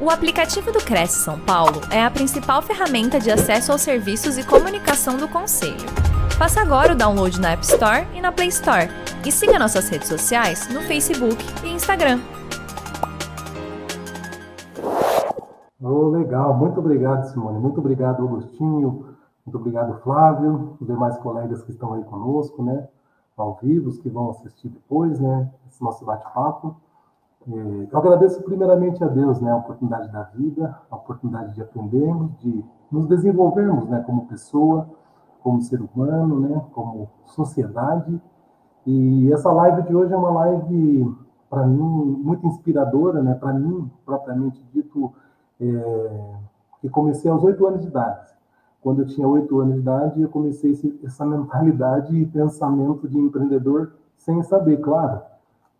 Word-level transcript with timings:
O 0.00 0.10
aplicativo 0.10 0.70
do 0.70 0.78
Cresce 0.78 1.24
São 1.24 1.40
Paulo 1.40 1.80
é 1.90 2.04
a 2.04 2.08
principal 2.08 2.62
ferramenta 2.62 3.18
de 3.18 3.32
acesso 3.32 3.72
aos 3.72 3.80
serviços 3.80 4.38
e 4.38 4.46
comunicação 4.46 5.16
do 5.16 5.26
Conselho. 5.26 5.88
Faça 6.38 6.60
agora 6.60 6.92
o 6.92 6.96
download 6.96 7.40
na 7.40 7.50
App 7.50 7.64
Store 7.64 8.06
e 8.14 8.20
na 8.20 8.30
Play 8.30 8.46
Store. 8.46 8.88
E 9.26 9.32
siga 9.32 9.58
nossas 9.58 9.88
redes 9.88 10.06
sociais 10.06 10.72
no 10.72 10.82
Facebook 10.82 11.36
e 11.64 11.70
Instagram. 11.70 12.20
Oh, 15.82 16.10
legal, 16.10 16.56
muito 16.56 16.78
obrigado, 16.78 17.24
Simone. 17.32 17.58
Muito 17.58 17.80
obrigado, 17.80 18.22
Agostinho. 18.22 19.16
Muito 19.44 19.58
obrigado, 19.58 20.00
Flávio, 20.04 20.76
os 20.80 20.86
demais 20.86 21.18
colegas 21.18 21.60
que 21.64 21.72
estão 21.72 21.94
aí 21.94 22.04
conosco, 22.04 22.62
né? 22.62 22.86
Ao 23.36 23.58
vivo, 23.60 23.88
os 23.88 23.98
que 23.98 24.08
vão 24.08 24.30
assistir 24.30 24.68
depois, 24.68 25.18
né? 25.18 25.50
Esse 25.66 25.82
nosso 25.82 26.04
bate-papo. 26.04 26.76
É, 27.46 27.88
eu 27.90 27.98
agradeço 27.98 28.42
primeiramente 28.42 29.02
a 29.02 29.08
Deus, 29.08 29.40
né, 29.40 29.50
a 29.50 29.56
oportunidade 29.56 30.10
da 30.10 30.24
vida, 30.24 30.78
a 30.90 30.96
oportunidade 30.96 31.54
de 31.54 31.62
aprendermos, 31.62 32.36
de 32.38 32.64
nos 32.90 33.06
desenvolvermos, 33.06 33.88
né, 33.88 34.02
como 34.04 34.26
pessoa, 34.26 34.88
como 35.42 35.60
ser 35.60 35.80
humano, 35.80 36.40
né, 36.40 36.62
como 36.72 37.08
sociedade. 37.26 38.20
E 38.86 39.32
essa 39.32 39.52
live 39.52 39.82
de 39.82 39.94
hoje 39.94 40.12
é 40.12 40.16
uma 40.16 40.30
live 40.30 41.14
para 41.48 41.66
mim 41.66 42.20
muito 42.22 42.46
inspiradora, 42.46 43.22
né, 43.22 43.34
para 43.34 43.52
mim 43.52 43.90
propriamente 44.04 44.62
dito, 44.72 45.12
é, 45.60 46.34
que 46.80 46.88
comecei 46.88 47.30
aos 47.30 47.42
oito 47.44 47.66
anos 47.66 47.80
de 47.80 47.88
idade. 47.88 48.28
Quando 48.82 49.02
eu 49.02 49.06
tinha 49.06 49.26
oito 49.26 49.58
anos 49.60 49.74
de 49.74 49.80
idade, 49.80 50.20
eu 50.20 50.28
comecei 50.28 50.72
esse, 50.72 51.00
essa 51.02 51.24
mentalidade 51.24 52.16
e 52.16 52.26
pensamento 52.26 53.08
de 53.08 53.18
empreendedor 53.18 53.92
sem 54.16 54.42
saber, 54.42 54.78
claro. 54.78 55.20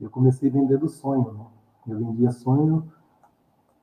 Eu 0.00 0.10
comecei 0.10 0.48
vendendo 0.48 0.88
sonho, 0.88 1.32
né? 1.32 1.44
Eu 1.88 1.98
vendia 1.98 2.30
sonho 2.30 2.84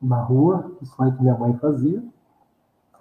na 0.02 0.22
rua, 0.22 0.72
o 0.82 0.86
sonho 0.86 1.14
que 1.14 1.22
minha 1.22 1.38
mãe 1.38 1.54
fazia, 1.58 2.04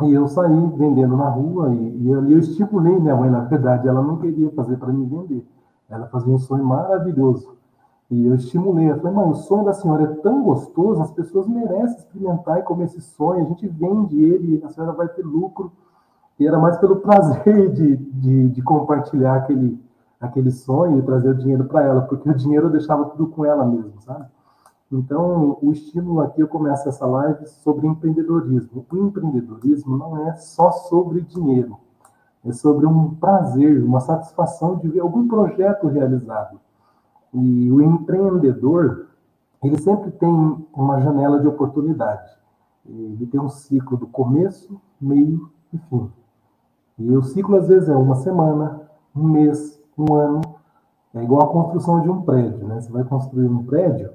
e 0.03 0.13
eu 0.13 0.27
saí 0.27 0.67
vendendo 0.77 1.17
na 1.17 1.29
rua, 1.29 1.73
e, 1.75 1.99
e 1.99 2.11
eu, 2.11 2.29
eu 2.29 2.39
estipulei 2.39 2.99
minha 2.99 3.15
mãe, 3.15 3.31
na 3.31 3.41
verdade, 3.41 3.87
ela 3.87 4.03
não 4.03 4.17
queria 4.17 4.51
fazer 4.53 4.77
para 4.77 4.93
mim 4.93 5.07
vender. 5.07 5.47
Ela 5.89 6.07
fazia 6.07 6.33
um 6.33 6.39
sonho 6.39 6.65
maravilhoso. 6.65 7.55
E 8.11 8.27
eu 8.27 8.35
estimulei, 8.35 8.91
eu 8.91 8.97
falei, 8.99 9.13
mãe, 9.13 9.31
o 9.31 9.35
sonho 9.35 9.65
da 9.65 9.73
senhora 9.73 10.05
é 10.05 10.15
tão 10.17 10.43
gostoso, 10.43 11.01
as 11.01 11.11
pessoas 11.13 11.47
merecem 11.47 11.97
experimentar 11.99 12.59
e 12.59 12.63
comer 12.63 12.85
esse 12.85 13.01
sonho, 13.01 13.45
a 13.45 13.49
gente 13.49 13.67
vende 13.69 14.23
ele, 14.23 14.63
a 14.65 14.69
senhora 14.69 14.93
vai 14.93 15.09
ter 15.09 15.25
lucro. 15.25 15.73
E 16.39 16.47
era 16.47 16.59
mais 16.59 16.77
pelo 16.79 16.97
prazer 17.01 17.73
de, 17.73 17.97
de, 17.97 18.49
de 18.49 18.63
compartilhar 18.63 19.37
aquele, 19.37 19.81
aquele 20.25 20.51
sonho 20.51 20.99
e 20.99 21.03
trazer 21.03 21.31
o 21.31 21.35
dinheiro 21.35 21.65
para 21.65 21.83
ela, 21.85 22.03
porque 22.03 22.29
o 22.29 22.35
dinheiro 22.35 22.67
eu 22.67 22.71
deixava 22.71 23.05
tudo 23.07 23.29
com 23.29 23.45
ela 23.45 23.65
mesmo, 23.65 24.01
sabe? 24.01 24.27
Então, 24.93 25.59
o 25.61 25.73
estímulo 25.73 26.21
aqui, 26.21 26.41
eu 26.41 26.49
começo 26.49 26.89
essa 26.89 27.05
live 27.05 27.47
sobre 27.47 27.87
empreendedorismo. 27.87 28.87
O 28.91 28.97
empreendedorismo 28.97 29.97
não 29.97 30.29
é 30.29 30.35
só 30.35 30.71
sobre 30.71 31.21
dinheiro, 31.23 31.79
é 32.45 32.53
sobre 32.53 32.87
um 32.87 33.15
prazer, 33.15 33.83
uma 33.83 34.01
satisfação 34.01 34.77
de 34.77 34.89
ver 34.89 35.01
algum 35.01 35.27
projeto 35.27 35.89
realizado. 35.89 36.61
E 37.33 37.71
o 37.73 37.83
empreendedor, 37.83 39.07
ele 39.63 39.79
sempre 39.79 40.13
tem 40.13 40.67
uma 40.73 41.01
janela 41.01 41.41
de 41.41 41.49
oportunidade. 41.49 42.31
Ele 42.87 43.27
tem 43.27 43.41
um 43.41 43.49
ciclo 43.49 43.97
do 43.97 44.07
começo, 44.07 44.81
meio 45.01 45.51
e 45.73 45.79
fim. 45.79 46.11
E 46.99 47.17
o 47.17 47.23
ciclo, 47.23 47.57
às 47.57 47.67
vezes, 47.67 47.89
é 47.89 47.97
uma 47.97 48.15
semana, 48.15 48.83
um 49.17 49.27
mês, 49.27 49.83
um 49.97 50.15
ano. 50.15 50.41
É 51.15 51.23
igual 51.23 51.43
a 51.43 51.53
construção 51.53 52.01
de 52.01 52.11
um 52.11 52.23
prédio, 52.23 52.67
né? 52.67 52.81
Você 52.81 52.91
vai 52.91 53.05
construir 53.05 53.47
um 53.47 53.63
prédio, 53.65 54.11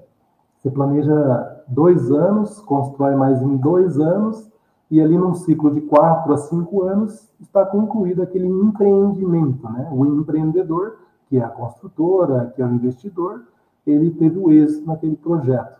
você 0.57 0.69
planeja 0.69 1.63
dois 1.67 2.11
anos, 2.11 2.59
constrói 2.61 3.15
mais 3.15 3.41
em 3.41 3.55
dois 3.55 3.97
anos, 3.99 4.49
e 4.91 4.99
ali 4.99 5.17
num 5.17 5.33
ciclo 5.33 5.71
de 5.71 5.81
quatro 5.81 6.33
a 6.33 6.37
cinco 6.37 6.83
anos 6.83 7.29
está 7.39 7.65
concluído 7.65 8.21
aquele 8.21 8.47
empreendimento, 8.47 9.69
né? 9.69 9.87
O 9.91 10.05
empreendedor, 10.05 10.97
que 11.29 11.37
é 11.37 11.43
a 11.43 11.49
construtora, 11.49 12.51
que 12.55 12.61
é 12.61 12.65
o 12.65 12.71
investidor, 12.71 13.43
ele 13.85 14.11
teve 14.11 14.37
o 14.37 14.51
êxito 14.51 14.85
naquele 14.87 15.15
projeto. 15.15 15.79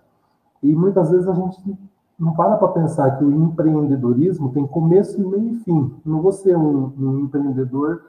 E 0.64 0.74
muitas 0.76 1.09
vezes 1.09 1.28
a 1.28 1.34
gente 1.34 1.78
não 2.18 2.34
para 2.34 2.58
para 2.58 2.68
pensar 2.70 3.18
que 3.18 3.24
o 3.24 3.32
empreendedorismo 3.32 4.52
tem 4.52 4.68
começo, 4.68 5.20
meio 5.28 5.50
e 5.50 5.56
fim. 5.59 5.94
Não 6.06 6.22
vou 6.22 6.32
ser 6.32 6.56
um, 6.58 6.92
um 7.00 7.20
empreendedor 7.20 8.02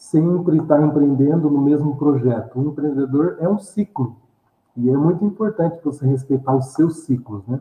sempre 0.00 0.56
estar 0.56 0.80
empreendendo 0.80 1.50
no 1.50 1.60
mesmo 1.60 1.94
projeto. 1.96 2.58
Um 2.58 2.68
empreendedor 2.68 3.36
é 3.38 3.46
um 3.46 3.58
ciclo. 3.58 4.16
E 4.74 4.88
é 4.88 4.96
muito 4.96 5.22
importante 5.22 5.78
você 5.84 6.06
respeitar 6.06 6.56
os 6.56 6.72
seus 6.72 7.00
ciclos, 7.00 7.46
né? 7.46 7.60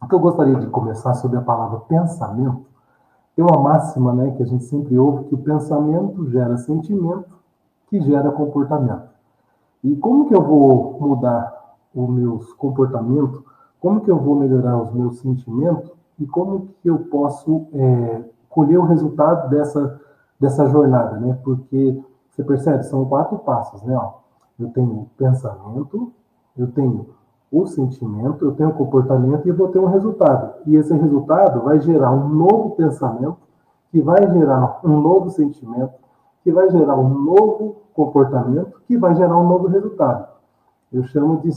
O 0.00 0.06
que 0.06 0.14
eu 0.14 0.20
gostaria 0.20 0.54
de 0.54 0.68
começar 0.68 1.14
sobre 1.14 1.38
a 1.38 1.42
palavra 1.42 1.80
pensamento, 1.80 2.64
tem 3.34 3.44
uma 3.44 3.60
máxima, 3.60 4.14
né, 4.14 4.30
que 4.30 4.44
a 4.44 4.46
gente 4.46 4.64
sempre 4.64 4.96
ouve, 4.96 5.24
que 5.24 5.34
o 5.34 5.38
pensamento 5.38 6.30
gera 6.30 6.56
sentimento, 6.56 7.36
que 7.88 8.00
gera 8.00 8.30
comportamento. 8.30 9.08
E 9.82 9.96
como 9.96 10.28
que 10.28 10.34
eu 10.34 10.42
vou 10.42 10.96
mudar 11.00 11.74
os 11.92 12.08
meus 12.08 12.52
comportamentos? 12.52 13.42
Como 13.80 14.00
que 14.02 14.10
eu 14.10 14.18
vou 14.18 14.36
melhorar 14.36 14.80
os 14.80 14.92
meus 14.92 15.18
sentimentos? 15.18 15.90
E 16.18 16.26
como 16.26 16.68
que 16.80 16.88
eu 16.88 17.00
posso 17.00 17.66
é, 17.72 18.22
colher 18.48 18.78
o 18.78 18.84
resultado 18.84 19.50
dessa, 19.50 20.00
dessa 20.38 20.66
jornada, 20.66 21.18
né? 21.18 21.38
Porque 21.42 22.02
você 22.30 22.44
percebe, 22.44 22.82
são 22.84 23.04
quatro 23.06 23.38
passos, 23.38 23.82
né? 23.82 23.96
Ó, 23.96 24.14
eu 24.58 24.68
tenho 24.70 25.08
pensamento, 25.16 26.12
eu 26.56 26.66
tenho 26.68 27.06
o 27.50 27.66
sentimento, 27.66 28.44
eu 28.44 28.52
tenho 28.52 28.70
o 28.70 28.74
comportamento 28.74 29.46
e 29.46 29.52
vou 29.52 29.68
ter 29.68 29.78
um 29.78 29.86
resultado. 29.86 30.54
E 30.66 30.76
esse 30.76 30.94
resultado 30.94 31.62
vai 31.62 31.80
gerar 31.80 32.12
um 32.12 32.28
novo 32.28 32.70
pensamento, 32.70 33.38
que 33.90 34.02
vai 34.02 34.30
gerar 34.32 34.80
um 34.84 35.00
novo 35.00 35.30
sentimento, 35.30 35.94
que 36.42 36.52
vai 36.52 36.68
gerar 36.70 36.96
um 36.96 37.08
novo 37.08 37.76
comportamento, 37.94 38.80
que 38.86 38.96
vai 38.98 39.14
gerar 39.14 39.36
um 39.36 39.48
novo 39.48 39.68
resultado. 39.68 40.28
Eu 40.92 41.02
chamo 41.04 41.40
de 41.40 41.52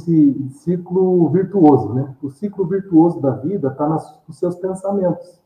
ciclo 0.49 1.29
virtuoso, 1.29 1.93
né? 1.93 2.15
O 2.21 2.29
ciclo 2.29 2.65
virtuoso 2.65 3.19
da 3.19 3.31
vida 3.31 3.67
está 3.67 3.87
nos 3.87 4.21
seus 4.31 4.55
pensamentos. 4.55 5.39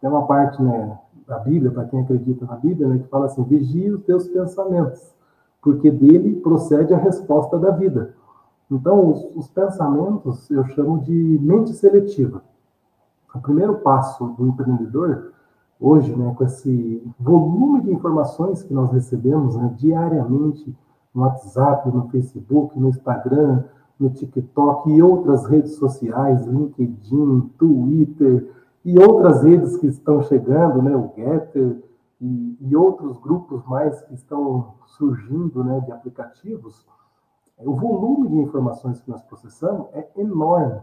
Tem 0.00 0.10
uma 0.10 0.26
parte 0.26 0.62
né, 0.62 0.98
da 1.26 1.38
Bíblia, 1.38 1.70
para 1.70 1.84
quem 1.84 2.00
acredita 2.00 2.44
na 2.46 2.56
Bíblia, 2.56 2.88
né, 2.88 2.98
que 2.98 3.08
fala 3.08 3.26
assim: 3.26 3.42
vigie 3.44 3.90
os 3.90 4.02
teus 4.04 4.28
pensamentos, 4.28 5.14
porque 5.62 5.90
dele 5.90 6.36
procede 6.36 6.92
a 6.92 6.98
resposta 6.98 7.58
da 7.58 7.70
vida. 7.70 8.14
Então, 8.70 9.10
os, 9.10 9.36
os 9.36 9.48
pensamentos 9.48 10.50
eu 10.50 10.64
chamo 10.68 11.00
de 11.00 11.38
mente 11.42 11.72
seletiva. 11.72 12.42
O 13.34 13.40
primeiro 13.40 13.76
passo 13.76 14.26
do 14.38 14.46
empreendedor, 14.46 15.32
hoje, 15.80 16.14
né, 16.14 16.34
com 16.36 16.44
esse 16.44 17.02
volume 17.18 17.82
de 17.82 17.92
informações 17.92 18.62
que 18.62 18.72
nós 18.72 18.90
recebemos 18.92 19.56
né, 19.56 19.74
diariamente 19.76 20.74
no 21.14 21.22
WhatsApp, 21.22 21.88
no 21.90 22.08
Facebook, 22.08 22.78
no 22.78 22.88
Instagram, 22.88 23.64
no 23.98 24.10
TikTok 24.10 24.90
e 24.90 25.02
outras 25.02 25.46
redes 25.46 25.74
sociais, 25.74 26.46
LinkedIn, 26.46 27.50
Twitter 27.58 28.48
e 28.84 28.98
outras 28.98 29.42
redes 29.42 29.76
que 29.76 29.86
estão 29.86 30.22
chegando, 30.22 30.82
né, 30.82 30.94
o 30.94 31.12
Getter 31.16 31.82
e, 32.20 32.58
e 32.60 32.76
outros 32.76 33.18
grupos 33.18 33.64
mais 33.66 34.00
que 34.02 34.14
estão 34.14 34.74
surgindo, 34.86 35.64
né, 35.64 35.80
de 35.80 35.92
aplicativos 35.92 36.86
o 37.58 37.74
volume 37.74 38.28
de 38.28 38.36
informações 38.36 39.00
que 39.00 39.10
nós 39.10 39.22
processamos 39.22 39.86
é 39.92 40.08
enorme. 40.16 40.80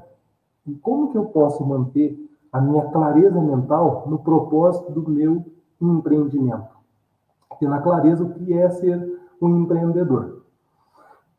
E 0.65 0.73
como 0.75 1.11
que 1.11 1.17
eu 1.17 1.25
posso 1.25 1.65
manter 1.65 2.17
a 2.51 2.61
minha 2.61 2.85
clareza 2.89 3.39
mental 3.41 4.05
no 4.07 4.19
propósito 4.19 4.91
do 4.91 5.09
meu 5.09 5.45
empreendimento? 5.81 6.69
Tendo 7.59 7.73
a 7.73 7.81
clareza 7.81 8.23
o 8.23 8.33
que 8.33 8.53
é 8.53 8.69
ser 8.69 9.19
um 9.41 9.61
empreendedor. 9.61 10.43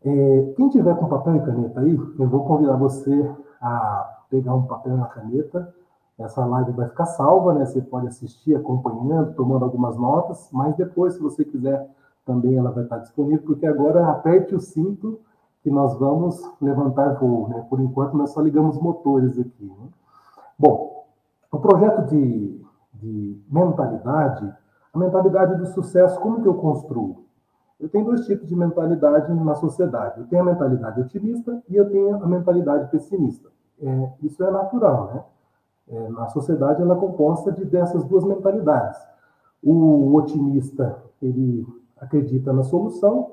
É, 0.04 0.52
quem 0.56 0.68
tiver 0.68 0.96
com 0.96 1.08
papel 1.08 1.36
e 1.36 1.40
caneta 1.40 1.80
aí, 1.80 1.94
eu 1.94 2.28
vou 2.28 2.44
convidar 2.44 2.76
você 2.76 3.30
a 3.60 4.24
pegar 4.28 4.54
um 4.54 4.66
papel 4.66 4.92
e 4.92 4.96
uma 4.96 5.06
caneta. 5.06 5.74
Essa 6.18 6.44
live 6.44 6.72
vai 6.72 6.88
ficar 6.88 7.06
salva, 7.06 7.54
né? 7.54 7.64
Você 7.64 7.80
pode 7.80 8.06
assistir 8.06 8.54
acompanhando, 8.54 9.34
tomando 9.34 9.64
algumas 9.64 9.96
notas, 9.96 10.48
mas 10.52 10.76
depois, 10.76 11.14
se 11.14 11.20
você 11.20 11.44
quiser 11.44 11.88
também 12.24 12.56
ela 12.56 12.70
vai 12.70 12.84
estar 12.84 12.98
disponível, 12.98 13.42
porque 13.44 13.66
agora 13.66 14.08
aperte 14.08 14.54
o 14.54 14.60
cinto 14.60 15.20
que 15.62 15.70
nós 15.70 15.98
vamos 15.98 16.40
levantar 16.60 17.14
voo. 17.14 17.48
Né? 17.48 17.64
Por 17.68 17.80
enquanto, 17.80 18.16
nós 18.16 18.30
só 18.30 18.40
ligamos 18.40 18.78
motores 18.78 19.38
aqui. 19.38 19.64
Né? 19.64 19.88
Bom, 20.58 21.06
o 21.50 21.58
projeto 21.58 22.06
de, 22.06 22.60
de 22.94 23.42
mentalidade, 23.50 24.52
a 24.92 24.98
mentalidade 24.98 25.56
do 25.56 25.66
sucesso, 25.66 26.20
como 26.20 26.42
que 26.42 26.48
eu 26.48 26.54
construo? 26.54 27.24
Eu 27.78 27.88
tenho 27.88 28.04
dois 28.04 28.24
tipos 28.26 28.48
de 28.48 28.54
mentalidade 28.54 29.32
na 29.34 29.54
sociedade. 29.56 30.20
Eu 30.20 30.26
tenho 30.26 30.42
a 30.42 30.44
mentalidade 30.44 31.00
otimista 31.00 31.60
e 31.68 31.76
eu 31.76 31.90
tenho 31.90 32.22
a 32.22 32.26
mentalidade 32.26 32.88
pessimista. 32.90 33.48
É, 33.80 34.12
isso 34.22 34.42
é 34.44 34.50
natural, 34.50 35.12
né? 35.12 35.24
É, 35.88 36.08
na 36.10 36.28
sociedade, 36.28 36.80
ela 36.80 36.94
é 36.94 36.98
composta 36.98 37.52
de 37.52 37.64
dessas 37.64 38.04
duas 38.04 38.24
mentalidades. 38.24 38.98
O 39.62 40.14
otimista, 40.14 41.02
ele 41.20 41.66
acredita 42.00 42.52
na 42.52 42.62
solução 42.62 43.30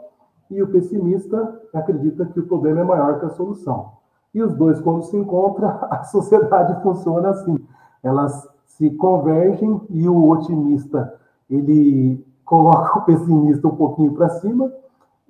e 0.49 0.61
o 0.61 0.67
pessimista 0.67 1.61
acredita 1.73 2.25
que 2.25 2.39
o 2.39 2.47
problema 2.47 2.81
é 2.81 2.83
maior 2.83 3.19
que 3.19 3.25
a 3.25 3.29
solução. 3.29 3.93
E 4.33 4.41
os 4.43 4.53
dois, 4.55 4.79
quando 4.81 5.03
se 5.03 5.17
encontram, 5.17 5.69
a 5.89 6.03
sociedade 6.03 6.81
funciona 6.81 7.29
assim. 7.29 7.57
Elas 8.03 8.47
se 8.65 8.89
convergem 8.91 9.81
e 9.89 10.07
o 10.07 10.29
otimista 10.29 11.19
ele 11.49 12.25
coloca 12.45 12.99
o 12.99 13.01
pessimista 13.05 13.67
um 13.67 13.75
pouquinho 13.75 14.13
para 14.13 14.29
cima 14.29 14.71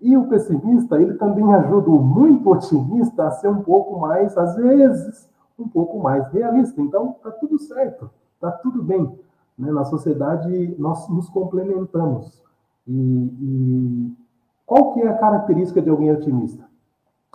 e 0.01 0.15
o 0.15 0.27
pessimista 0.27 1.01
ele 1.01 1.15
também 1.15 1.53
ajuda 1.53 1.89
o 1.89 2.01
muito 2.01 2.49
otimista 2.49 3.27
a 3.27 3.31
ser 3.31 3.49
um 3.49 3.61
pouco 3.61 3.99
mais, 3.99 4.37
às 4.37 4.55
vezes, 4.55 5.29
um 5.61 5.67
pouco 5.69 5.99
mais 5.99 6.27
realista. 6.31 6.81
Então, 6.81 7.15
tá 7.23 7.31
tudo 7.31 7.59
certo, 7.59 8.09
tá 8.39 8.51
tudo 8.51 8.81
bem. 8.83 9.19
Né? 9.57 9.71
Na 9.71 9.85
sociedade 9.85 10.75
nós 10.77 11.07
nos 11.09 11.29
complementamos. 11.29 12.41
E, 12.87 12.91
e 12.91 14.17
qual 14.65 14.93
que 14.93 15.01
é 15.01 15.09
a 15.09 15.17
característica 15.17 15.81
de 15.81 15.89
alguém 15.89 16.11
otimista? 16.11 16.69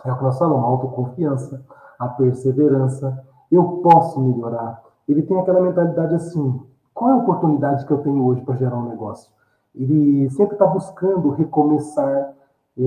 É 0.03 0.11
o 0.11 0.17
que 0.17 0.23
nós 0.23 0.37
falamos, 0.37 0.63
a 0.63 0.67
autoconfiança, 0.67 1.65
a 1.97 2.07
perseverança. 2.07 3.25
Eu 3.51 3.63
posso 3.83 4.19
melhorar. 4.19 4.83
Ele 5.07 5.23
tem 5.23 5.39
aquela 5.39 5.61
mentalidade 5.61 6.13
assim: 6.13 6.61
qual 6.93 7.11
é 7.11 7.13
a 7.13 7.17
oportunidade 7.17 7.85
que 7.85 7.91
eu 7.91 7.99
tenho 7.99 8.23
hoje 8.23 8.41
para 8.41 8.55
gerar 8.55 8.77
um 8.77 8.89
negócio? 8.89 9.31
Ele 9.73 10.29
sempre 10.29 10.55
está 10.55 10.65
buscando 10.65 11.31
recomeçar. 11.31 12.33
É, 12.77 12.81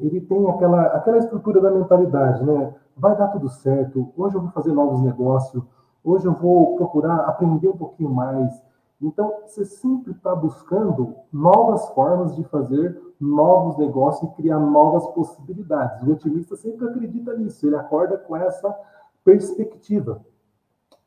ele 0.00 0.20
tem 0.20 0.48
aquela, 0.48 0.82
aquela 0.82 1.18
estrutura 1.18 1.60
da 1.60 1.70
mentalidade, 1.70 2.44
né? 2.44 2.74
Vai 3.00 3.16
dar 3.16 3.28
tudo 3.28 3.48
certo. 3.48 4.12
Hoje 4.14 4.36
eu 4.36 4.42
vou 4.42 4.50
fazer 4.50 4.74
novos 4.74 5.00
negócios. 5.00 5.64
Hoje 6.04 6.26
eu 6.26 6.34
vou 6.34 6.76
procurar 6.76 7.20
aprender 7.20 7.68
um 7.68 7.76
pouquinho 7.76 8.10
mais. 8.10 8.62
Então, 9.00 9.32
você 9.46 9.64
sempre 9.64 10.12
está 10.12 10.34
buscando 10.34 11.14
novas 11.32 11.88
formas 11.94 12.36
de 12.36 12.44
fazer 12.44 13.00
novos 13.18 13.78
negócios 13.78 14.30
e 14.30 14.34
criar 14.34 14.58
novas 14.58 15.06
possibilidades. 15.14 16.06
O 16.06 16.12
otimista 16.12 16.56
sempre 16.56 16.86
acredita 16.86 17.34
nisso, 17.34 17.66
ele 17.66 17.76
acorda 17.76 18.18
com 18.18 18.36
essa 18.36 18.76
perspectiva. 19.24 20.20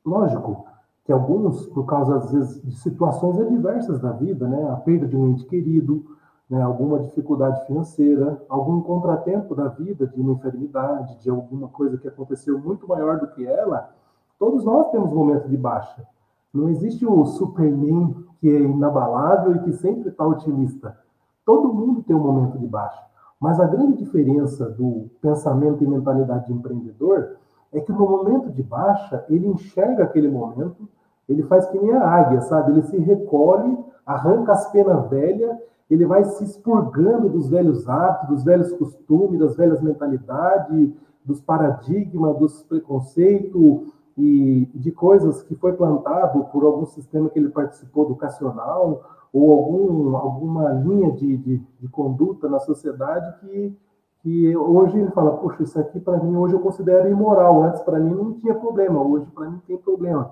Lógico 0.04 0.66
que 1.06 1.12
alguns, 1.12 1.68
por 1.68 1.86
causa, 1.86 2.16
às 2.16 2.32
vezes, 2.32 2.60
de 2.64 2.76
situações 2.76 3.40
adversas 3.40 4.00
da 4.00 4.12
vida, 4.14 4.48
né, 4.48 4.68
a 4.72 4.78
perda 4.78 5.08
de 5.08 5.16
um 5.16 5.30
ente 5.30 5.46
querido, 5.46 6.04
né, 6.54 6.62
alguma 6.62 7.00
dificuldade 7.00 7.66
financeira, 7.66 8.40
algum 8.48 8.80
contratempo 8.82 9.56
da 9.56 9.70
vida, 9.70 10.06
de 10.06 10.22
uma 10.22 10.34
enfermidade, 10.34 11.20
de 11.20 11.28
alguma 11.28 11.68
coisa 11.68 11.98
que 11.98 12.08
aconteceu 12.08 12.60
muito 12.60 12.88
maior 12.88 13.20
do 13.20 13.26
que 13.26 13.44
ela, 13.44 13.90
todos 14.38 14.64
nós 14.64 14.92
temos 14.92 15.12
momentos 15.12 15.50
de 15.50 15.58
baixa. 15.58 16.06
Não 16.54 16.70
existe 16.70 17.08
o 17.08 17.26
Superman 17.26 18.16
que 18.40 18.48
é 18.48 18.60
inabalável 18.60 19.56
e 19.56 19.60
que 19.62 19.74
sempre 19.74 20.10
está 20.10 20.24
otimista. 20.28 20.96
Todo 21.44 21.74
mundo 21.74 22.04
tem 22.04 22.16
um 22.16 22.20
momento 22.20 22.60
de 22.60 22.68
baixa. 22.68 23.04
Mas 23.40 23.60
a 23.60 23.66
grande 23.66 23.98
diferença 23.98 24.70
do 24.70 25.10
pensamento 25.24 25.84
e 25.84 25.88
mentalidade 25.88 26.46
de 26.46 26.54
empreendedor 26.54 27.38
é 27.74 27.82
que 27.82 27.92
no 27.92 28.08
momento 28.08 28.52
de 28.52 28.62
baixa, 28.62 29.26
ele 29.28 29.48
enxerga 29.48 30.04
aquele 30.04 30.30
momento, 30.30 30.88
ele 31.28 31.42
faz 31.42 31.66
que 31.66 31.80
nem 31.80 31.94
a 31.94 32.08
águia, 32.08 32.42
sabe? 32.42 32.74
Ele 32.74 32.84
se 32.84 32.98
recolhe, 33.00 33.76
arranca 34.06 34.52
as 34.52 34.72
penas 34.72 35.10
velhas, 35.10 35.58
ele 35.94 36.06
vai 36.06 36.24
se 36.24 36.44
expurgando 36.44 37.30
dos 37.30 37.50
velhos 37.50 37.88
hábitos, 37.88 38.30
dos 38.30 38.44
velhos 38.44 38.74
costumes, 38.74 39.40
das 39.40 39.56
velhas 39.56 39.82
mentalidades, 39.82 40.92
dos 41.24 41.40
paradigmas, 41.40 42.38
dos 42.38 42.64
preconceitos, 42.64 43.94
e 44.18 44.70
de 44.76 44.92
coisas 44.92 45.42
que 45.44 45.56
foi 45.56 45.74
plantado 45.74 46.44
por 46.46 46.64
algum 46.64 46.86
sistema 46.86 47.30
que 47.30 47.40
ele 47.40 47.50
participou 47.50 48.06
educacional 48.06 49.02
ou 49.32 49.52
algum, 49.52 50.16
alguma 50.16 50.70
linha 50.70 51.12
de, 51.12 51.38
de, 51.38 51.58
de 51.80 51.88
conduta 51.88 52.48
na 52.48 52.60
sociedade 52.60 53.40
que, 53.40 53.76
que 54.22 54.56
hoje 54.56 55.00
ele 55.00 55.10
fala, 55.12 55.38
poxa, 55.38 55.64
isso 55.64 55.80
aqui 55.80 56.00
para 56.00 56.18
mim 56.18 56.36
hoje 56.36 56.54
eu 56.54 56.60
considero 56.60 57.10
imoral, 57.10 57.64
antes 57.64 57.82
para 57.82 58.00
mim 58.00 58.14
não 58.14 58.34
tinha 58.34 58.54
problema, 58.54 59.02
hoje 59.02 59.26
para 59.34 59.50
mim 59.50 59.60
tem 59.66 59.78
problema. 59.78 60.32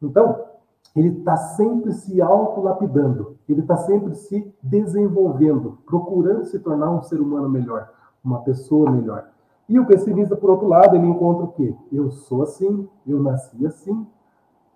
Então, 0.00 0.44
ele 0.96 1.08
está 1.08 1.36
sempre 1.36 1.92
se 1.92 2.22
autolapidando, 2.22 3.36
ele 3.46 3.60
está 3.60 3.76
sempre 3.76 4.14
se 4.14 4.52
desenvolvendo, 4.62 5.78
procurando 5.84 6.46
se 6.46 6.58
tornar 6.58 6.90
um 6.90 7.02
ser 7.02 7.20
humano 7.20 7.48
melhor, 7.48 7.90
uma 8.24 8.40
pessoa 8.40 8.90
melhor. 8.90 9.28
E 9.68 9.78
o 9.78 9.86
pessimista, 9.86 10.34
por 10.34 10.48
outro 10.50 10.66
lado, 10.66 10.96
ele 10.96 11.06
encontra 11.06 11.44
o 11.44 11.52
quê? 11.52 11.74
Eu 11.92 12.10
sou 12.10 12.42
assim, 12.42 12.88
eu 13.06 13.22
nasci 13.22 13.66
assim, 13.66 14.06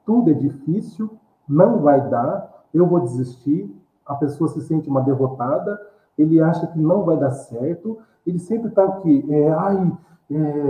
tudo 0.04 0.30
é 0.30 0.34
difícil, 0.34 1.10
não 1.48 1.78
vai 1.78 2.08
dar, 2.08 2.66
eu 2.74 2.86
vou 2.86 3.00
desistir. 3.00 3.74
A 4.04 4.14
pessoa 4.14 4.48
se 4.48 4.60
sente 4.60 4.88
uma 4.88 5.00
derrotada, 5.00 5.80
ele 6.18 6.40
acha 6.40 6.66
que 6.66 6.78
não 6.78 7.04
vai 7.04 7.16
dar 7.16 7.30
certo, 7.30 7.98
ele 8.26 8.38
sempre 8.38 8.68
está 8.68 8.84
aqui, 8.84 9.24
é, 9.30 9.50
ai, 9.50 9.92
é, 10.30 10.68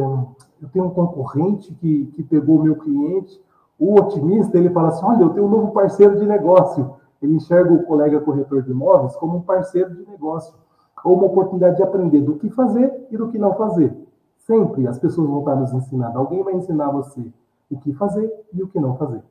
eu 0.63 0.69
tenho 0.73 0.87
um 0.87 0.91
concorrente 0.91 1.75
que, 1.75 2.07
que 2.07 2.23
pegou 2.23 2.59
o 2.59 2.63
meu 2.63 2.77
cliente. 2.77 3.43
O 3.81 3.95
otimista, 3.95 4.59
ele 4.59 4.69
fala 4.69 4.89
assim, 4.89 5.07
olha, 5.07 5.23
eu 5.23 5.31
tenho 5.31 5.47
um 5.47 5.51
novo 5.51 5.73
parceiro 5.73 6.19
de 6.19 6.27
negócio. 6.27 6.97
Ele 7.23 7.35
enxerga 7.37 7.73
o 7.73 7.83
colega 7.85 8.21
corretor 8.21 8.63
de 8.63 8.71
imóveis 8.71 9.17
como 9.17 9.39
um 9.39 9.41
parceiro 9.41 9.95
de 9.95 10.07
negócio, 10.07 10.55
ou 11.03 11.17
uma 11.17 11.25
oportunidade 11.25 11.77
de 11.77 11.83
aprender 11.83 12.21
do 12.21 12.35
que 12.35 12.51
fazer 12.51 13.07
e 13.11 13.17
do 13.17 13.29
que 13.29 13.39
não 13.39 13.55
fazer. 13.55 13.97
Sempre 14.37 14.87
as 14.87 14.99
pessoas 14.99 15.29
vão 15.29 15.39
estar 15.39 15.57
nos 15.57 15.73
ensinando. 15.73 16.19
Alguém 16.19 16.43
vai 16.43 16.55
ensinar 16.55 16.91
você 16.91 17.25
o 17.71 17.79
que 17.79 17.95
fazer 17.95 18.31
e 18.53 18.63
o 18.63 18.69
que 18.69 18.79
não 18.79 18.97
fazer. 18.97 19.23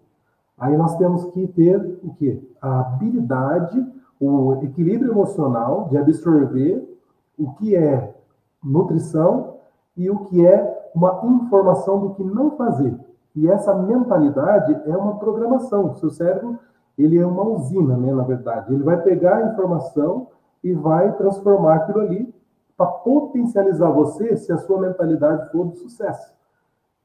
Aí 0.57 0.75
nós 0.75 0.95
temos 0.97 1.25
que 1.25 1.45
ter 1.47 1.99
o 2.03 2.13
quê? 2.15 2.41
A 2.59 2.79
habilidade, 2.79 3.85
o 4.19 4.55
equilíbrio 4.63 5.11
emocional 5.11 5.87
de 5.89 5.97
absorver 5.97 6.97
o 7.37 7.51
que 7.53 7.75
é 7.75 8.15
nutrição 8.63 9.57
e 9.95 10.09
o 10.09 10.19
que 10.25 10.45
é 10.45 10.89
uma 10.95 11.21
informação 11.23 11.99
do 11.99 12.09
que 12.15 12.23
não 12.23 12.51
fazer. 12.51 12.97
E 13.35 13.49
essa 13.49 13.73
mentalidade 13.75 14.73
é 14.85 14.97
uma 14.97 15.17
programação. 15.17 15.91
O 15.91 15.95
seu 15.95 16.09
cérebro, 16.09 16.59
ele 16.97 17.17
é 17.17 17.25
uma 17.25 17.43
usina, 17.43 17.95
né, 17.95 18.13
na 18.13 18.23
verdade. 18.23 18.73
Ele 18.73 18.83
vai 18.83 19.01
pegar 19.01 19.37
a 19.37 19.51
informação 19.51 20.27
e 20.63 20.73
vai 20.73 21.15
transformar 21.15 21.75
aquilo 21.75 22.01
ali 22.01 22.33
para 22.75 22.87
potencializar 22.87 23.89
você 23.91 24.37
se 24.37 24.51
a 24.51 24.57
sua 24.57 24.79
mentalidade 24.79 25.51
for 25.51 25.67
de 25.67 25.77
sucesso. 25.79 26.33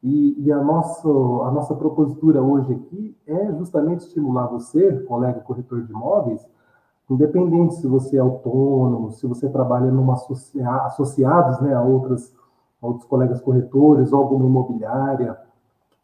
E, 0.03 0.35
e, 0.39 0.53
a, 0.53 0.63
nossa, 0.63 1.09
a 1.09 1.51
nossa 1.51 1.75
propositura 1.75 2.43
hoje 2.43 2.75
aqui 2.75 3.17
é 3.27 3.53
justamente 3.55 4.01
estimular 4.01 4.47
você, 4.47 5.01
colega 5.05 5.41
corretor 5.41 5.83
de 5.83 5.91
imóveis, 5.91 6.47
independente 7.09 7.77
se 7.77 7.87
você 7.87 8.19
é 8.19 8.21
autônomo, 8.21 9.13
se 9.13 9.27
você 9.27 9.49
trabalha 9.49 9.91
numa 9.91 10.13
associa, 10.13 10.69
associados 10.83 11.61
né, 11.61 11.75
a, 11.75 11.83
outras, 11.83 12.35
a 12.83 12.87
outros 12.87 13.07
colegas 13.07 13.41
corretores, 13.41 14.13
alguma 14.13 14.45
imobiliária, 14.45 15.39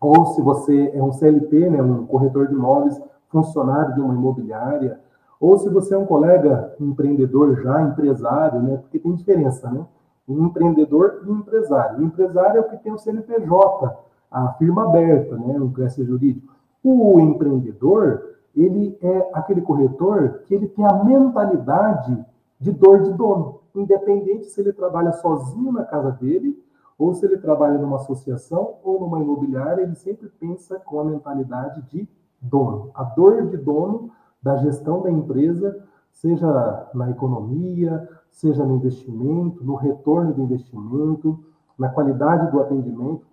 ou 0.00 0.26
se 0.26 0.41
você 0.41 0.91
é 0.94 1.02
um 1.02 1.12
CLT, 1.12 1.69
né, 1.70 1.82
um 1.82 2.06
corretor 2.06 2.49
de 2.49 2.55
imóveis, 2.55 3.00
funcionário 3.28 3.95
de 3.95 4.00
uma 4.00 4.14
imobiliária, 4.14 4.99
ou 5.38 5.59
se 5.59 5.69
você 5.69 5.95
é 5.95 5.99
um 5.99 6.07
colega 6.07 6.75
empreendedor 6.80 7.62
já, 7.62 7.83
empresário, 7.83 8.61
né? 8.61 8.76
Porque 8.76 8.99
tem 8.99 9.14
diferença, 9.14 9.71
né? 9.71 9.87
Empreendedor 10.28 11.23
e 11.26 11.30
empresário. 11.30 12.00
O 12.00 12.04
empresário 12.04 12.59
é 12.59 12.61
o 12.61 12.69
que 12.69 12.76
tem 12.76 12.92
o 12.92 12.99
CNPJ, 12.99 13.99
a 14.30 14.52
firma 14.54 14.85
aberta, 14.85 15.37
né? 15.37 15.59
Um 15.59 15.73
crédito 15.73 16.04
jurídico. 16.04 16.52
O 16.85 17.19
empreendedor, 17.21 18.37
ele 18.54 18.99
é 19.00 19.30
aquele 19.33 19.62
corretor 19.62 20.42
que 20.47 20.54
ele 20.54 20.69
tem 20.69 20.85
a 20.85 21.02
mentalidade 21.04 22.23
de 22.59 22.71
dor 22.73 23.02
de 23.02 23.12
dono, 23.14 23.61
independente 23.75 24.47
se 24.47 24.61
ele 24.61 24.75
trabalha 24.75 25.12
sozinho 25.12 25.73
na 25.73 25.85
casa 25.85 26.11
dele 26.11 26.62
ou 27.00 27.14
se 27.14 27.25
ele 27.25 27.38
trabalha 27.38 27.78
numa 27.78 27.97
associação 27.97 28.75
ou 28.85 29.00
numa 29.00 29.21
imobiliária, 29.21 29.83
ele 29.83 29.95
sempre 29.95 30.28
pensa 30.38 30.78
com 30.78 31.00
a 31.00 31.04
mentalidade 31.04 31.80
de 31.88 32.07
dono. 32.38 32.90
A 32.95 33.02
dor 33.02 33.47
de 33.47 33.57
dono 33.57 34.11
da 34.42 34.59
gestão 34.59 35.00
da 35.00 35.11
empresa, 35.11 35.83
seja 36.12 36.90
na 36.92 37.11
economia, 37.11 38.07
seja 38.30 38.62
no 38.66 38.76
investimento, 38.76 39.64
no 39.64 39.76
retorno 39.76 40.35
do 40.35 40.42
investimento, 40.42 41.42
na 41.78 41.88
qualidade 41.88 42.52
do 42.52 42.61
atendimento. 42.61 43.25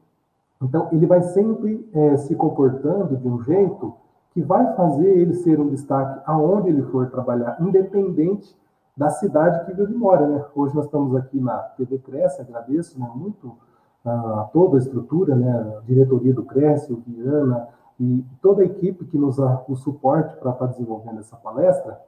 Então, 0.62 0.88
ele 0.94 1.06
vai 1.06 1.22
sempre 1.22 1.90
é, 1.94 2.16
se 2.16 2.36
comportando 2.36 3.18
de 3.18 3.28
um 3.28 3.44
jeito 3.44 3.94
que 4.32 4.42
vai 4.42 4.76
fazer 4.76 5.10
ele 5.10 5.34
ser 5.34 5.60
um 5.60 5.68
destaque 5.68 6.22
aonde 6.26 6.70
ele 6.70 6.84
for 6.84 7.10
trabalhar, 7.10 7.58
independente 7.60 8.56
da 8.98 9.10
cidade 9.12 9.64
que 9.66 9.80
ele 9.80 9.96
mora. 9.96 10.28
Né? 10.28 10.44
Hoje 10.56 10.76
nós 10.76 10.86
estamos 10.86 11.16
aqui 11.16 11.40
na 11.40 11.58
TV 11.78 12.00
Cresce, 12.00 12.42
agradeço 12.42 13.00
né, 13.00 13.10
muito 13.14 13.56
a 14.04 14.50
toda 14.52 14.78
a 14.78 14.80
estrutura, 14.80 15.36
né, 15.36 15.78
a 15.78 15.82
diretoria 15.86 16.34
do 16.34 16.44
Cresce, 16.44 16.92
o 16.92 16.98
Viana, 17.06 17.68
e 18.00 18.24
toda 18.42 18.62
a 18.62 18.66
equipe 18.66 19.06
que 19.06 19.18
nos 19.18 19.38
dá 19.38 19.64
o 19.68 19.76
suporte 19.76 20.36
para 20.38 20.52
estar 20.52 20.66
tá 20.66 20.72
desenvolvendo 20.72 21.20
essa 21.20 21.36
palestra, 21.36 22.00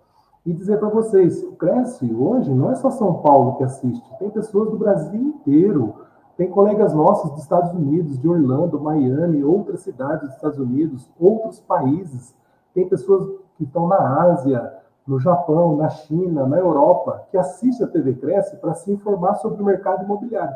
e 0.45 0.53
dizer 0.53 0.79
para 0.79 0.87
vocês, 0.87 1.43
o 1.43 1.51
Cresce 1.53 2.13
hoje 2.13 2.53
não 2.53 2.71
é 2.71 2.75
só 2.75 2.89
São 2.89 3.15
Paulo 3.15 3.57
que 3.57 3.63
assiste, 3.63 4.17
tem 4.17 4.29
pessoas 4.29 4.69
do 4.69 4.77
Brasil 4.77 5.21
inteiro, 5.21 5.93
tem 6.37 6.49
colegas 6.49 6.93
nossos 6.93 7.31
dos 7.31 7.41
Estados 7.41 7.73
Unidos, 7.73 8.17
de 8.17 8.29
Orlando, 8.29 8.79
Miami, 8.79 9.43
outras 9.43 9.81
cidades 9.81 10.27
dos 10.27 10.35
Estados 10.35 10.57
Unidos, 10.57 11.11
outros 11.19 11.59
países, 11.59 12.33
tem 12.73 12.87
pessoas 12.87 13.27
que 13.57 13.65
estão 13.65 13.87
na 13.87 14.21
Ásia, 14.21 14.73
no 15.09 15.19
Japão, 15.19 15.75
na 15.75 15.89
China, 15.89 16.45
na 16.45 16.59
Europa, 16.59 17.25
que 17.31 17.37
assistem 17.37 17.87
a 17.87 17.89
TV 17.89 18.13
Cresce 18.13 18.57
para 18.57 18.75
se 18.75 18.91
informar 18.91 19.33
sobre 19.37 19.59
o 19.59 19.65
mercado 19.65 20.03
imobiliário. 20.03 20.55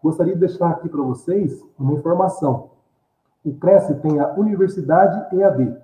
gostaria 0.00 0.34
de 0.34 0.38
deixar 0.38 0.70
aqui 0.70 0.88
para 0.88 1.02
vocês 1.02 1.60
uma 1.76 1.94
informação. 1.94 2.70
O 3.44 3.52
Cresce 3.54 3.96
tem 3.96 4.20
a 4.20 4.32
Universidade 4.34 5.36
EAD, 5.36 5.76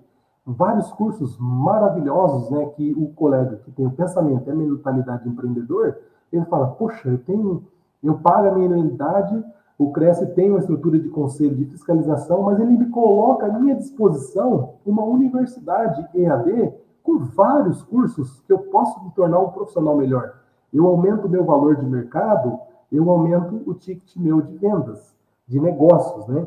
vários 0.46 0.92
cursos 0.92 1.36
maravilhosos, 1.40 2.48
né, 2.50 2.66
que 2.76 2.92
o 2.92 3.08
colega 3.08 3.56
que 3.64 3.72
tem 3.72 3.86
o 3.86 3.90
pensamento 3.90 4.48
e 4.48 4.52
a 4.52 4.54
mentalidade 4.54 5.28
empreendedor, 5.28 5.98
ele 6.32 6.44
fala, 6.44 6.68
poxa, 6.68 7.08
eu 7.08 7.18
tenho, 7.18 7.64
eu 8.04 8.18
pago 8.18 8.46
a 8.46 8.52
minha 8.52 8.68
anuidade, 8.72 9.44
o 9.76 9.90
Cresce 9.90 10.26
tem 10.34 10.50
uma 10.50 10.60
estrutura 10.60 10.96
de 10.96 11.08
conselho 11.08 11.56
de 11.56 11.64
fiscalização, 11.64 12.42
mas 12.42 12.60
ele 12.60 12.76
me 12.76 12.86
coloca 12.90 13.46
à 13.46 13.58
minha 13.58 13.74
disposição 13.74 14.74
uma 14.86 15.02
universidade 15.02 16.06
EAD 16.14 16.72
com 17.02 17.18
vários 17.18 17.82
cursos 17.82 18.40
que 18.46 18.52
eu 18.52 18.58
posso 18.58 19.02
me 19.04 19.10
tornar 19.12 19.38
um 19.40 19.50
profissional 19.50 19.96
melhor. 19.96 20.34
Eu 20.72 20.86
aumento 20.86 21.26
o 21.26 21.30
meu 21.30 21.44
valor 21.44 21.76
de 21.76 21.86
mercado, 21.86 22.58
eu 22.90 23.08
aumento 23.10 23.62
o 23.66 23.74
ticket 23.74 24.16
meu 24.16 24.40
de 24.40 24.56
vendas, 24.56 25.14
de 25.46 25.60
negócios, 25.60 26.26
né? 26.28 26.46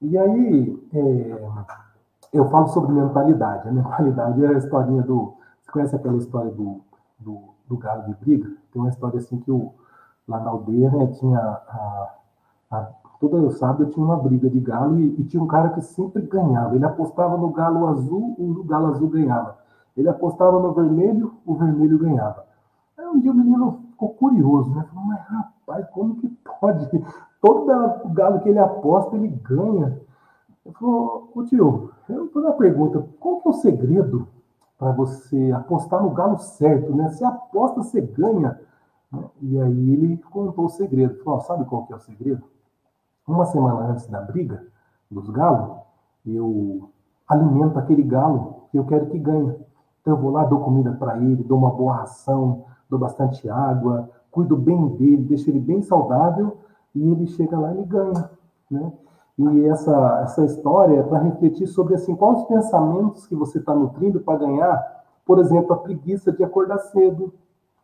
E 0.00 0.16
aí, 0.16 0.88
é, 0.94 1.48
eu 2.32 2.48
falo 2.48 2.68
sobre 2.68 2.92
mentalidade. 2.92 3.68
A 3.68 3.72
mentalidade 3.72 4.44
é 4.44 4.48
a 4.48 4.58
historinha 4.58 5.02
do. 5.02 5.34
Você 5.60 5.70
conhece 5.70 5.96
aquela 5.96 6.16
história 6.16 6.50
do, 6.50 6.80
do, 7.18 7.40
do 7.68 7.76
galo 7.76 8.04
de 8.04 8.14
briga? 8.14 8.50
Tem 8.72 8.80
uma 8.80 8.88
história 8.88 9.18
assim 9.18 9.38
que 9.38 9.50
o, 9.50 9.72
lá 10.26 10.40
na 10.40 10.50
aldeia 10.50 10.90
né, 10.90 11.06
tinha. 11.08 11.38
A, 11.38 12.14
a, 12.70 12.88
todo 13.20 13.50
sábado 13.50 13.90
tinha 13.90 14.04
uma 14.04 14.16
briga 14.16 14.48
de 14.48 14.58
galo 14.58 14.98
e, 14.98 15.20
e, 15.20 15.24
tinha 15.24 15.42
um 15.42 15.46
cara 15.46 15.68
que 15.70 15.82
sempre 15.82 16.22
ganhava. 16.22 16.74
Ele 16.74 16.84
apostava 16.84 17.36
no 17.36 17.50
galo 17.50 17.88
azul, 17.88 18.34
o 18.38 18.64
galo 18.64 18.86
azul 18.86 19.08
ganhava. 19.08 19.58
Ele 20.00 20.08
apostava 20.08 20.58
no 20.58 20.72
vermelho, 20.72 21.34
o 21.44 21.54
vermelho 21.54 21.98
ganhava. 21.98 22.46
Aí 22.96 23.06
um 23.06 23.20
dia 23.20 23.30
o 23.30 23.34
menino 23.34 23.82
ficou 23.90 24.10
curioso, 24.14 24.70
né? 24.70 24.84
Falou, 24.92 25.08
mas 25.08 25.20
rapaz, 25.20 25.86
como 25.90 26.16
que 26.16 26.28
pode? 26.60 26.88
Todo 27.40 27.66
galo 28.12 28.40
que 28.40 28.48
ele 28.48 28.58
aposta, 28.58 29.16
ele 29.16 29.28
ganha. 29.28 30.00
Ele 30.64 30.74
falou, 30.74 31.30
ô 31.34 31.44
tio, 31.44 31.92
eu 32.08 32.30
vou 32.32 32.42
uma 32.42 32.52
pergunta, 32.52 33.06
qual 33.18 33.40
que 33.40 33.48
é 33.48 33.50
o 33.50 33.54
segredo 33.54 34.28
para 34.78 34.92
você 34.92 35.52
apostar 35.52 36.02
no 36.02 36.10
galo 36.10 36.38
certo, 36.38 36.94
né? 36.94 37.08
Você 37.08 37.24
aposta, 37.24 37.82
você 37.82 38.00
ganha. 38.00 38.58
E 39.42 39.60
aí 39.60 39.92
ele 39.92 40.16
contou 40.30 40.64
o 40.64 40.70
segredo. 40.70 41.22
Falou, 41.22 41.40
sabe 41.40 41.64
qual 41.66 41.84
que 41.84 41.92
é 41.92 41.96
o 41.96 42.00
segredo? 42.00 42.42
Uma 43.26 43.44
semana 43.44 43.90
antes 43.90 44.06
da 44.06 44.20
briga 44.20 44.66
dos 45.10 45.28
galos, 45.28 45.76
eu 46.24 46.90
alimento 47.28 47.78
aquele 47.78 48.02
galo 48.02 48.64
que 48.70 48.78
eu 48.78 48.84
quero 48.86 49.06
que 49.06 49.18
ganhe. 49.18 49.54
Então 50.00 50.14
eu 50.14 50.20
vou 50.20 50.30
lá, 50.30 50.44
dou 50.44 50.60
comida 50.60 50.92
para 50.92 51.18
ele, 51.18 51.42
dou 51.42 51.58
uma 51.58 51.70
boa 51.70 51.96
ração, 51.96 52.64
dou 52.88 52.98
bastante 52.98 53.48
água, 53.48 54.08
cuido 54.30 54.56
bem 54.56 54.88
dele, 54.88 55.24
deixo 55.24 55.50
ele 55.50 55.60
bem 55.60 55.82
saudável 55.82 56.58
e 56.94 57.10
ele 57.10 57.26
chega 57.26 57.58
lá 57.58 57.74
e 57.74 57.84
ganha, 57.84 58.30
né? 58.70 58.92
E 59.38 59.64
essa, 59.66 60.20
essa 60.22 60.44
história 60.44 60.98
é 60.98 61.02
para 61.02 61.18
refletir 61.20 61.66
sobre 61.66 61.94
assim, 61.94 62.14
quais 62.14 62.40
os 62.40 62.44
pensamentos 62.44 63.26
que 63.26 63.34
você 63.34 63.58
está 63.58 63.74
nutrindo 63.74 64.20
para 64.20 64.38
ganhar, 64.38 65.02
por 65.24 65.38
exemplo, 65.38 65.72
a 65.72 65.78
preguiça 65.78 66.30
de 66.30 66.44
acordar 66.44 66.78
cedo. 66.78 67.32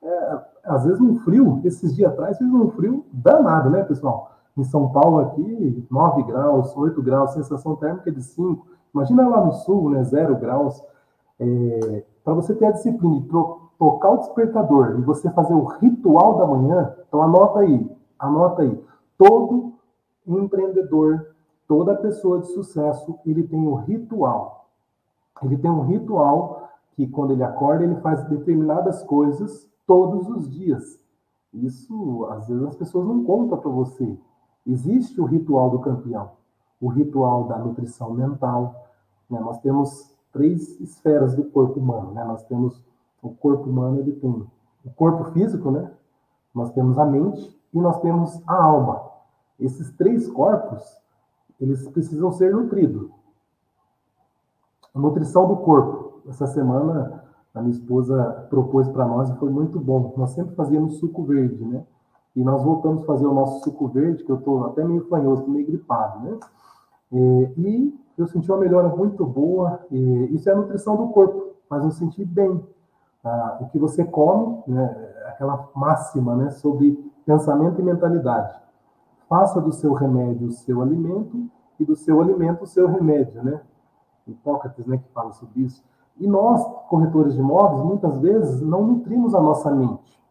É, 0.03 0.39
às 0.65 0.85
vezes 0.85 1.01
um 1.01 1.17
frio, 1.21 1.61
esses 1.65 1.97
dias 1.97 2.13
atrás 2.13 2.37
fez 2.37 2.53
um 2.53 2.69
frio 2.71 3.07
danado, 3.11 3.71
né, 3.71 3.83
pessoal? 3.85 4.33
Em 4.55 4.65
São 4.65 4.91
Paulo 4.91 5.19
aqui, 5.21 5.87
9 5.91 6.23
graus, 6.25 6.77
8 6.77 7.03
graus, 7.03 7.33
sensação 7.33 7.75
térmica 7.77 8.13
de 8.13 8.23
5. 8.23 8.67
Imagina 8.93 9.27
lá 9.27 9.43
no 9.45 9.53
sul, 9.53 9.91
né, 9.91 10.05
0 10.05 10.37
graus. 10.37 10.83
É, 11.39 12.05
para 12.25 12.35
você 12.35 12.55
ter 12.55 12.67
a 12.67 12.73
disciplina 12.73 13.21
de 13.21 13.29
tocar 13.79 14.11
o 14.11 14.19
despertador 14.19 14.99
e 14.99 15.03
você 15.03 15.31
fazer 15.31 15.55
o 15.55 15.65
ritual 15.65 16.39
da 16.39 16.47
manhã, 16.47 16.95
então 17.07 17.23
anota 17.23 17.61
aí, 17.61 17.91
anota 18.19 18.63
aí. 18.63 18.85
Todo 19.19 19.75
empreendedor 20.27 21.37
toda 21.67 21.97
pessoa 21.97 22.41
de 22.41 22.49
sucesso, 22.49 23.19
ele 23.25 23.43
tem 23.43 23.59
um 23.59 23.75
ritual. 23.75 24.71
Ele 25.43 25.57
tem 25.57 25.71
um 25.71 25.83
ritual 25.83 26.71
que 26.95 27.07
quando 27.07 27.33
ele 27.33 27.43
acorda, 27.43 27.85
ele 27.85 27.97
faz 27.97 28.25
determinadas 28.29 29.03
coisas 29.03 29.69
todos 29.87 30.29
os 30.29 30.51
dias. 30.51 30.99
Isso, 31.53 32.27
às 32.31 32.49
vezes, 32.49 32.65
as 32.65 32.77
pessoas 32.77 33.07
não 33.07 33.25
contam 33.25 33.59
para 33.59 33.71
você. 33.71 34.19
Existe 34.67 35.21
o 35.21 35.25
ritual 35.25 35.71
do 35.71 35.81
campeão, 35.81 36.31
o 36.81 36.89
ritual 36.89 37.45
da 37.45 37.59
nutrição 37.59 38.13
mental. 38.13 38.87
Né? 39.29 39.39
Nós 39.41 39.59
temos 39.61 40.16
três 40.37 40.79
esferas 40.81 41.35
do 41.35 41.45
corpo 41.45 41.81
humano. 41.81 42.13
Né? 42.13 42.23
Nós 42.25 42.45
temos 42.45 42.81
o 43.23 43.31
corpo 43.31 43.69
humano, 43.69 43.99
ele 43.99 44.13
tem 44.13 44.31
o 44.85 44.91
corpo 44.95 45.25
físico, 45.33 45.71
né? 45.71 45.91
nós 46.55 46.71
temos 46.73 46.99
a 46.99 47.05
mente 47.05 47.59
e 47.73 47.81
nós 47.81 48.01
temos 48.01 48.41
a 48.47 48.55
alma. 48.55 49.03
Esses 49.59 49.91
três 49.93 50.29
corpos, 50.29 50.83
eles 51.61 51.89
precisam 51.89 52.31
ser 52.31 52.55
nutridos. 52.55 53.11
A 54.95 54.99
nutrição 54.99 55.49
do 55.49 55.57
corpo. 55.57 56.21
Essa 56.29 56.47
semana, 56.47 57.25
a 57.55 57.61
minha 57.61 57.73
esposa 57.73 58.47
propôs 58.51 58.89
para 58.89 59.07
nós 59.07 59.31
e 59.31 59.37
foi 59.37 59.51
muito 59.51 59.81
bom. 59.81 60.13
Nós 60.17 60.31
sempre 60.31 60.55
fazíamos 60.55 60.99
suco 60.99 61.25
verde, 61.25 61.65
né? 61.65 61.85
E 62.35 62.43
nós 62.43 62.63
voltamos 62.63 63.03
a 63.03 63.07
fazer 63.07 63.27
o 63.27 63.33
nosso 63.33 63.65
suco 63.65 63.89
verde, 63.89 64.23
que 64.23 64.31
eu 64.31 64.37
estou 64.37 64.67
até 64.67 64.85
meio 64.85 65.07
fanhoso, 65.09 65.49
meio 65.49 65.67
gripado, 65.67 66.21
né? 66.21 66.39
E, 67.57 67.95
eu 68.17 68.27
senti 68.27 68.51
uma 68.51 68.59
melhora 68.59 68.89
muito 68.89 69.25
boa. 69.25 69.81
isso 69.91 70.49
é 70.49 70.53
a 70.53 70.57
nutrição 70.57 70.97
do 70.97 71.09
corpo, 71.09 71.55
faz 71.69 71.85
eu 71.85 71.91
sentir 71.91 72.25
bem. 72.25 72.65
Ah, 73.23 73.59
o 73.61 73.67
que 73.67 73.79
você 73.79 74.05
come, 74.05 74.63
né, 74.69 75.15
aquela 75.27 75.69
máxima 75.75 76.37
né, 76.37 76.51
sobre 76.51 76.97
pensamento 77.25 77.81
e 77.81 77.85
mentalidade. 77.85 78.55
Faça 79.29 79.61
do 79.61 79.73
seu 79.73 79.93
remédio 79.93 80.47
o 80.47 80.53
seu 80.53 80.81
alimento 80.81 81.49
e 81.79 81.85
do 81.85 81.97
seu 81.97 82.21
alimento 82.21 82.63
o 82.63 82.67
seu 82.67 82.87
remédio, 82.87 83.43
né? 83.43 83.61
Hipócrates, 84.27 84.87
né, 84.87 84.99
que 84.99 85.09
fala 85.13 85.33
sobre 85.33 85.63
isso. 85.63 85.85
E 86.19 86.27
nós, 86.27 86.65
corretores 86.89 87.35
de 87.35 87.41
imóveis, 87.41 87.83
muitas 87.83 88.19
vezes 88.21 88.63
não 88.63 88.87
nutrimos 88.87 89.35
a 89.35 89.41
nossa 89.41 89.71
mente. 89.71 90.23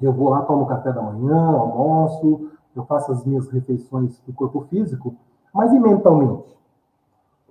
Eu 0.00 0.12
vou 0.12 0.30
lá, 0.30 0.42
tomo 0.42 0.66
café 0.66 0.92
da 0.92 1.02
manhã, 1.02 1.36
almoço, 1.36 2.50
eu 2.74 2.84
faço 2.84 3.12
as 3.12 3.24
minhas 3.24 3.48
refeições 3.48 4.20
do 4.26 4.32
corpo 4.32 4.62
físico, 4.62 5.14
mas 5.52 5.72
e 5.72 5.78
mentalmente? 5.78 6.56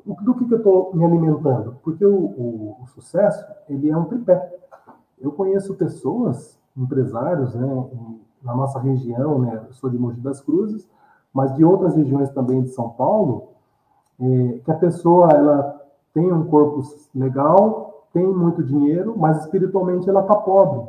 Do 0.06 0.36
que, 0.36 0.46
que 0.46 0.54
eu 0.54 0.60
estou 0.60 0.96
me 0.96 1.04
alimentando? 1.04 1.78
Porque 1.84 2.06
o, 2.06 2.16
o, 2.16 2.78
o, 2.84 2.88
sucesso, 2.88 3.44
ele 3.68 3.90
é 3.90 3.98
um 3.98 4.06
tripé. 4.06 4.56
Eu 5.20 5.32
conheço 5.32 5.74
pessoas, 5.74 6.60
empresários, 6.78 7.56
né, 7.56 7.90
na 8.44 8.56
nossa 8.56 8.80
região, 8.80 9.40
né, 9.40 9.64
eu 9.68 9.74
sou 9.74 9.90
de 9.90 9.98
Mogi 9.98 10.22
das 10.22 10.40
Cruzes, 10.42 10.88
mas 11.34 11.56
de 11.56 11.66
outras 11.66 11.96
regiões 11.96 12.30
também 12.30 12.62
de 12.62 12.70
São 12.70 12.90
Paulo, 12.90 13.50
é, 14.20 14.60
que 14.64 14.72
a 14.72 14.76
pessoa 14.76 15.30
ela 15.32 15.82
tem 16.14 16.32
um 16.32 16.46
corpo 16.46 16.82
legal, 17.14 18.08
tem 18.14 18.26
muito 18.26 18.64
dinheiro, 18.64 19.16
mas 19.18 19.42
espiritualmente 19.42 20.10
ela 20.10 20.22
está 20.22 20.36
pobre. 20.36 20.88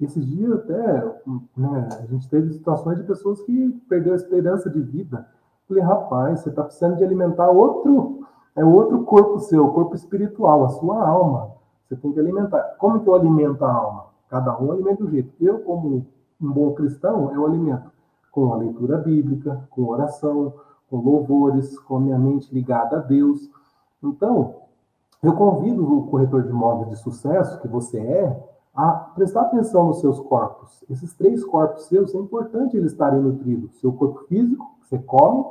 Esses 0.00 0.26
dias 0.26 0.52
até 0.52 1.14
né, 1.56 1.88
a 1.92 2.06
gente 2.06 2.28
teve 2.28 2.52
situações 2.52 2.98
de 2.98 3.04
pessoas 3.04 3.40
que 3.42 3.68
perdeu 3.88 4.12
a 4.12 4.16
esperança 4.16 4.68
de 4.68 4.80
vida. 4.80 5.28
Falei, 5.68 5.82
rapaz, 5.82 6.40
você 6.40 6.48
está 6.48 6.64
precisando 6.64 6.96
de 6.96 7.04
alimentar 7.04 7.48
outro, 7.50 8.26
é 8.56 8.64
outro 8.64 9.04
corpo 9.04 9.38
seu, 9.38 9.66
o 9.66 9.72
corpo 9.72 9.94
espiritual, 9.94 10.64
a 10.64 10.68
sua 10.70 11.06
alma. 11.06 11.52
Você 11.86 11.96
tem 11.96 12.12
que 12.12 12.18
alimentar. 12.18 12.76
Como 12.78 13.00
que 13.00 13.08
eu 13.08 13.14
alimento 13.14 13.64
a 13.64 13.72
alma? 13.72 14.06
Cada 14.28 14.58
um 14.60 14.72
alimenta 14.72 15.04
do 15.04 15.10
jeito. 15.10 15.32
Eu, 15.40 15.60
como 15.60 16.06
um 16.40 16.50
bom 16.50 16.72
cristão, 16.72 17.32
eu 17.32 17.46
alimento 17.46 17.90
com 18.32 18.52
a 18.52 18.56
leitura 18.56 18.98
bíblica, 18.98 19.66
com 19.70 19.84
oração, 19.84 20.54
com 20.90 20.96
louvores, 20.96 21.78
com 21.80 21.96
a 21.96 22.00
minha 22.00 22.18
mente 22.18 22.52
ligada 22.52 22.96
a 22.96 23.00
Deus. 23.00 23.50
Então, 24.02 24.56
eu 25.22 25.34
convido 25.34 25.98
o 25.98 26.06
corretor 26.06 26.42
de 26.42 26.50
imóveis 26.50 26.90
de 26.90 26.96
sucesso 26.96 27.60
que 27.60 27.68
você 27.68 27.98
é 27.98 28.48
a 28.74 28.90
prestar 28.90 29.42
atenção 29.42 29.86
nos 29.86 30.00
seus 30.00 30.20
corpos. 30.20 30.84
Esses 30.90 31.14
três 31.14 31.44
corpos 31.44 31.86
seus 31.86 32.14
é 32.14 32.18
importante 32.18 32.76
eles 32.76 32.92
estarem 32.92 33.20
nutridos. 33.20 33.80
Seu 33.80 33.92
corpo 33.92 34.24
físico, 34.28 34.66
você 34.82 34.98
come, 34.98 35.44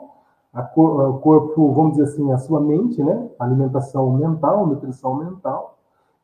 cor, 0.64 1.10
o 1.10 1.20
corpo, 1.20 1.74
vamos 1.74 1.98
dizer 1.98 2.04
assim, 2.04 2.32
a 2.32 2.38
sua 2.38 2.60
mente, 2.60 3.04
né? 3.04 3.30
Alimentação 3.38 4.12
mental, 4.14 4.66
nutrição 4.66 5.16
mental, 5.16 5.78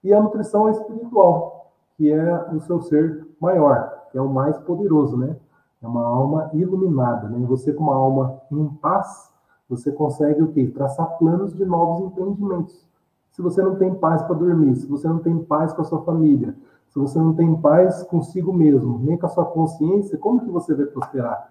e 0.03 0.13
a 0.13 0.21
nutrição 0.21 0.69
espiritual, 0.69 1.71
que 1.97 2.11
é 2.11 2.50
o 2.53 2.59
seu 2.61 2.81
ser 2.81 3.27
maior, 3.39 4.07
que 4.11 4.17
é 4.17 4.21
o 4.21 4.29
mais 4.29 4.57
poderoso, 4.59 5.17
né? 5.17 5.35
É 5.81 5.88
uma 5.88 6.05
alma 6.05 6.50
iluminada, 6.53 7.27
né? 7.27 7.45
Você 7.47 7.73
com 7.73 7.83
uma 7.83 7.95
alma 7.95 8.41
em 8.51 8.67
paz, 8.67 9.31
você 9.69 9.91
consegue 9.91 10.41
o 10.41 10.51
quê? 10.51 10.67
Traçar 10.67 11.17
planos 11.17 11.53
de 11.53 11.65
novos 11.65 12.05
empreendimentos. 12.05 12.88
Se 13.31 13.41
você 13.41 13.61
não 13.61 13.75
tem 13.75 13.93
paz 13.95 14.21
para 14.23 14.35
dormir, 14.35 14.75
se 14.75 14.88
você 14.88 15.07
não 15.07 15.19
tem 15.19 15.38
paz 15.39 15.73
com 15.73 15.81
a 15.81 15.85
sua 15.85 16.01
família, 16.03 16.55
se 16.89 17.00
você 17.00 17.17
não 17.17 17.33
tem 17.33 17.55
paz 17.55 18.03
consigo 18.03 18.51
mesmo, 18.51 19.00
nem 19.00 19.17
com 19.17 19.25
a 19.25 19.29
sua 19.29 19.45
consciência, 19.45 20.17
como 20.17 20.41
que 20.41 20.51
você 20.51 20.75
vai 20.75 20.85
prosperar? 20.85 21.50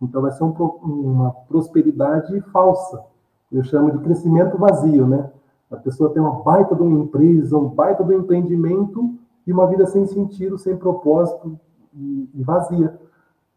Então 0.00 0.22
vai 0.22 0.30
ser 0.32 0.44
um, 0.44 0.50
uma 0.50 1.30
prosperidade 1.48 2.40
falsa. 2.52 3.02
Eu 3.50 3.62
chamo 3.62 3.90
de 3.92 3.98
crescimento 3.98 4.58
vazio, 4.58 5.06
né? 5.06 5.30
A 5.70 5.76
pessoa 5.76 6.10
tem 6.10 6.22
uma 6.22 6.42
baita 6.42 6.74
de 6.74 6.82
uma 6.82 7.00
empresa, 7.00 7.56
um 7.56 7.68
baita 7.68 8.04
de 8.04 8.14
um 8.14 8.20
empreendimento 8.20 9.14
e 9.46 9.52
uma 9.52 9.66
vida 9.66 9.86
sem 9.86 10.06
sentido, 10.06 10.58
sem 10.58 10.76
propósito 10.76 11.58
e, 11.94 12.30
e 12.34 12.42
vazia. 12.42 12.98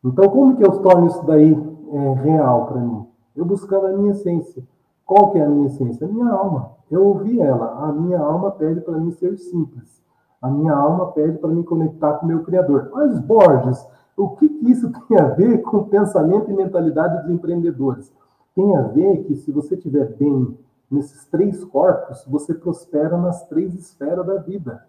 Então, 0.03 0.29
como 0.29 0.55
que 0.55 0.63
eu 0.63 0.79
torno 0.79 1.07
isso 1.07 1.25
daí 1.25 1.51
é, 1.91 2.13
real 2.21 2.67
para 2.67 2.81
mim? 2.81 3.05
Eu 3.35 3.45
buscando 3.45 3.87
a 3.87 3.91
minha 3.91 4.11
essência. 4.11 4.63
Qual 5.05 5.31
que 5.31 5.39
é 5.39 5.45
a 5.45 5.49
minha 5.49 5.67
essência? 5.67 6.07
A 6.07 6.09
minha 6.09 6.29
alma. 6.31 6.71
Eu 6.89 7.05
ouvi 7.05 7.39
ela. 7.39 7.85
A 7.85 7.91
minha 7.91 8.19
alma 8.19 8.51
pede 8.51 8.81
para 8.81 8.97
mim 8.97 9.11
ser 9.11 9.37
simples. 9.37 10.01
A 10.41 10.49
minha 10.49 10.73
alma 10.73 11.07
pede 11.11 11.37
para 11.37 11.49
me 11.49 11.63
conectar 11.63 12.13
com 12.13 12.25
o 12.25 12.29
meu 12.29 12.43
Criador. 12.43 12.89
Mas, 12.93 13.19
Borges, 13.19 13.85
o 14.19 14.35
que, 14.35 14.49
que 14.49 14.69
isso 14.69 14.91
tem 15.07 15.17
a 15.17 15.29
ver 15.29 15.61
com 15.61 15.85
pensamento 15.85 16.51
e 16.51 16.53
mentalidade 16.53 17.23
dos 17.23 17.31
empreendedores? 17.31 18.11
Tem 18.53 18.75
a 18.75 18.81
ver 18.81 19.23
que 19.23 19.35
se 19.35 19.51
você 19.51 19.75
estiver 19.75 20.13
bem 20.17 20.57
nesses 20.91 21.25
três 21.25 21.63
corpos, 21.63 22.25
você 22.27 22.53
prospera 22.53 23.17
nas 23.17 23.47
três 23.47 23.73
esferas 23.73 24.25
da 24.25 24.35
vida. 24.35 24.83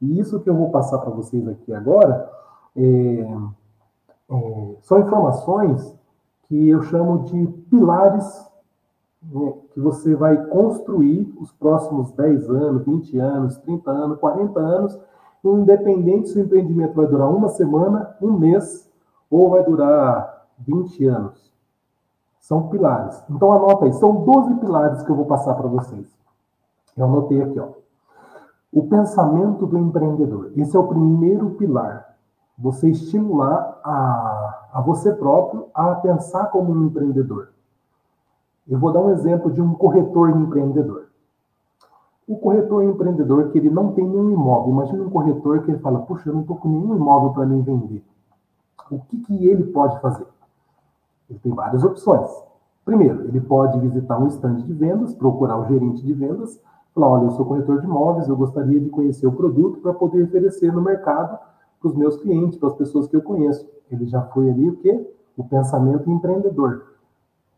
E 0.00 0.18
isso 0.18 0.40
que 0.40 0.50
eu 0.50 0.56
vou 0.56 0.70
passar 0.70 0.98
para 0.98 1.10
vocês 1.10 1.46
aqui 1.46 1.72
agora 1.72 2.28
é, 2.76 2.82
é, 4.30 4.76
são 4.80 4.98
informações 4.98 5.96
que 6.48 6.68
eu 6.68 6.82
chamo 6.82 7.24
de 7.24 7.46
pilares 7.70 8.44
né, 9.22 9.54
que 9.72 9.80
você 9.80 10.16
vai 10.16 10.44
construir 10.46 11.32
os 11.40 11.52
próximos 11.52 12.10
10 12.12 12.50
anos, 12.50 12.84
20 12.84 13.18
anos, 13.18 13.56
30 13.58 13.90
anos, 13.90 14.18
40 14.18 14.60
anos, 14.60 14.98
independente 15.44 16.28
se 16.28 16.38
o 16.38 16.44
empreendimento 16.44 16.94
vai 16.94 17.06
durar 17.06 17.28
uma 17.28 17.48
semana, 17.48 18.16
um 18.20 18.32
mês 18.32 18.88
ou 19.30 19.50
vai 19.50 19.64
durar 19.64 20.46
20 20.58 21.06
anos. 21.06 21.52
São 22.40 22.68
pilares. 22.68 23.22
Então 23.30 23.52
anota 23.52 23.84
aí, 23.84 23.92
são 23.94 24.24
12 24.24 24.54
pilares 24.56 25.02
que 25.02 25.10
eu 25.10 25.16
vou 25.16 25.26
passar 25.26 25.54
para 25.54 25.68
vocês. 25.68 26.06
Eu 26.96 27.06
anotei 27.06 27.42
aqui, 27.42 27.58
ó. 27.58 27.68
O 28.72 28.86
pensamento 28.86 29.66
do 29.66 29.78
empreendedor. 29.78 30.52
Esse 30.56 30.76
é 30.76 30.80
o 30.80 30.88
primeiro 30.88 31.50
pilar. 31.50 32.16
Você 32.58 32.90
estimular 32.90 33.80
a, 33.84 34.68
a 34.74 34.80
você 34.80 35.12
próprio 35.12 35.68
a 35.74 35.94
pensar 35.96 36.46
como 36.46 36.72
um 36.72 36.86
empreendedor. 36.86 37.48
Eu 38.68 38.78
vou 38.78 38.92
dar 38.92 39.00
um 39.00 39.10
exemplo 39.10 39.50
de 39.50 39.60
um 39.60 39.74
corretor 39.74 40.30
empreendedor. 40.30 41.01
O 42.26 42.36
corretor 42.36 42.84
empreendedor 42.84 43.50
que 43.50 43.58
ele 43.58 43.70
não 43.70 43.92
tem 43.92 44.06
nenhum 44.06 44.30
imóvel. 44.30 44.72
Imagina 44.72 45.02
um 45.02 45.10
corretor 45.10 45.62
que 45.62 45.70
ele 45.70 45.78
fala, 45.80 46.00
puxa, 46.00 46.28
eu 46.28 46.34
não 46.34 46.42
estou 46.42 46.56
com 46.56 46.68
nenhum 46.68 46.94
imóvel 46.94 47.30
para 47.30 47.46
mim 47.46 47.62
vender. 47.62 48.02
O 48.90 48.98
que, 49.00 49.18
que 49.18 49.46
ele 49.46 49.64
pode 49.64 50.00
fazer? 50.00 50.26
Ele 51.28 51.38
tem 51.40 51.52
várias 51.52 51.82
opções. 51.82 52.30
Primeiro, 52.84 53.24
ele 53.26 53.40
pode 53.40 53.78
visitar 53.80 54.18
um 54.18 54.26
estande 54.26 54.62
de 54.62 54.72
vendas, 54.72 55.14
procurar 55.14 55.58
o 55.58 55.66
gerente 55.66 56.04
de 56.04 56.12
vendas, 56.12 56.60
falar, 56.94 57.08
olha, 57.08 57.24
eu 57.24 57.30
sou 57.32 57.46
corretor 57.46 57.80
de 57.80 57.86
imóveis, 57.86 58.28
eu 58.28 58.36
gostaria 58.36 58.80
de 58.80 58.90
conhecer 58.90 59.26
o 59.26 59.32
produto 59.32 59.80
para 59.80 59.94
poder 59.94 60.24
oferecer 60.24 60.72
no 60.72 60.82
mercado 60.82 61.38
para 61.80 61.88
os 61.88 61.96
meus 61.96 62.16
clientes, 62.16 62.58
para 62.58 62.68
as 62.68 62.74
pessoas 62.74 63.06
que 63.06 63.16
eu 63.16 63.22
conheço. 63.22 63.68
Ele 63.90 64.06
já 64.06 64.22
foi 64.22 64.50
ali 64.50 64.68
o 64.68 64.76
quê? 64.76 65.14
O 65.36 65.44
pensamento 65.44 66.10
empreendedor. 66.10 66.91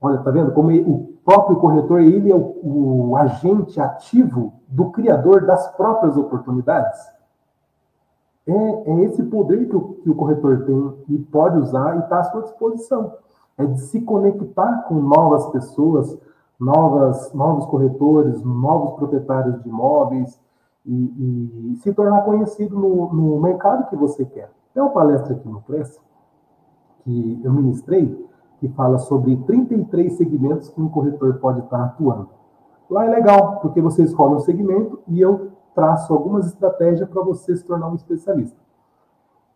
Olha, 0.04 0.18
tá 0.18 0.30
vendo 0.30 0.52
como 0.52 0.70
o 0.70 1.14
próprio 1.24 1.56
corretor 1.56 2.02
ele 2.02 2.30
é 2.30 2.34
o, 2.34 3.10
o 3.10 3.16
agente 3.16 3.80
ativo 3.80 4.52
do 4.68 4.90
criador 4.90 5.46
das 5.46 5.66
próprias 5.78 6.14
oportunidades? 6.14 7.00
É, 8.46 8.90
é 8.90 9.04
esse 9.04 9.22
poder 9.22 9.66
que 9.66 9.74
o, 9.74 9.94
que 9.94 10.10
o 10.10 10.14
corretor 10.14 10.66
tem 10.66 10.94
e 11.08 11.18
pode 11.20 11.56
usar 11.56 11.96
e 11.96 12.00
está 12.00 12.18
à 12.18 12.24
sua 12.24 12.42
disposição. 12.42 13.14
É 13.56 13.64
de 13.64 13.80
se 13.80 14.02
conectar 14.02 14.82
com 14.82 14.96
novas 14.96 15.46
pessoas, 15.46 16.18
novas, 16.60 17.32
novos 17.32 17.64
corretores, 17.64 18.42
novos 18.42 18.96
proprietários 18.96 19.62
de 19.62 19.68
imóveis 19.70 20.38
e, 20.84 21.72
e 21.72 21.76
se 21.76 21.94
tornar 21.94 22.26
conhecido 22.26 22.78
no, 22.78 23.10
no 23.10 23.40
mercado 23.40 23.88
que 23.88 23.96
você 23.96 24.26
quer. 24.26 24.50
Tem 24.74 24.82
uma 24.82 24.92
palestra 24.92 25.34
aqui 25.34 25.48
no 25.48 25.62
Press 25.62 25.98
que 27.04 27.40
eu 27.42 27.50
ministrei 27.50 28.33
que 28.64 28.68
fala 28.68 28.96
sobre 28.96 29.36
33 29.36 30.14
segmentos 30.14 30.70
que 30.70 30.80
um 30.80 30.88
corretor 30.88 31.34
pode 31.34 31.60
estar 31.60 31.84
atuando. 31.84 32.30
Lá 32.88 33.04
é 33.04 33.10
legal, 33.10 33.60
porque 33.60 33.78
você 33.78 34.02
escolhe 34.02 34.36
um 34.36 34.40
segmento 34.40 35.00
e 35.06 35.20
eu 35.20 35.50
traço 35.74 36.14
algumas 36.14 36.46
estratégias 36.46 37.06
para 37.10 37.20
você 37.22 37.54
se 37.54 37.62
tornar 37.62 37.90
um 37.90 37.94
especialista. 37.94 38.56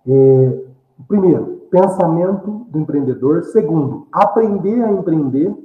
É, 0.06 0.64
primeiro, 1.06 1.62
pensamento 1.70 2.66
do 2.68 2.80
empreendedor. 2.80 3.44
Segundo, 3.44 4.06
aprender 4.12 4.82
a 4.84 4.92
empreender. 4.92 5.56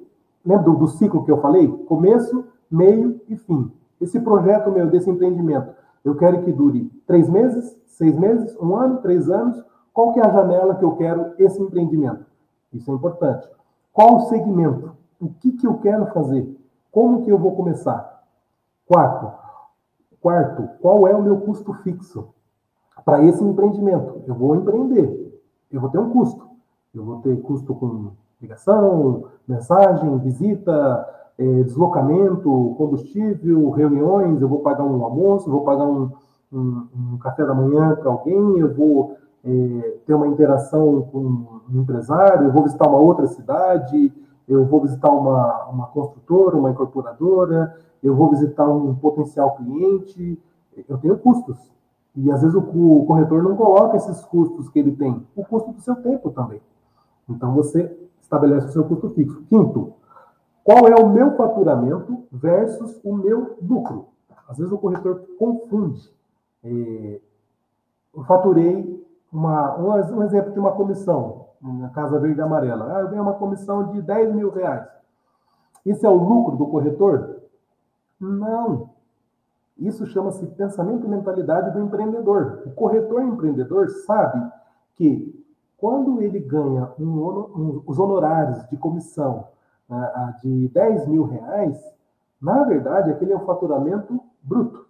Lembra 0.46 0.64
do, 0.64 0.76
do 0.76 0.88
ciclo 0.88 1.26
que 1.26 1.32
eu 1.32 1.42
falei? 1.42 1.68
Começo, 1.68 2.46
meio 2.72 3.20
e 3.28 3.36
fim. 3.36 3.70
Esse 4.00 4.22
projeto 4.22 4.72
meu, 4.72 4.88
desse 4.88 5.10
empreendimento, 5.10 5.68
eu 6.06 6.16
quero 6.16 6.44
que 6.44 6.52
dure 6.54 6.90
três 7.06 7.28
meses, 7.28 7.78
seis 7.88 8.18
meses, 8.18 8.56
um 8.62 8.74
ano, 8.74 9.00
três 9.02 9.30
anos. 9.30 9.62
Qual 9.92 10.14
que 10.14 10.22
é 10.22 10.26
a 10.26 10.32
janela 10.32 10.76
que 10.76 10.86
eu 10.86 10.96
quero 10.96 11.34
esse 11.38 11.62
empreendimento? 11.62 12.32
Isso 12.74 12.92
é 12.92 12.94
importante. 12.94 13.48
Qual 13.92 14.16
o 14.16 14.22
segmento? 14.22 14.92
O 15.22 15.30
que, 15.30 15.52
que 15.52 15.68
eu 15.68 15.78
quero 15.78 16.08
fazer? 16.08 16.60
Como 16.92 17.24
que 17.24 17.30
eu 17.32 17.38
vou 17.38 17.56
começar? 17.56 18.24
Quarto, 18.88 19.32
quarto, 20.20 20.68
qual 20.82 21.08
é 21.08 21.16
o 21.16 21.22
meu 21.22 21.40
custo 21.42 21.74
fixo 21.76 22.30
para 23.06 23.24
esse 23.24 23.44
empreendimento? 23.44 24.22
Eu 24.28 24.36
vou 24.36 24.56
empreender, 24.56 25.42
eu 25.72 25.80
vou 25.80 25.90
ter 25.90 26.00
um 26.00 26.10
custo. 26.10 26.48
Eu 26.94 27.04
vou 27.04 27.22
ter 27.22 27.42
custo 27.42 27.74
com 27.74 28.12
ligação, 28.40 29.24
mensagem, 29.48 30.18
visita, 30.20 31.08
é, 31.38 31.64
deslocamento, 31.64 32.76
combustível, 32.78 33.70
reuniões, 33.72 34.42
eu 34.42 34.48
vou 34.48 34.60
pagar 34.60 34.84
um 34.84 35.04
almoço, 35.04 35.50
vou 35.50 35.64
pagar 35.64 35.86
um, 35.86 36.12
um, 36.52 36.88
um 36.96 37.18
café 37.18 37.46
da 37.46 37.54
manhã 37.54 37.96
para 37.96 38.12
alguém, 38.12 38.60
eu 38.60 38.74
vou 38.74 39.18
é, 39.44 39.98
ter 40.06 40.14
uma 40.14 40.28
interação 40.28 41.02
com 41.12 41.20
um 41.70 41.82
empresário, 41.82 42.48
eu 42.48 42.52
vou 42.52 42.64
visitar 42.64 42.88
uma 42.88 43.00
outra 43.00 43.28
cidade, 43.28 44.12
eu 44.48 44.66
vou 44.66 44.82
visitar 44.82 45.10
uma, 45.10 45.66
uma 45.66 45.88
construtora, 45.88 46.56
uma 46.56 46.72
incorporadora, 46.72 47.78
eu 48.02 48.16
vou 48.16 48.30
visitar 48.30 48.68
um 48.70 48.96
potencial 48.96 49.56
cliente, 49.56 50.40
eu 50.88 50.98
tenho 50.98 51.18
custos. 51.18 51.58
E 52.16 52.32
às 52.32 52.42
vezes 52.42 52.56
o, 52.56 52.60
o 52.60 53.06
corretor 53.06 53.42
não 53.44 53.56
coloca 53.56 53.98
esses 53.98 54.24
custos 54.26 54.70
que 54.70 54.80
ele 54.80 54.96
tem, 54.96 55.26
o 55.36 55.44
custo 55.44 55.72
do 55.72 55.82
seu 55.82 55.96
tempo 55.96 56.30
também. 56.32 56.62
Então 57.30 57.54
você 57.54 57.96
estabelece 58.22 58.68
o 58.68 58.72
seu 58.72 58.84
custo 58.84 59.10
fixo. 59.10 59.44
Quinto, 59.50 59.94
qual 60.64 60.88
é 60.88 60.96
o 60.96 61.10
meu 61.10 61.36
faturamento 61.36 62.24
versus 62.32 63.00
o 63.04 63.16
meu 63.16 63.58
lucro? 63.62 64.08
Às 64.48 64.58
vezes 64.58 64.72
o 64.72 64.78
corretor 64.78 65.24
confunde. 65.38 66.12
É, 66.64 67.20
eu 68.16 68.24
faturei 68.24 69.04
uma, 69.34 69.78
um, 69.80 70.24
exemplo 70.24 70.54
de 70.54 70.60
uma 70.60 70.74
comissão, 70.74 71.48
na 71.60 71.90
Casa 71.90 72.20
Verde 72.20 72.40
e 72.40 72.44
Amarela. 72.44 72.96
Ah, 72.96 73.02
eu 73.02 73.10
ganho 73.10 73.24
uma 73.24 73.34
comissão 73.34 73.92
de 73.92 74.02
10 74.02 74.36
mil 74.36 74.52
reais. 74.52 74.88
Isso 75.86 76.06
é 76.06 76.10
o 76.10 76.16
lucro 76.16 76.56
do 76.56 76.68
corretor? 76.68 77.42
Não. 78.20 78.92
Isso 79.78 80.06
chama-se 80.06 80.46
pensamento 80.46 81.06
e 81.06 81.10
mentalidade 81.10 81.72
do 81.72 81.82
empreendedor. 81.82 82.64
O 82.66 82.72
corretor 82.72 83.24
empreendedor 83.24 83.90
sabe 84.06 84.52
que 84.96 85.44
quando 85.78 86.22
ele 86.22 86.40
ganha 86.40 86.92
um, 87.00 87.06
um, 87.06 87.84
os 87.88 87.98
honorários 87.98 88.66
de 88.70 88.78
comissão 88.78 89.48
uh, 89.90 90.42
de 90.42 90.68
10 90.70 91.08
mil 91.08 91.24
reais, 91.26 91.82
na 92.40 92.64
verdade, 92.64 93.10
aquele 93.10 93.34
é 93.34 93.36
o 93.36 93.46
faturamento 93.46 94.20
bruto. 94.42 94.86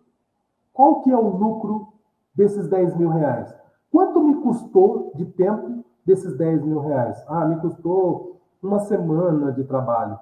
Qual 0.74 1.02
que 1.02 1.12
é 1.12 1.18
o 1.18 1.30
lucro 1.30 1.94
desses 2.36 2.68
10 2.68 2.98
mil 2.98 3.10
reais? 3.10 3.62
Quanto 3.94 4.24
me 4.24 4.34
custou 4.42 5.12
de 5.14 5.24
tempo 5.24 5.86
desses 6.04 6.36
10 6.36 6.66
mil 6.66 6.80
reais? 6.80 7.24
Ah, 7.28 7.46
me 7.46 7.58
custou 7.58 8.42
uma 8.60 8.80
semana 8.80 9.52
de 9.52 9.64
trabalho. 9.66 10.18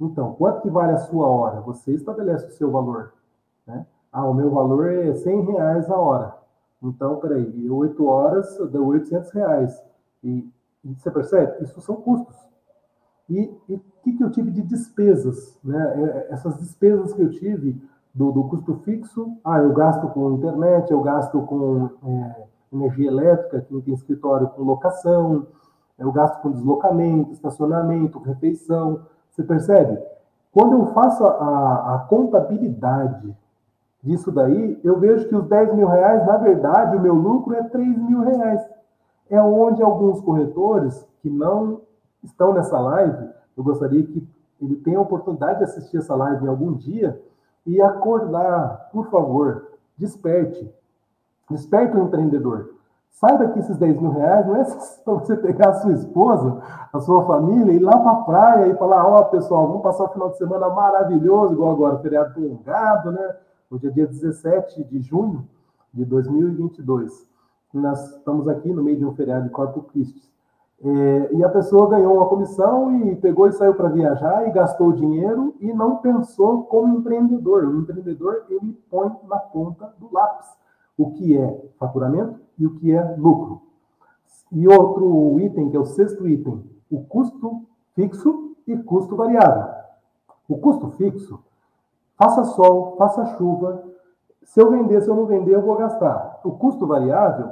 Então, 0.00 0.34
quanto 0.34 0.62
que 0.62 0.70
vale 0.70 0.92
a 0.92 0.98
sua 0.98 1.26
hora? 1.26 1.60
Você 1.62 1.92
estabelece 1.92 2.46
o 2.46 2.52
seu 2.52 2.70
valor. 2.70 3.12
Né? 3.66 3.84
Ah, 4.12 4.24
o 4.28 4.32
meu 4.32 4.48
valor 4.52 4.92
é 4.92 5.12
100 5.12 5.40
reais 5.40 5.90
a 5.90 5.96
hora. 5.96 6.36
Então, 6.80 7.16
peraí, 7.16 7.68
8 7.68 8.06
horas 8.06 8.56
deu 8.70 8.86
800 8.86 9.30
reais. 9.32 9.84
E, 10.22 10.48
você 10.84 11.10
percebe? 11.10 11.64
Isso 11.64 11.80
são 11.80 11.96
custos. 11.96 12.36
E 13.28 13.52
o 13.68 13.80
que, 14.04 14.12
que 14.12 14.22
eu 14.22 14.30
tive 14.30 14.52
de 14.52 14.62
despesas? 14.62 15.58
Né? 15.64 16.28
É, 16.28 16.32
essas 16.32 16.56
despesas 16.58 17.12
que 17.12 17.22
eu 17.22 17.30
tive 17.30 17.76
do, 18.14 18.30
do 18.30 18.44
custo 18.44 18.76
fixo, 18.84 19.36
ah, 19.44 19.58
eu 19.58 19.72
gasto 19.72 20.06
com 20.10 20.34
internet, 20.34 20.92
eu 20.92 21.02
gasto 21.02 21.42
com 21.42 21.90
é, 22.06 22.49
energia 22.72 23.08
elétrica, 23.08 23.64
quem 23.68 23.80
tem 23.80 23.94
escritório 23.94 24.48
com 24.48 24.62
locação, 24.62 25.46
eu 25.98 26.10
gasto 26.10 26.40
com 26.40 26.50
deslocamento, 26.50 27.32
estacionamento, 27.32 28.18
refeição. 28.20 29.02
Você 29.30 29.42
percebe? 29.42 30.00
Quando 30.52 30.72
eu 30.72 30.86
faço 30.86 31.24
a, 31.24 31.94
a 31.94 31.98
contabilidade 32.08 33.36
disso 34.02 34.32
daí, 34.32 34.80
eu 34.82 34.98
vejo 34.98 35.28
que 35.28 35.36
os 35.36 35.46
10 35.46 35.74
mil 35.74 35.86
reais, 35.86 36.26
na 36.26 36.38
verdade, 36.38 36.96
o 36.96 37.00
meu 37.00 37.14
lucro 37.14 37.54
é 37.54 37.62
3 37.62 37.98
mil 37.98 38.20
reais. 38.20 38.60
É 39.28 39.40
onde 39.40 39.82
alguns 39.82 40.20
corretores 40.20 41.06
que 41.20 41.30
não 41.30 41.82
estão 42.22 42.52
nessa 42.52 42.78
live, 42.80 43.28
eu 43.56 43.62
gostaria 43.62 44.02
que 44.02 44.26
ele 44.60 44.76
tenha 44.76 44.98
a 44.98 45.02
oportunidade 45.02 45.58
de 45.58 45.64
assistir 45.64 45.98
essa 45.98 46.14
live 46.14 46.44
em 46.44 46.48
algum 46.48 46.72
dia 46.72 47.20
e 47.66 47.80
acordar, 47.80 48.90
por 48.92 49.10
favor, 49.10 49.68
desperte. 49.96 50.68
Desperta 51.50 51.98
o 51.98 52.04
empreendedor. 52.04 52.74
Saiba 53.10 53.48
que 53.48 53.58
esses 53.58 53.76
10 53.76 54.00
mil 54.00 54.12
reais 54.12 54.46
não 54.46 54.56
é 54.56 54.64
para 55.04 55.14
você 55.14 55.36
pegar 55.36 55.70
a 55.70 55.74
sua 55.74 55.92
esposa, 55.92 56.62
a 56.92 57.00
sua 57.00 57.26
família, 57.26 57.72
ir 57.72 57.80
lá 57.80 57.98
para 57.98 58.12
a 58.12 58.22
praia 58.22 58.66
e 58.68 58.76
falar: 58.76 59.04
Ó, 59.04 59.20
oh, 59.20 59.24
pessoal, 59.26 59.66
vamos 59.66 59.82
passar 59.82 60.04
o 60.04 60.08
final 60.08 60.30
de 60.30 60.38
semana 60.38 60.70
maravilhoso, 60.70 61.52
igual 61.52 61.72
agora, 61.72 61.98
feriado 61.98 62.32
prolongado, 62.32 63.12
né? 63.12 63.36
Hoje 63.70 63.88
é 63.88 63.90
dia 63.90 64.06
17 64.06 64.84
de 64.84 65.00
junho 65.00 65.46
de 65.92 66.04
2022. 66.04 67.28
Nós 67.74 68.16
estamos 68.16 68.48
aqui 68.48 68.72
no 68.72 68.82
meio 68.82 68.96
de 68.98 69.04
um 69.04 69.14
feriado 69.14 69.44
de 69.44 69.50
Corpus 69.50 69.84
Christi. 69.92 70.30
É, 70.82 71.34
e 71.34 71.44
a 71.44 71.48
pessoa 71.50 71.90
ganhou 71.90 72.16
uma 72.16 72.26
comissão 72.26 72.96
e 73.04 73.14
pegou 73.16 73.46
e 73.46 73.52
saiu 73.52 73.74
para 73.74 73.90
viajar 73.90 74.48
e 74.48 74.50
gastou 74.50 74.88
o 74.88 74.92
dinheiro 74.94 75.54
e 75.60 75.72
não 75.74 75.96
pensou 75.96 76.64
como 76.64 76.96
empreendedor. 76.96 77.66
O 77.66 77.80
empreendedor 77.80 78.44
ele 78.48 78.72
põe 78.90 79.12
na 79.28 79.36
ponta 79.36 79.92
do 79.98 80.08
lápis 80.10 80.59
o 81.00 81.12
que 81.12 81.34
é 81.34 81.70
faturamento 81.78 82.38
e 82.58 82.66
o 82.66 82.74
que 82.74 82.92
é 82.92 83.16
lucro. 83.16 83.62
E 84.52 84.68
outro 84.68 85.40
item, 85.40 85.70
que 85.70 85.76
é 85.76 85.80
o 85.80 85.86
sexto 85.86 86.28
item, 86.28 86.62
o 86.90 87.02
custo 87.04 87.62
fixo 87.94 88.54
e 88.66 88.76
custo 88.76 89.16
variável. 89.16 89.72
O 90.46 90.58
custo 90.58 90.90
fixo, 90.90 91.42
faça 92.18 92.44
sol, 92.44 92.96
faça 92.98 93.24
chuva, 93.38 93.82
se 94.42 94.60
eu 94.60 94.70
vender, 94.70 95.00
se 95.00 95.08
eu 95.08 95.16
não 95.16 95.24
vender, 95.24 95.54
eu 95.54 95.62
vou 95.62 95.76
gastar. 95.76 96.38
O 96.44 96.52
custo 96.52 96.86
variável, 96.86 97.48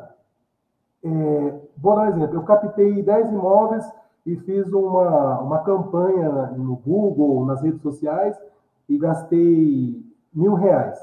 é, 1.02 1.60
vou 1.78 1.94
dar 1.94 2.02
um 2.02 2.08
exemplo, 2.08 2.36
eu 2.36 2.42
captei 2.42 3.02
10 3.02 3.32
imóveis 3.32 3.90
e 4.26 4.36
fiz 4.36 4.70
uma, 4.74 5.40
uma 5.40 5.58
campanha 5.60 6.48
no 6.54 6.76
Google, 6.76 7.46
nas 7.46 7.62
redes 7.62 7.80
sociais, 7.80 8.38
e 8.86 8.98
gastei 8.98 10.04
mil 10.34 10.52
reais. 10.52 10.98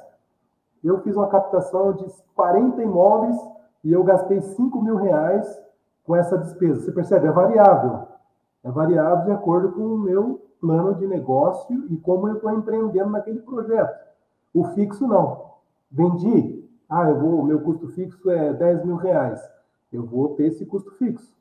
Eu 0.86 1.02
fiz 1.02 1.16
uma 1.16 1.28
captação 1.28 1.94
de 1.94 2.06
40 2.36 2.84
imóveis 2.84 3.36
e 3.84 3.92
eu 3.92 4.04
gastei 4.04 4.40
5 4.40 4.84
mil 4.84 4.96
reais 4.98 5.60
com 6.04 6.16
essa 6.16 6.38
despesa. 6.38 6.82
Você 6.82 6.92
percebe? 6.92 7.26
É 7.26 7.32
variável. 7.32 8.08
É 8.64 8.70
variável 8.70 9.26
de 9.26 9.32
acordo 9.32 9.72
com 9.72 9.82
o 9.82 9.98
meu 9.98 10.48
plano 10.62 10.94
de 10.94 11.08
negócio 11.08 11.86
e 11.90 11.98
como 11.98 12.28
eu 12.28 12.36
estou 12.36 12.52
empreendendo 12.52 13.10
naquele 13.10 13.40
projeto. 13.40 14.00
O 14.54 14.64
fixo 14.76 15.08
não. 15.08 15.54
Vendi, 15.90 16.64
ah, 16.88 17.10
eu 17.10 17.20
vou, 17.20 17.44
meu 17.44 17.62
custo 17.62 17.88
fixo 17.88 18.30
é 18.30 18.54
10 18.54 18.86
mil 18.86 18.96
reais. 18.96 19.42
Eu 19.92 20.06
vou 20.06 20.36
ter 20.36 20.50
esse 20.50 20.68
custo 20.68 20.92
fixo. 20.92 21.36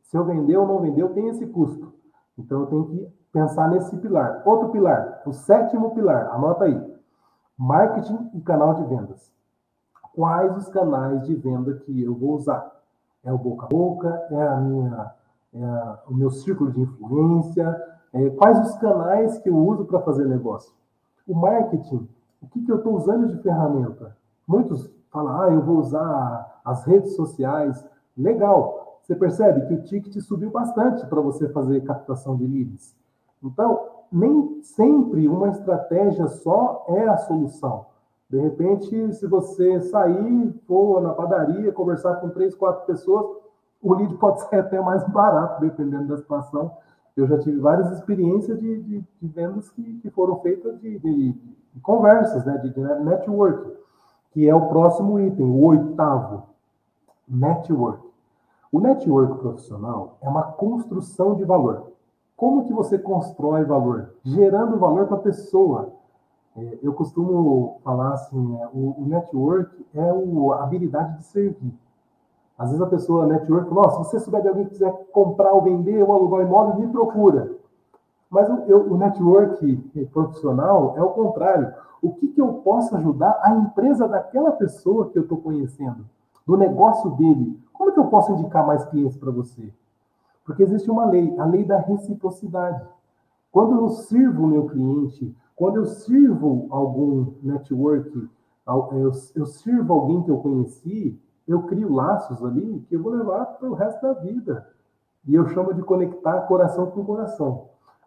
Se 0.00 0.16
eu 0.16 0.24
vender 0.24 0.56
ou 0.56 0.66
não 0.66 0.80
vender, 0.80 1.02
eu 1.02 1.12
tenho 1.12 1.28
esse 1.28 1.46
custo. 1.46 1.92
Então 2.38 2.60
eu 2.60 2.66
tenho 2.66 2.86
que 2.86 3.12
pensar 3.30 3.68
nesse 3.68 3.94
pilar. 3.98 4.42
Outro 4.46 4.70
pilar, 4.70 5.22
o 5.26 5.34
sétimo 5.34 5.94
pilar, 5.94 6.30
anota 6.32 6.64
aí. 6.64 6.87
Marketing 7.58 8.30
e 8.34 8.40
canal 8.40 8.74
de 8.74 8.84
vendas 8.84 9.32
quais 10.18 10.56
os 10.56 10.68
canais 10.70 11.22
de 11.22 11.34
venda 11.36 11.74
que 11.74 12.02
eu 12.02 12.12
vou 12.12 12.34
usar. 12.34 12.72
É 13.22 13.32
o 13.32 13.38
boca 13.38 13.66
a 13.66 13.68
boca, 13.68 14.26
é, 14.32 14.48
a 14.48 14.56
minha, 14.56 15.12
é 15.54 15.98
o 16.08 16.14
meu 16.14 16.28
círculo 16.28 16.72
de 16.72 16.80
influência, 16.80 17.80
é, 18.12 18.30
quais 18.30 18.58
os 18.66 18.76
canais 18.78 19.38
que 19.38 19.48
eu 19.48 19.56
uso 19.56 19.84
para 19.84 20.00
fazer 20.00 20.26
negócio. 20.26 20.72
O 21.24 21.36
marketing, 21.36 22.08
o 22.42 22.48
que, 22.48 22.64
que 22.64 22.72
eu 22.72 22.78
estou 22.78 22.96
usando 22.96 23.28
de 23.28 23.40
ferramenta? 23.40 24.16
Muitos 24.44 24.90
falam, 25.08 25.40
ah, 25.40 25.52
eu 25.52 25.62
vou 25.62 25.78
usar 25.78 26.60
as 26.64 26.84
redes 26.84 27.14
sociais. 27.14 27.86
Legal, 28.16 29.00
você 29.00 29.14
percebe 29.14 29.66
que 29.68 29.74
o 29.74 29.84
ticket 29.84 30.20
subiu 30.20 30.50
bastante 30.50 31.06
para 31.06 31.20
você 31.20 31.48
fazer 31.50 31.80
captação 31.82 32.36
de 32.36 32.44
leads. 32.44 32.96
Então, 33.40 33.86
nem 34.10 34.62
sempre 34.62 35.28
uma 35.28 35.48
estratégia 35.48 36.26
só 36.28 36.84
é 36.88 37.08
a 37.08 37.16
solução. 37.16 37.86
De 38.28 38.38
repente, 38.38 39.14
se 39.14 39.26
você 39.26 39.80
sair, 39.80 40.52
for 40.66 41.00
na 41.00 41.14
padaria, 41.14 41.72
conversar 41.72 42.16
com 42.16 42.28
três, 42.28 42.54
quatro 42.54 42.86
pessoas, 42.86 43.26
o 43.82 43.94
lead 43.94 44.14
pode 44.16 44.40
ser 44.48 44.56
até 44.56 44.80
mais 44.80 45.06
barato, 45.08 45.60
dependendo 45.60 46.08
da 46.08 46.16
situação. 46.18 46.70
Eu 47.16 47.26
já 47.26 47.38
tive 47.38 47.58
várias 47.58 47.90
experiências 47.92 48.58
de, 48.60 48.82
de, 48.82 49.04
de 49.20 49.28
vendas 49.28 49.70
que, 49.70 49.98
que, 50.00 50.10
foram 50.10 50.40
feitas 50.40 50.78
de, 50.80 50.98
de, 50.98 51.34
conversas, 51.82 52.44
né, 52.44 52.58
de, 52.58 52.78
network, 53.02 53.72
que 54.30 54.48
é 54.48 54.54
o 54.54 54.68
próximo 54.68 55.18
item, 55.18 55.46
o 55.46 55.64
oitavo, 55.64 56.44
network. 57.26 58.06
O 58.70 58.78
network 58.78 59.38
profissional 59.38 60.18
é 60.20 60.28
uma 60.28 60.44
construção 60.44 61.34
de 61.34 61.44
valor. 61.44 61.92
Como 62.38 62.66
que 62.66 62.72
você 62.72 62.96
constrói 62.96 63.64
valor? 63.64 64.14
Gerando 64.22 64.78
valor 64.78 65.08
para 65.08 65.16
a 65.16 65.20
pessoa, 65.20 65.88
é, 66.56 66.78
eu 66.84 66.92
costumo 66.92 67.80
falar 67.82 68.14
assim, 68.14 68.56
é, 68.60 68.68
o, 68.72 69.04
network 69.08 69.84
é 69.92 70.08
a 70.08 70.62
habilidade 70.62 71.16
de 71.16 71.24
servir. 71.24 71.74
Às 72.56 72.68
vezes 72.68 72.80
a 72.80 72.86
pessoa, 72.86 73.26
network, 73.26 73.74
nossa, 73.74 74.04
se 74.04 74.10
você 74.10 74.20
souber 74.20 74.40
de 74.40 74.46
alguém 74.46 74.66
que 74.66 74.70
quiser 74.70 74.92
comprar 75.10 75.52
ou 75.52 75.62
vender 75.62 76.00
ou 76.00 76.12
alugar 76.12 76.46
imóvel, 76.46 76.76
me 76.76 76.86
procura. 76.86 77.56
Mas 78.30 78.48
o, 78.48 78.62
eu, 78.68 78.92
o 78.92 78.96
network 78.96 79.76
profissional 80.12 80.94
é 80.96 81.02
o 81.02 81.10
contrário. 81.10 81.74
O 82.00 82.12
que, 82.12 82.28
que 82.28 82.40
eu 82.40 82.54
posso 82.62 82.94
ajudar 82.94 83.36
a 83.42 83.50
empresa 83.50 84.06
daquela 84.06 84.52
pessoa 84.52 85.10
que 85.10 85.18
eu 85.18 85.24
estou 85.24 85.38
conhecendo, 85.38 86.06
do 86.46 86.56
negócio 86.56 87.10
dele? 87.16 87.60
Como 87.72 87.90
que 87.90 87.98
eu 87.98 88.06
posso 88.06 88.30
indicar 88.30 88.64
mais 88.64 88.84
clientes 88.84 89.16
para 89.16 89.32
você? 89.32 89.72
Porque 90.48 90.62
existe 90.62 90.90
uma 90.90 91.04
lei, 91.04 91.38
a 91.38 91.44
lei 91.44 91.62
da 91.62 91.78
reciprocidade. 91.78 92.82
Quando 93.52 93.74
eu 93.82 93.90
sirvo 93.90 94.44
o 94.44 94.46
meu 94.46 94.66
cliente, 94.66 95.36
quando 95.54 95.76
eu 95.76 95.84
sirvo 95.84 96.66
algum 96.70 97.34
network, 97.42 98.30
eu, 99.36 99.44
sirvo 99.44 99.92
alguém 99.92 100.22
que 100.22 100.30
eu 100.30 100.38
conheci, 100.38 101.20
eu 101.46 101.64
crio 101.64 101.92
laços 101.92 102.42
ali 102.42 102.82
que 102.88 102.96
eu 102.96 103.02
vou 103.02 103.12
levar 103.12 103.44
para 103.44 103.68
o 103.68 103.74
resto 103.74 104.00
da 104.00 104.14
vida. 104.14 104.66
E 105.26 105.34
eu 105.34 105.46
chamo 105.48 105.74
de 105.74 105.82
conectar 105.82 106.40
coração 106.46 106.86
com 106.86 107.04
coração. 107.04 107.66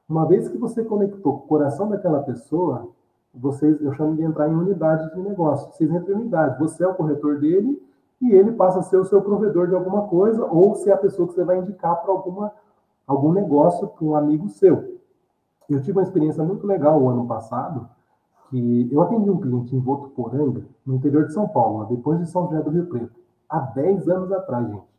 Uma 0.09 0.25
vez 0.25 0.49
que 0.49 0.57
você 0.57 0.83
conectou 0.83 1.35
o 1.35 1.41
coração 1.41 1.89
daquela 1.89 2.23
pessoa, 2.23 2.89
vocês, 3.31 3.79
eu 3.83 3.93
chamo 3.93 4.15
de 4.15 4.23
entrar 4.23 4.49
em 4.49 4.55
unidade 4.55 5.13
de 5.13 5.21
negócio. 5.21 5.71
Vocês 5.71 5.91
entram 5.91 6.15
em 6.15 6.21
unidade. 6.21 6.57
Você 6.57 6.83
é 6.83 6.87
o 6.87 6.95
corretor 6.95 7.39
dele 7.39 7.79
e 8.21 8.31
ele 8.31 8.51
passa 8.51 8.79
a 8.79 8.83
ser 8.83 8.97
o 8.97 9.05
seu 9.05 9.21
provedor 9.21 9.67
de 9.67 9.75
alguma 9.75 10.03
coisa 10.03 10.45
ou 10.45 10.75
se 10.75 10.89
é 10.89 10.93
a 10.93 10.97
pessoa 10.97 11.27
que 11.27 11.33
você 11.33 11.43
vai 11.43 11.59
indicar 11.59 12.01
para 12.01 12.11
alguma 12.11 12.51
algum 13.07 13.33
negócio 13.33 13.87
para 13.87 14.05
um 14.05 14.15
amigo 14.15 14.47
seu. 14.47 14.99
Eu 15.69 15.81
tive 15.81 15.97
uma 15.97 16.03
experiência 16.03 16.43
muito 16.43 16.65
legal 16.65 17.01
o 17.01 17.09
ano 17.09 17.25
passado, 17.25 17.89
que 18.49 18.89
eu 18.91 19.01
atendi 19.01 19.29
um 19.29 19.39
cliente 19.39 19.75
em 19.75 19.79
Votuporanga, 19.79 20.65
no 20.85 20.95
interior 20.95 21.25
de 21.25 21.33
São 21.33 21.47
Paulo, 21.47 21.85
depois 21.85 22.19
de 22.19 22.27
São 22.27 22.43
José 22.43 22.61
do 22.61 22.69
Rio 22.69 22.85
Preto, 22.87 23.15
há 23.49 23.59
10 23.59 24.07
anos 24.09 24.31
atrás, 24.31 24.67
gente. 24.67 24.91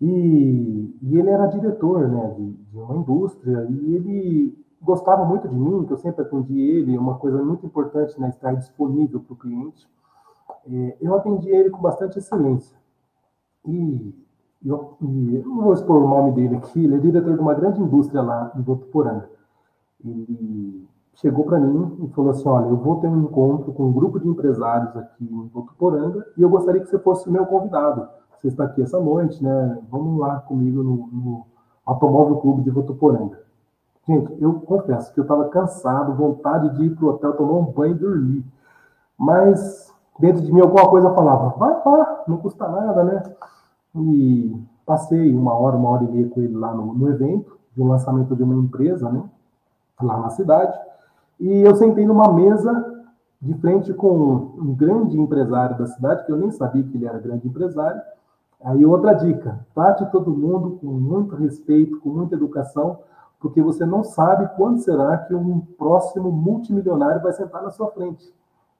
E, 0.00 0.96
e 1.02 1.18
ele 1.18 1.30
era 1.30 1.46
diretor 1.46 2.08
né, 2.08 2.34
de, 2.36 2.52
de, 2.52 2.78
uma 2.78 2.96
indústria 2.96 3.66
e 3.70 3.94
ele 3.94 4.58
gostava 4.82 5.24
muito 5.24 5.48
de 5.48 5.54
mim, 5.54 5.84
que 5.84 5.92
eu 5.92 5.96
sempre 5.96 6.22
atendi 6.22 6.60
ele, 6.60 6.98
uma 6.98 7.14
coisa 7.14 7.42
muito 7.42 7.64
importante, 7.64 8.20
né, 8.20 8.28
estar 8.28 8.52
disponível 8.54 9.20
para 9.20 9.32
o 9.32 9.36
cliente. 9.36 9.88
É, 10.70 10.96
eu 11.00 11.14
atendi 11.14 11.48
ele 11.48 11.70
com 11.70 11.80
bastante 11.80 12.18
excelência. 12.18 12.76
E 13.66 14.14
eu, 14.64 14.96
e 15.00 15.36
eu 15.36 15.46
não 15.46 15.62
vou 15.62 15.72
expor 15.72 16.02
o 16.02 16.08
nome 16.08 16.32
dele 16.32 16.56
aqui, 16.56 16.84
ele 16.84 16.96
é 16.96 16.98
diretor 16.98 17.34
de 17.34 17.40
uma 17.40 17.54
grande 17.54 17.80
indústria 17.80 18.22
lá 18.22 18.52
em 18.56 18.62
Votuporanga 18.62 19.28
ele 20.04 20.86
chegou 21.14 21.44
para 21.44 21.58
mim 21.58 21.96
e 22.02 22.08
falou 22.14 22.30
assim: 22.30 22.48
Olha, 22.48 22.66
eu 22.66 22.76
vou 22.76 23.00
ter 23.00 23.08
um 23.08 23.22
encontro 23.22 23.72
com 23.72 23.84
um 23.84 23.92
grupo 23.92 24.20
de 24.20 24.28
empresários 24.28 24.94
aqui 24.96 25.24
em 25.24 25.48
Votuporanga 25.48 26.26
e 26.36 26.42
eu 26.42 26.48
gostaria 26.48 26.80
que 26.80 26.88
você 26.88 26.98
fosse 26.98 27.30
meu 27.30 27.46
convidado. 27.46 28.08
Você 28.40 28.48
está 28.48 28.64
aqui 28.64 28.82
essa 28.82 29.00
noite, 29.00 29.42
né? 29.42 29.78
Vamos 29.90 30.20
lá 30.20 30.40
comigo 30.40 30.82
no, 30.82 31.08
no 31.10 31.46
Automóvel 31.86 32.36
Clube 32.36 32.62
de 32.62 32.70
Votuporanga. 32.70 33.42
Gente, 34.06 34.36
eu 34.38 34.54
confesso 34.60 35.14
que 35.14 35.20
eu 35.20 35.22
estava 35.22 35.48
cansado, 35.48 36.14
vontade 36.14 36.76
de 36.76 36.84
ir 36.84 36.94
para 36.94 37.06
o 37.06 37.08
hotel, 37.08 37.32
tomar 37.32 37.54
um 37.54 37.72
banho 37.72 37.94
e 37.94 37.98
dormir. 37.98 38.44
Mas 39.16 39.93
dentro 40.18 40.42
de 40.42 40.52
mim 40.52 40.60
alguma 40.60 40.88
coisa 40.88 41.14
falava: 41.14 41.50
vai 41.58 41.70
lá, 41.84 42.24
não 42.26 42.36
custa 42.38 42.68
nada, 42.68 43.04
né? 43.04 43.22
E 43.96 44.56
passei 44.84 45.32
uma 45.32 45.54
hora, 45.54 45.76
uma 45.76 45.90
hora 45.90 46.04
e 46.04 46.08
meia 46.08 46.28
com 46.28 46.40
ele 46.40 46.54
lá 46.56 46.74
no, 46.74 46.94
no 46.94 47.08
evento 47.08 47.58
de 47.74 47.82
um 47.82 47.88
lançamento 47.88 48.36
de 48.36 48.42
uma 48.42 48.54
empresa, 48.54 49.10
né? 49.10 49.22
lá 50.02 50.18
na 50.18 50.30
cidade, 50.30 50.78
e 51.38 51.62
eu 51.62 51.74
sentei 51.76 52.04
numa 52.06 52.32
mesa 52.32 53.04
de 53.40 53.54
frente 53.54 53.92
com 53.92 54.52
um 54.56 54.74
grande 54.74 55.18
empresário 55.18 55.76
da 55.76 55.86
cidade, 55.86 56.24
que 56.24 56.32
eu 56.32 56.36
nem 56.36 56.50
sabia 56.50 56.82
que 56.82 56.96
ele 56.96 57.06
era 57.06 57.18
grande 57.18 57.46
empresário. 57.46 58.00
Aí 58.62 58.84
outra 58.86 59.12
dica, 59.12 59.60
trate 59.74 60.06
todo 60.10 60.30
mundo 60.30 60.78
com 60.80 60.86
muito 60.86 61.36
respeito, 61.36 62.00
com 62.00 62.08
muita 62.08 62.34
educação, 62.34 62.98
porque 63.38 63.60
você 63.60 63.84
não 63.84 64.02
sabe 64.02 64.48
quando 64.56 64.78
será 64.78 65.18
que 65.18 65.34
um 65.34 65.60
próximo 65.60 66.32
multimilionário 66.32 67.20
vai 67.20 67.32
sentar 67.32 67.62
na 67.62 67.70
sua 67.70 67.88
frente. 67.88 68.32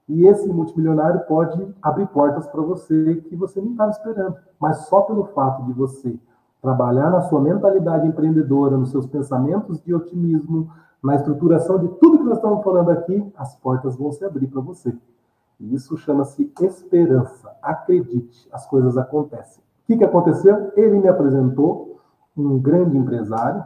E 0.07 0.25
esse 0.27 0.47
multimilionário 0.47 1.21
pode 1.21 1.67
abrir 1.81 2.07
portas 2.07 2.47
para 2.47 2.61
você 2.61 3.15
que 3.27 3.35
você 3.35 3.59
não 3.59 3.71
estava 3.71 3.91
esperando. 3.91 4.35
Mas 4.59 4.85
só 4.87 5.01
pelo 5.01 5.25
fato 5.25 5.63
de 5.63 5.73
você 5.73 6.17
trabalhar 6.61 7.09
na 7.09 7.21
sua 7.21 7.41
mentalidade 7.41 8.07
empreendedora, 8.07 8.77
nos 8.77 8.91
seus 8.91 9.05
pensamentos 9.05 9.81
de 9.81 9.93
otimismo, 9.93 10.71
na 11.03 11.15
estruturação 11.15 11.79
de 11.79 11.87
tudo 11.99 12.17
que 12.17 12.23
nós 12.23 12.37
estamos 12.37 12.63
falando 12.63 12.89
aqui, 12.89 13.31
as 13.37 13.55
portas 13.55 13.95
vão 13.95 14.11
se 14.11 14.23
abrir 14.25 14.47
para 14.47 14.61
você. 14.61 14.95
E 15.59 15.73
isso 15.73 15.97
chama-se 15.97 16.51
esperança. 16.61 17.51
Acredite, 17.61 18.47
as 18.51 18.65
coisas 18.67 18.97
acontecem. 18.97 19.63
O 19.83 19.87
que, 19.87 19.97
que 19.97 20.03
aconteceu? 20.03 20.71
Ele 20.75 20.99
me 20.99 21.07
apresentou 21.07 21.99
um 22.35 22.59
grande 22.59 22.97
empresário, 22.97 23.63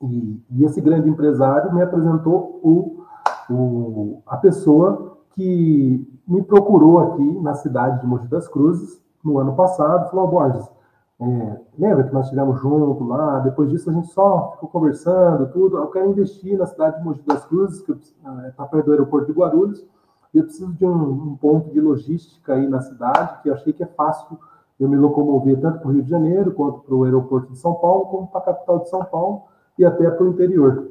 e, 0.00 0.42
e 0.50 0.64
esse 0.64 0.80
grande 0.80 1.08
empresário 1.08 1.72
me 1.72 1.82
apresentou 1.82 2.58
o, 2.62 3.04
o, 3.48 4.22
a 4.26 4.36
pessoa 4.36 5.11
que 5.34 6.20
me 6.26 6.42
procurou 6.42 6.98
aqui 6.98 7.40
na 7.40 7.54
cidade 7.54 8.00
de 8.00 8.06
Mogi 8.06 8.28
das 8.28 8.48
Cruzes 8.48 9.02
no 9.24 9.38
ano 9.38 9.54
passado, 9.54 10.10
falou, 10.10 10.28
Borges, 10.28 10.68
é, 11.20 11.60
lembra 11.78 12.04
que 12.04 12.12
nós 12.12 12.24
estivemos 12.24 12.60
juntos 12.60 13.06
lá, 13.06 13.38
depois 13.40 13.70
disso 13.70 13.90
a 13.90 13.92
gente 13.92 14.08
só 14.08 14.52
ficou 14.54 14.68
conversando, 14.68 15.52
tudo, 15.52 15.76
eu 15.76 15.86
quero 15.86 16.10
investir 16.10 16.58
na 16.58 16.66
cidade 16.66 16.98
de 16.98 17.04
Mogi 17.04 17.22
das 17.22 17.44
Cruzes, 17.44 17.80
que 17.82 17.92
está 17.92 18.66
perto 18.66 18.86
do 18.86 18.92
aeroporto 18.92 19.26
de 19.26 19.38
Guarulhos, 19.38 19.86
e 20.34 20.38
eu 20.38 20.44
preciso 20.44 20.72
de 20.72 20.84
um, 20.84 20.92
um, 20.92 21.36
ponto 21.36 21.70
de 21.70 21.80
logística 21.80 22.54
aí 22.54 22.66
na 22.66 22.80
cidade, 22.80 23.42
que 23.42 23.50
eu 23.50 23.54
achei 23.54 23.72
que 23.72 23.82
é 23.82 23.86
fácil 23.86 24.38
eu 24.80 24.88
me 24.88 24.96
locomover 24.96 25.60
tanto 25.60 25.78
para 25.78 25.88
o 25.88 25.92
Rio 25.92 26.02
de 26.02 26.10
Janeiro, 26.10 26.52
quanto 26.52 26.80
para 26.80 26.94
o 26.94 27.04
aeroporto 27.04 27.52
de 27.52 27.58
São 27.58 27.74
Paulo, 27.74 28.06
como 28.06 28.26
para 28.26 28.40
a 28.40 28.44
capital 28.44 28.78
de 28.80 28.88
São 28.88 29.04
Paulo, 29.04 29.42
e 29.78 29.84
até 29.84 30.10
para 30.10 30.24
o 30.24 30.30
interior. 30.30 30.90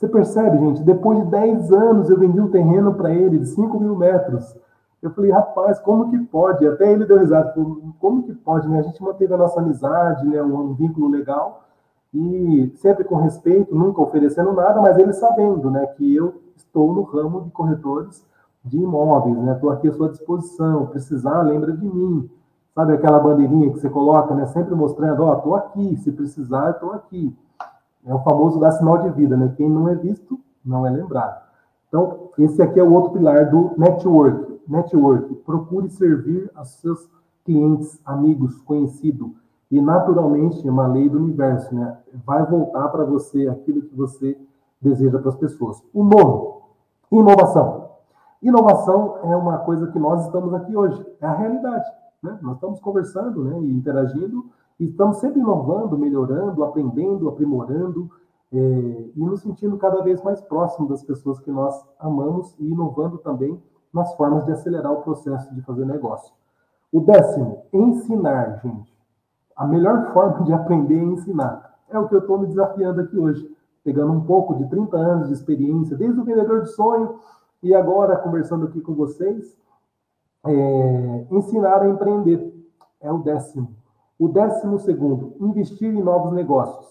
Você 0.00 0.08
percebe, 0.08 0.56
gente? 0.56 0.82
Depois 0.82 1.18
de 1.18 1.26
10 1.26 1.72
anos 1.72 2.08
eu 2.08 2.18
vendi 2.18 2.40
um 2.40 2.48
terreno 2.48 2.94
para 2.94 3.12
ele 3.12 3.38
de 3.38 3.44
5 3.44 3.78
mil 3.78 3.94
metros. 3.94 4.56
Eu 5.02 5.10
falei, 5.10 5.30
rapaz, 5.30 5.78
como 5.78 6.08
que 6.08 6.18
pode? 6.20 6.66
Até 6.66 6.90
ele 6.90 7.04
deu 7.04 7.18
risada. 7.18 7.52
Como 7.98 8.22
que 8.22 8.32
pode, 8.32 8.66
né? 8.66 8.78
A 8.78 8.82
gente 8.82 9.02
manteve 9.02 9.34
a 9.34 9.36
nossa 9.36 9.60
amizade, 9.60 10.26
né? 10.26 10.42
Um, 10.42 10.72
vínculo 10.72 11.06
legal. 11.06 11.64
E 12.14 12.72
sempre 12.76 13.04
com 13.04 13.16
respeito, 13.16 13.74
nunca 13.74 14.00
oferecendo 14.00 14.54
nada, 14.54 14.80
mas 14.80 14.96
ele 14.96 15.12
sabendo, 15.12 15.70
né? 15.70 15.86
Que 15.88 16.16
eu 16.16 16.40
estou 16.56 16.94
no 16.94 17.02
ramo 17.02 17.42
de 17.42 17.50
corretores 17.50 18.26
de 18.64 18.78
imóveis, 18.78 19.36
né? 19.36 19.52
Estou 19.52 19.68
aqui 19.68 19.88
à 19.88 19.92
sua 19.92 20.08
disposição. 20.08 20.86
Precisar, 20.86 21.42
lembra 21.42 21.76
de 21.76 21.86
mim. 21.86 22.26
Sabe 22.74 22.94
aquela 22.94 23.18
bandeirinha 23.18 23.70
que 23.70 23.78
você 23.78 23.90
coloca, 23.90 24.34
né? 24.34 24.46
Sempre 24.46 24.74
mostrando, 24.74 25.24
ó, 25.24 25.34
oh, 25.34 25.36
estou 25.36 25.54
aqui. 25.54 25.94
Se 25.98 26.10
precisar, 26.10 26.70
estou 26.70 26.92
aqui. 26.92 27.36
É 28.04 28.14
o 28.14 28.20
famoso 28.20 28.58
dar 28.58 28.72
sinal 28.72 28.98
de 28.98 29.10
vida, 29.10 29.36
né? 29.36 29.52
Quem 29.56 29.68
não 29.68 29.88
é 29.88 29.94
visto, 29.94 30.38
não 30.64 30.86
é 30.86 30.90
lembrado. 30.90 31.42
Então, 31.88 32.30
esse 32.38 32.62
aqui 32.62 32.78
é 32.78 32.82
o 32.82 32.92
outro 32.92 33.12
pilar 33.12 33.50
do 33.50 33.72
network. 33.76 34.60
Network, 34.68 35.34
procure 35.46 35.90
servir 35.90 36.50
aos 36.54 36.70
seus 36.80 37.08
clientes, 37.44 38.00
amigos, 38.04 38.60
conhecidos. 38.62 39.30
E, 39.70 39.80
naturalmente, 39.80 40.66
é 40.66 40.70
uma 40.70 40.86
lei 40.86 41.08
do 41.08 41.18
universo, 41.18 41.74
né? 41.74 41.98
Vai 42.24 42.44
voltar 42.46 42.88
para 42.88 43.04
você 43.04 43.48
aquilo 43.48 43.82
que 43.82 43.94
você 43.94 44.38
deseja 44.80 45.18
para 45.18 45.28
as 45.28 45.36
pessoas. 45.36 45.82
O 45.92 46.02
novo, 46.02 46.62
inovação. 47.10 47.90
Inovação 48.42 49.18
é 49.22 49.36
uma 49.36 49.58
coisa 49.58 49.88
que 49.88 49.98
nós 49.98 50.24
estamos 50.24 50.54
aqui 50.54 50.74
hoje, 50.74 51.04
é 51.20 51.26
a 51.26 51.34
realidade. 51.34 51.84
Né? 52.22 52.38
Nós 52.40 52.54
estamos 52.54 52.80
conversando 52.80 53.44
né, 53.44 53.60
e 53.60 53.70
interagindo 53.70 54.46
estamos 54.86 55.18
sempre 55.18 55.40
inovando, 55.40 55.98
melhorando, 55.98 56.64
aprendendo, 56.64 57.28
aprimorando 57.28 58.10
é, 58.52 58.56
e 58.56 59.24
nos 59.24 59.42
sentindo 59.42 59.76
cada 59.76 60.02
vez 60.02 60.22
mais 60.22 60.40
próximo 60.40 60.88
das 60.88 61.02
pessoas 61.04 61.38
que 61.40 61.50
nós 61.50 61.74
amamos 61.98 62.54
e 62.58 62.66
inovando 62.66 63.18
também 63.18 63.60
nas 63.92 64.14
formas 64.14 64.44
de 64.44 64.52
acelerar 64.52 64.92
o 64.92 65.02
processo 65.02 65.54
de 65.54 65.62
fazer 65.62 65.84
negócio. 65.84 66.34
O 66.92 67.00
décimo, 67.00 67.62
ensinar, 67.72 68.60
gente. 68.62 68.92
A 69.56 69.66
melhor 69.66 70.10
forma 70.14 70.44
de 70.44 70.52
aprender 70.52 70.98
é 70.98 71.04
ensinar. 71.04 71.78
É 71.88 71.98
o 71.98 72.08
que 72.08 72.14
eu 72.14 72.20
estou 72.20 72.38
me 72.38 72.46
desafiando 72.46 73.00
aqui 73.00 73.18
hoje, 73.18 73.48
pegando 73.84 74.12
um 74.12 74.20
pouco 74.22 74.54
de 74.54 74.68
30 74.68 74.96
anos 74.96 75.28
de 75.28 75.34
experiência, 75.34 75.96
desde 75.96 76.20
o 76.20 76.24
vendedor 76.24 76.62
de 76.62 76.70
sonho 76.70 77.16
e 77.62 77.74
agora 77.74 78.16
conversando 78.16 78.66
aqui 78.66 78.80
com 78.80 78.94
vocês, 78.94 79.56
é, 80.46 81.26
ensinar 81.30 81.82
a 81.82 81.88
empreender. 81.88 82.54
É 83.00 83.10
o 83.12 83.18
décimo. 83.18 83.79
O 84.20 84.28
décimo 84.28 84.78
segundo, 84.78 85.32
investir 85.40 85.88
em 85.88 86.02
novos 86.02 86.30
negócios. 86.32 86.86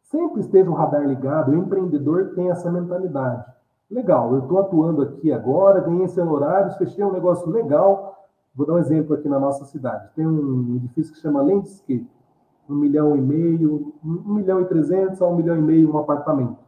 Sempre 0.00 0.42
esteve 0.42 0.68
o 0.68 0.74
radar 0.74 1.04
ligado, 1.04 1.50
o 1.50 1.56
empreendedor 1.56 2.34
tem 2.36 2.50
essa 2.50 2.70
mentalidade. 2.70 3.44
Legal, 3.90 4.32
eu 4.32 4.42
estou 4.42 4.60
atuando 4.60 5.02
aqui 5.02 5.32
agora, 5.32 5.80
ganhei 5.80 6.04
esse 6.04 6.20
honorários, 6.20 6.76
fechei 6.76 7.04
um 7.04 7.10
negócio 7.10 7.50
legal. 7.50 8.28
Vou 8.54 8.64
dar 8.64 8.74
um 8.74 8.78
exemplo 8.78 9.16
aqui 9.16 9.28
na 9.28 9.40
nossa 9.40 9.64
cidade. 9.64 10.08
Tem 10.14 10.24
um 10.24 10.76
edifício 10.76 11.12
que 11.12 11.18
chama 11.18 11.42
Landscape, 11.42 12.08
um 12.70 12.76
milhão 12.76 13.16
e 13.16 13.20
meio, 13.20 13.92
um 14.04 14.32
milhão 14.32 14.60
e 14.60 14.64
trezentos 14.66 15.20
a 15.20 15.26
um 15.26 15.34
milhão 15.34 15.56
e 15.56 15.62
meio 15.62 15.92
um 15.92 15.98
apartamento. 15.98 16.58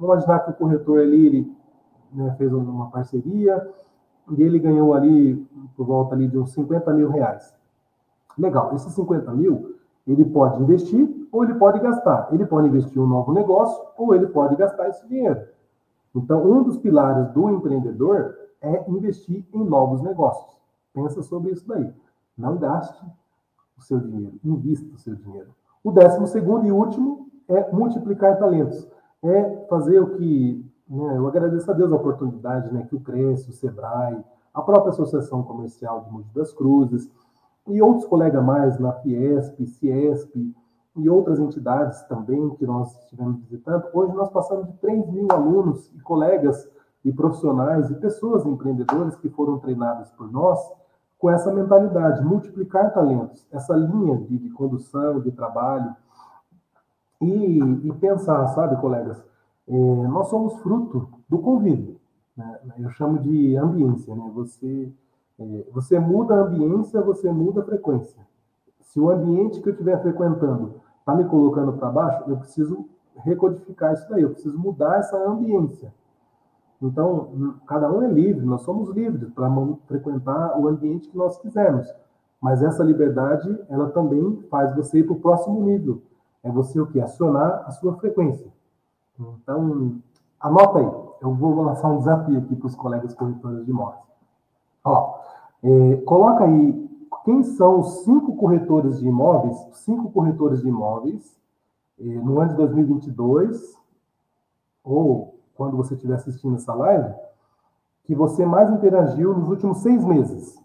Vamos 0.00 0.14
imaginar 0.14 0.40
que 0.40 0.50
o 0.50 0.54
corretor 0.54 0.98
ali 0.98 1.26
ele, 1.26 1.56
né, 2.12 2.34
fez 2.36 2.52
uma 2.52 2.90
parceria 2.90 3.72
e 4.36 4.42
ele 4.42 4.58
ganhou 4.58 4.94
ali 4.94 5.36
por 5.76 5.86
volta 5.86 6.16
ali 6.16 6.26
de 6.26 6.36
uns 6.36 6.50
50 6.50 6.92
mil 6.92 7.08
reais. 7.08 7.56
Legal, 8.38 8.74
esses 8.74 8.92
50 8.92 9.32
mil, 9.32 9.76
ele 10.06 10.24
pode 10.24 10.62
investir 10.62 11.28
ou 11.30 11.44
ele 11.44 11.54
pode 11.54 11.80
gastar. 11.80 12.28
Ele 12.32 12.46
pode 12.46 12.68
investir 12.68 12.96
em 12.96 13.04
um 13.04 13.06
novo 13.06 13.32
negócio 13.32 13.84
ou 13.96 14.14
ele 14.14 14.26
pode 14.28 14.56
gastar 14.56 14.88
esse 14.88 15.06
dinheiro. 15.06 15.40
Então, 16.14 16.42
um 16.44 16.62
dos 16.62 16.78
pilares 16.78 17.30
do 17.32 17.50
empreendedor 17.50 18.34
é 18.60 18.90
investir 18.90 19.44
em 19.52 19.64
novos 19.64 20.00
negócios. 20.02 20.56
Pensa 20.92 21.22
sobre 21.22 21.52
isso 21.52 21.66
daí. 21.68 21.92
Não 22.36 22.56
gaste 22.56 23.04
o 23.76 23.82
seu 23.82 24.00
dinheiro, 24.00 24.38
invista 24.44 24.94
o 24.94 24.98
seu 24.98 25.14
dinheiro. 25.14 25.50
O 25.84 25.92
décimo 25.92 26.26
segundo 26.26 26.66
e 26.66 26.72
último 26.72 27.28
é 27.48 27.70
multiplicar 27.72 28.38
talentos. 28.38 28.88
É 29.22 29.66
fazer 29.68 30.00
o 30.00 30.16
que. 30.16 30.64
Né, 30.88 31.18
eu 31.18 31.26
agradeço 31.28 31.70
a 31.70 31.74
Deus 31.74 31.92
a 31.92 31.96
oportunidade 31.96 32.72
né, 32.72 32.86
que 32.88 32.96
o 32.96 33.00
Cresce, 33.00 33.50
o 33.50 33.52
Sebrae, 33.52 34.24
a 34.54 34.62
própria 34.62 34.90
Associação 34.90 35.42
Comercial 35.42 36.04
de 36.04 36.10
Monte 36.10 36.34
das 36.34 36.52
Cruzes, 36.52 37.10
e 37.68 37.82
outros 37.82 38.06
colegas 38.06 38.44
mais 38.44 38.78
na 38.78 38.92
Fiesp, 38.92 39.66
Ciesp 39.66 40.54
e 40.96 41.08
outras 41.08 41.38
entidades 41.38 42.02
também 42.02 42.50
que 42.56 42.66
nós 42.66 42.92
estivemos 43.02 43.40
visitando. 43.42 43.84
Hoje 43.92 44.12
nós 44.14 44.30
passamos 44.30 44.66
de 44.66 44.72
3 44.74 45.08
mil 45.10 45.28
alunos 45.30 45.92
e 45.94 46.00
colegas 46.00 46.68
e 47.04 47.12
profissionais 47.12 47.90
e 47.90 47.94
pessoas 47.94 48.44
empreendedoras 48.44 49.16
que 49.16 49.28
foram 49.28 49.58
treinadas 49.58 50.10
por 50.12 50.30
nós 50.30 50.58
com 51.18 51.30
essa 51.30 51.52
mentalidade, 51.52 52.24
multiplicar 52.24 52.92
talentos, 52.92 53.46
essa 53.50 53.74
linha 53.74 54.18
de, 54.18 54.38
de 54.38 54.50
condução, 54.50 55.20
de 55.20 55.32
trabalho. 55.32 55.94
E, 57.20 57.58
e, 57.58 57.92
pensar, 57.94 58.46
sabe, 58.48 58.80
colegas, 58.80 59.20
é, 59.66 59.72
nós 60.06 60.28
somos 60.28 60.54
fruto 60.60 61.08
do 61.28 61.38
convívio. 61.38 62.00
Né? 62.36 62.60
Eu 62.78 62.90
chamo 62.90 63.18
de 63.18 63.56
ambiência, 63.56 64.14
né? 64.14 64.30
Você 64.34 64.92
você 65.72 65.98
muda 65.98 66.34
a 66.34 66.40
ambiência, 66.40 67.00
você 67.00 67.30
muda 67.30 67.60
a 67.60 67.64
frequência. 67.64 68.20
Se 68.80 68.98
o 68.98 69.10
ambiente 69.10 69.60
que 69.60 69.68
eu 69.68 69.72
estiver 69.72 70.00
frequentando 70.02 70.80
está 70.98 71.14
me 71.14 71.24
colocando 71.24 71.72
para 71.74 71.90
baixo, 71.90 72.24
eu 72.28 72.36
preciso 72.36 72.86
recodificar 73.16 73.92
isso 73.94 74.08
daí, 74.08 74.22
eu 74.22 74.30
preciso 74.30 74.58
mudar 74.58 74.98
essa 74.98 75.16
ambiência. 75.16 75.92
Então, 76.80 77.56
cada 77.66 77.90
um 77.92 78.02
é 78.02 78.08
livre, 78.08 78.44
nós 78.44 78.62
somos 78.62 78.88
livres 78.90 79.30
para 79.30 79.50
frequentar 79.86 80.58
o 80.58 80.68
ambiente 80.68 81.08
que 81.08 81.16
nós 81.16 81.38
quisermos. 81.38 81.88
Mas 82.40 82.62
essa 82.62 82.84
liberdade, 82.84 83.58
ela 83.68 83.90
também 83.90 84.42
faz 84.48 84.74
você 84.74 85.00
ir 85.00 85.04
para 85.04 85.14
o 85.14 85.20
próximo 85.20 85.60
nível. 85.60 86.02
É 86.42 86.50
você 86.50 86.80
o 86.80 86.86
que? 86.86 87.00
Acionar 87.00 87.64
a 87.66 87.70
sua 87.72 87.96
frequência. 87.96 88.46
Então, 89.18 89.98
anota 90.40 90.78
aí. 90.78 90.90
Eu 91.20 91.34
vou 91.34 91.62
lançar 91.62 91.88
um 91.88 91.98
desafio 91.98 92.38
aqui 92.38 92.54
para 92.54 92.66
os 92.68 92.76
colegas 92.76 93.12
corretores 93.12 93.64
de 93.64 93.70
imóveis. 93.72 94.07
Ó, 94.84 95.18
é, 95.62 95.96
coloca 95.98 96.44
aí 96.44 96.88
quem 97.24 97.42
são 97.42 97.80
os 97.80 98.04
cinco 98.04 98.36
corretores 98.36 98.98
de 98.98 99.06
imóveis, 99.06 99.56
cinco 99.72 100.10
corretores 100.10 100.62
de 100.62 100.68
imóveis, 100.68 101.38
é, 102.00 102.04
no 102.04 102.40
ano 102.40 102.50
de 102.50 102.56
2022, 102.56 103.76
ou 104.82 105.38
quando 105.54 105.76
você 105.76 105.94
estiver 105.94 106.14
assistindo 106.14 106.56
essa 106.56 106.72
live, 106.72 107.12
que 108.04 108.14
você 108.14 108.46
mais 108.46 108.70
interagiu 108.70 109.34
nos 109.34 109.48
últimos 109.48 109.78
seis 109.78 110.02
meses. 110.04 110.58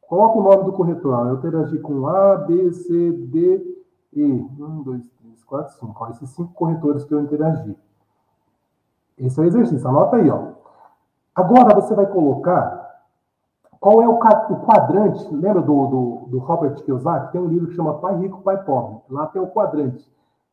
Coloca 0.00 0.38
o 0.38 0.42
nome 0.42 0.64
do 0.64 0.72
corretor. 0.72 1.28
Eu 1.28 1.34
interagi 1.36 1.78
com 1.78 2.08
A, 2.08 2.36
B, 2.38 2.72
C, 2.72 3.12
D, 3.12 3.76
E. 4.12 4.24
Um, 4.24 4.82
dois, 4.82 5.08
três, 5.20 5.44
quatro, 5.44 5.72
cinco. 5.74 5.94
Ó, 5.96 6.08
esses 6.08 6.30
cinco 6.30 6.52
corretores 6.52 7.04
que 7.04 7.14
eu 7.14 7.20
interagi. 7.20 7.76
Esse 9.16 9.38
é 9.38 9.44
o 9.44 9.46
exercício. 9.46 9.86
Anota 9.86 10.16
aí, 10.16 10.28
ó. 10.28 10.54
Agora 11.32 11.74
você 11.76 11.94
vai 11.94 12.06
colocar 12.06 12.79
qual 13.80 14.02
é 14.02 14.08
o, 14.08 14.18
quadrante? 14.18 15.34
Lembra 15.34 15.62
do, 15.62 15.86
do, 15.86 16.26
do 16.28 16.38
Robert 16.38 16.74
Kiyosaki? 16.84 17.32
Tem 17.32 17.40
um 17.40 17.46
livro 17.46 17.68
que 17.68 17.74
chama 17.74 17.98
Pai 17.98 18.14
Rico, 18.18 18.42
Pai 18.42 18.62
Pobre. 18.62 18.98
Lá 19.08 19.26
tem 19.26 19.40
o 19.40 19.46
quadrante. 19.46 20.06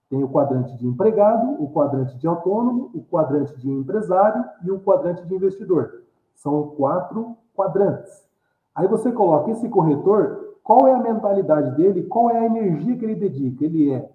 Tem 0.09 0.23
o 0.23 0.29
quadrante 0.29 0.77
de 0.77 0.87
empregado, 0.87 1.61
o 1.61 1.69
quadrante 1.69 2.17
de 2.17 2.25
autônomo, 2.25 2.89
o 2.93 3.03
quadrante 3.03 3.53
de 3.57 3.69
empresário 3.69 4.45
e 4.63 4.71
o 4.71 4.79
quadrante 4.79 5.25
de 5.25 5.35
investidor. 5.35 6.03
São 6.35 6.69
quatro 6.69 7.35
quadrantes. 7.53 8.25
Aí 8.73 8.87
você 8.87 9.11
coloca 9.11 9.51
esse 9.51 9.67
corretor, 9.67 10.55
qual 10.63 10.87
é 10.87 10.93
a 10.93 10.99
mentalidade 10.99 11.75
dele, 11.75 12.03
qual 12.03 12.29
é 12.29 12.39
a 12.39 12.45
energia 12.45 12.95
que 12.95 13.03
ele 13.03 13.15
dedica? 13.15 13.65
Ele 13.65 13.91
é 13.91 14.09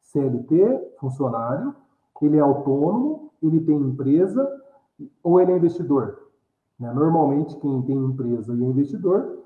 CLT, 0.00 0.94
funcionário, 0.98 1.74
ele 2.22 2.38
é 2.38 2.40
autônomo, 2.40 3.30
ele 3.42 3.60
tem 3.60 3.76
empresa 3.76 4.48
ou 5.22 5.38
ele 5.38 5.52
é 5.52 5.56
investidor? 5.56 6.23
Né? 6.78 6.92
Normalmente, 6.92 7.56
quem 7.56 7.82
tem 7.82 7.96
empresa 7.96 8.54
e 8.54 8.62
é 8.62 8.66
investidor, 8.66 9.38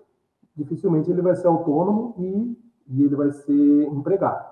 dificilmente 0.57 1.11
ele 1.11 1.23
vai 1.23 1.37
ser 1.37 1.47
autônomo 1.47 2.15
e, 2.19 2.59
e 2.89 3.03
ele 3.03 3.15
vai 3.15 3.31
ser 3.31 3.87
empregado. 3.89 4.47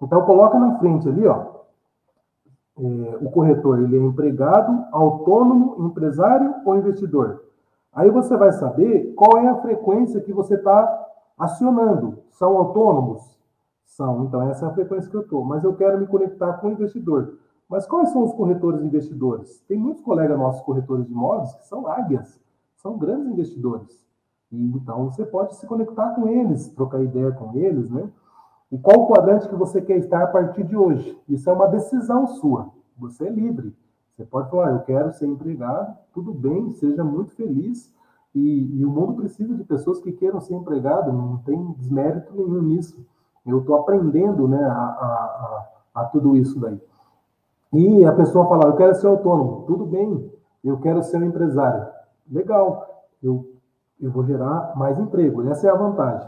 Então, 0.00 0.22
coloca 0.22 0.58
na 0.58 0.78
frente 0.78 1.08
ali, 1.08 1.26
ó, 1.26 1.56
é, 2.78 3.18
o 3.22 3.30
corretor, 3.30 3.80
ele 3.80 3.96
é 3.96 4.00
empregado, 4.00 4.84
autônomo, 4.92 5.86
empresário 5.86 6.54
ou 6.64 6.76
investidor? 6.76 7.42
Aí 7.92 8.10
você 8.10 8.36
vai 8.36 8.52
saber 8.52 9.14
qual 9.14 9.38
é 9.38 9.48
a 9.48 9.62
frequência 9.62 10.20
que 10.20 10.32
você 10.32 10.56
está 10.56 11.06
acionando. 11.38 12.18
São 12.30 12.56
autônomos? 12.58 13.36
São. 13.86 14.24
Então, 14.24 14.42
essa 14.42 14.66
é 14.66 14.68
a 14.68 14.74
frequência 14.74 15.10
que 15.10 15.16
eu 15.16 15.22
estou. 15.22 15.42
Mas 15.42 15.64
eu 15.64 15.74
quero 15.74 15.98
me 15.98 16.06
conectar 16.06 16.54
com 16.54 16.68
o 16.68 16.72
investidor. 16.72 17.38
Mas 17.68 17.86
quais 17.86 18.10
são 18.10 18.22
os 18.22 18.32
corretores 18.32 18.82
investidores? 18.82 19.60
Tem 19.68 19.76
muitos 19.78 20.02
colegas 20.02 20.38
nossos 20.38 20.62
corretores 20.62 21.06
de 21.06 21.12
imóveis 21.12 21.54
que 21.54 21.66
são 21.66 21.86
águias, 21.86 22.40
são 22.76 22.96
grandes 22.96 23.26
investidores. 23.26 24.06
E, 24.52 24.70
então, 24.76 25.10
você 25.10 25.24
pode 25.24 25.56
se 25.56 25.66
conectar 25.66 26.14
com 26.14 26.28
eles, 26.28 26.68
trocar 26.68 27.02
ideia 27.02 27.32
com 27.32 27.56
eles, 27.56 27.90
né? 27.90 28.08
E 28.70 28.78
qual 28.78 29.02
o 29.02 29.08
quadrante 29.08 29.48
que 29.48 29.54
você 29.54 29.80
quer 29.80 29.96
estar 29.98 30.22
a 30.22 30.26
partir 30.26 30.64
de 30.64 30.76
hoje? 30.76 31.18
Isso 31.28 31.48
é 31.48 31.52
uma 31.52 31.68
decisão 31.68 32.26
sua. 32.26 32.70
Você 32.98 33.26
é 33.26 33.30
livre. 33.30 33.74
Você 34.16 34.24
pode 34.24 34.50
falar, 34.50 34.72
eu 34.72 34.80
quero 34.80 35.12
ser 35.12 35.26
empregado, 35.26 35.96
tudo 36.12 36.32
bem, 36.32 36.72
seja 36.72 37.04
muito 37.04 37.32
feliz. 37.32 37.92
E, 38.34 38.78
e 38.78 38.84
o 38.84 38.90
mundo 38.90 39.14
precisa 39.14 39.54
de 39.54 39.64
pessoas 39.64 40.00
que 40.00 40.12
queiram 40.12 40.40
ser 40.40 40.54
empregado, 40.54 41.12
não 41.12 41.38
tem 41.38 41.72
desmérito 41.72 42.34
nenhum 42.34 42.62
nisso. 42.62 43.04
Eu 43.44 43.60
estou 43.60 43.76
aprendendo 43.76 44.48
né, 44.48 44.62
a, 44.62 44.72
a, 44.72 45.66
a, 45.94 46.02
a, 46.02 46.04
tudo 46.06 46.36
isso 46.36 46.58
daí. 46.58 46.80
E 47.76 48.06
a 48.06 48.12
pessoa 48.12 48.48
fala, 48.48 48.68
eu 48.68 48.76
quero 48.76 48.94
ser 48.94 49.06
autônomo, 49.06 49.64
tudo 49.66 49.84
bem, 49.84 50.32
eu 50.64 50.78
quero 50.80 51.02
ser 51.02 51.18
um 51.18 51.26
empresário. 51.26 51.86
Legal, 52.26 53.04
eu, 53.22 53.52
eu 54.00 54.10
vou 54.10 54.24
gerar 54.24 54.72
mais 54.76 54.98
emprego, 54.98 55.46
essa 55.46 55.66
é 55.66 55.70
a 55.70 55.74
vantagem. 55.74 56.26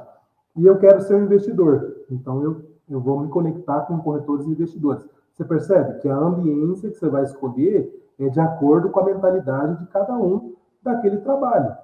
E 0.56 0.66
eu 0.66 0.78
quero 0.78 1.00
ser 1.00 1.14
um 1.14 1.24
investidor, 1.24 2.04
então 2.10 2.42
eu, 2.42 2.62
eu 2.86 3.00
vou 3.00 3.20
me 3.20 3.28
conectar 3.28 3.80
com 3.82 3.98
corretores 3.98 4.46
e 4.46 4.50
investidores. 4.50 5.08
Você 5.32 5.42
percebe 5.42 6.00
que 6.00 6.08
a 6.08 6.16
ambiência 6.16 6.90
que 6.90 6.98
você 6.98 7.08
vai 7.08 7.22
escolher 7.22 7.98
é 8.18 8.28
de 8.28 8.40
acordo 8.40 8.90
com 8.90 9.00
a 9.00 9.04
mentalidade 9.04 9.78
de 9.78 9.86
cada 9.86 10.14
um 10.18 10.54
daquele 10.82 11.16
trabalho. 11.18 11.74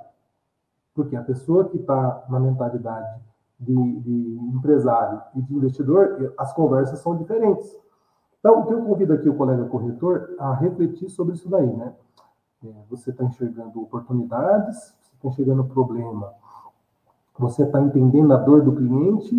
Porque 0.94 1.16
a 1.16 1.22
pessoa 1.22 1.64
que 1.70 1.78
está 1.78 2.26
na 2.28 2.38
mentalidade 2.38 3.18
de, 3.58 4.00
de, 4.00 4.38
empresário 4.54 5.22
e 5.34 5.40
de 5.40 5.54
investidor, 5.54 6.34
as 6.36 6.52
conversas 6.52 6.98
são 6.98 7.16
diferentes. 7.16 7.83
Então, 8.44 8.60
o 8.60 8.66
que 8.66 8.74
eu 8.74 8.82
convido 8.82 9.14
aqui 9.14 9.26
o 9.26 9.34
colega 9.34 9.64
corretor 9.64 10.34
a 10.38 10.52
refletir 10.52 11.08
sobre 11.08 11.32
isso 11.32 11.48
daí, 11.48 11.66
né? 11.66 11.94
É, 12.62 12.68
você 12.90 13.08
está 13.08 13.24
enxergando 13.24 13.80
oportunidades, 13.80 14.76
você 15.00 15.14
está 15.14 15.28
enxergando 15.28 15.64
problema, 15.64 16.30
você 17.38 17.62
está 17.62 17.80
entendendo 17.80 18.34
a 18.34 18.36
dor 18.36 18.60
do 18.60 18.76
cliente 18.76 19.34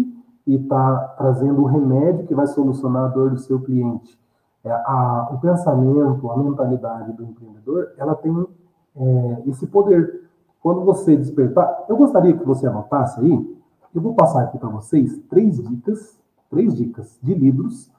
e 0.48 0.56
está 0.56 0.98
trazendo 1.20 1.62
o 1.62 1.66
remédio 1.66 2.26
que 2.26 2.34
vai 2.34 2.48
solucionar 2.48 3.04
a 3.04 3.08
dor 3.10 3.30
do 3.30 3.38
seu 3.38 3.62
cliente. 3.62 4.20
É, 4.64 4.72
a, 4.72 5.30
o 5.32 5.38
pensamento, 5.38 6.32
a 6.32 6.38
mentalidade 6.38 7.14
do 7.14 7.26
empreendedor, 7.26 7.92
ela 8.00 8.16
tem 8.16 8.48
é, 8.96 9.44
esse 9.46 9.68
poder. 9.68 10.28
Quando 10.64 10.84
você 10.84 11.16
despertar, 11.16 11.86
eu 11.88 11.96
gostaria 11.96 12.36
que 12.36 12.44
você 12.44 12.66
anotasse 12.66 13.22
aí, 13.22 13.56
eu 13.94 14.02
vou 14.02 14.16
passar 14.16 14.46
aqui 14.46 14.58
para 14.58 14.70
vocês 14.70 15.16
três 15.30 15.62
dicas, 15.62 16.20
três 16.50 16.76
dicas 16.76 17.20
de 17.22 17.36
livros 17.36 17.94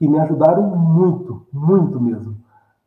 que 0.00 0.08
me 0.08 0.18
ajudaram 0.18 0.76
muito, 0.76 1.46
muito 1.52 2.00
mesmo, 2.00 2.34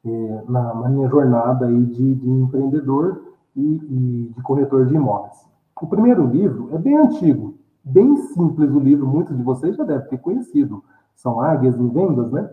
é, 0.04 0.43
na, 0.49 0.73
na, 0.73 0.89
minha 0.89 1.08
jornada 1.08 1.67
aí 1.67 1.86
de, 1.86 2.15
de 2.15 2.30
empreendedor 2.30 3.21
e, 3.56 3.62
e 3.62 4.34
de 4.36 4.41
corretor 4.41 4.86
de 4.86 4.95
imóveis. 4.95 5.47
O 5.82 5.88
primeiro 5.88 6.28
livro 6.28 6.67
é 6.73 6.78
bem 6.78 6.97
antigo, 6.97 7.56
Bem 7.86 8.15
simples 8.15 8.71
o 8.71 8.80
livro, 8.80 9.06
muitos 9.06 9.36
de 9.36 9.43
vocês 9.43 9.76
já 9.76 9.84
devem 9.84 10.08
ter 10.08 10.17
conhecido. 10.17 10.82
São 11.13 11.41
Águias 11.41 11.78
em 11.78 11.89
Vendas, 11.89 12.32
né? 12.32 12.49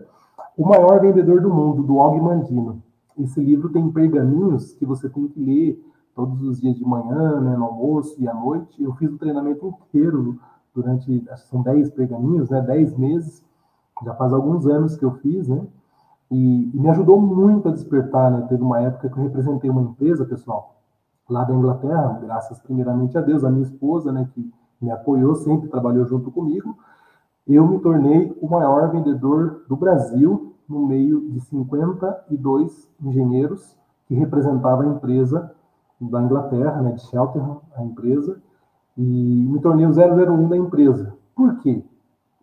O 0.57 0.67
Maior 0.67 0.99
Vendedor 0.99 1.39
do 1.39 1.49
Mundo, 1.49 1.83
do 1.83 1.95
Og 1.95 2.19
Mandino. 2.19 2.83
Esse 3.17 3.39
livro 3.39 3.69
tem 3.69 3.89
pergaminhos 3.91 4.73
que 4.73 4.85
você 4.85 5.09
tem 5.09 5.29
que 5.29 5.39
ler 5.39 5.81
todos 6.13 6.41
os 6.41 6.59
dias 6.59 6.75
de 6.75 6.83
manhã, 6.83 7.39
né, 7.39 7.55
no 7.55 7.63
almoço 7.63 8.21
e 8.21 8.27
à 8.27 8.33
noite. 8.33 8.83
Eu 8.83 8.93
fiz 8.95 9.09
o 9.09 9.17
treinamento 9.17 9.73
inteiro 9.87 10.37
durante, 10.75 11.23
são 11.49 11.61
10 11.61 11.91
pergaminhos, 11.91 12.49
né, 12.49 12.59
10 12.59 12.97
meses. 12.97 13.41
Já 14.03 14.13
faz 14.15 14.33
alguns 14.33 14.65
anos 14.67 14.95
que 14.97 15.05
eu 15.05 15.11
fiz, 15.15 15.47
né? 15.47 15.65
E, 16.29 16.71
e 16.73 16.79
me 16.79 16.89
ajudou 16.89 17.19
muito 17.19 17.69
a 17.69 17.71
despertar, 17.71 18.31
né? 18.31 18.45
Teve 18.47 18.63
uma 18.63 18.79
época 18.79 19.09
que 19.09 19.17
eu 19.17 19.23
representei 19.23 19.69
uma 19.69 19.81
empresa, 19.81 20.25
pessoal, 20.25 20.75
lá 21.31 21.43
da 21.43 21.53
Inglaterra, 21.53 22.19
graças 22.21 22.59
primeiramente 22.59 23.17
a 23.17 23.21
Deus, 23.21 23.43
a 23.43 23.49
minha 23.49 23.63
esposa, 23.63 24.11
né, 24.11 24.27
que 24.33 24.51
me 24.81 24.91
apoiou, 24.91 25.35
sempre 25.35 25.69
trabalhou 25.69 26.05
junto 26.05 26.29
comigo. 26.31 26.77
Eu 27.47 27.67
me 27.67 27.79
tornei 27.79 28.37
o 28.41 28.49
maior 28.49 28.91
vendedor 28.91 29.63
do 29.67 29.75
Brasil 29.75 30.53
no 30.67 30.85
meio 30.85 31.29
de 31.31 31.39
52 31.39 32.89
engenheiros 33.01 33.75
que 34.07 34.15
representavam 34.15 34.89
a 34.89 34.93
empresa 34.95 35.51
da 35.99 36.21
Inglaterra, 36.21 36.81
né, 36.81 36.91
de 36.91 37.01
Cheltenham, 37.03 37.61
a 37.75 37.83
empresa, 37.83 38.41
e 38.97 39.47
me 39.49 39.59
tornei 39.59 39.85
o 39.85 39.91
001 39.91 40.49
da 40.49 40.57
empresa. 40.57 41.15
Por 41.35 41.57
quê? 41.59 41.83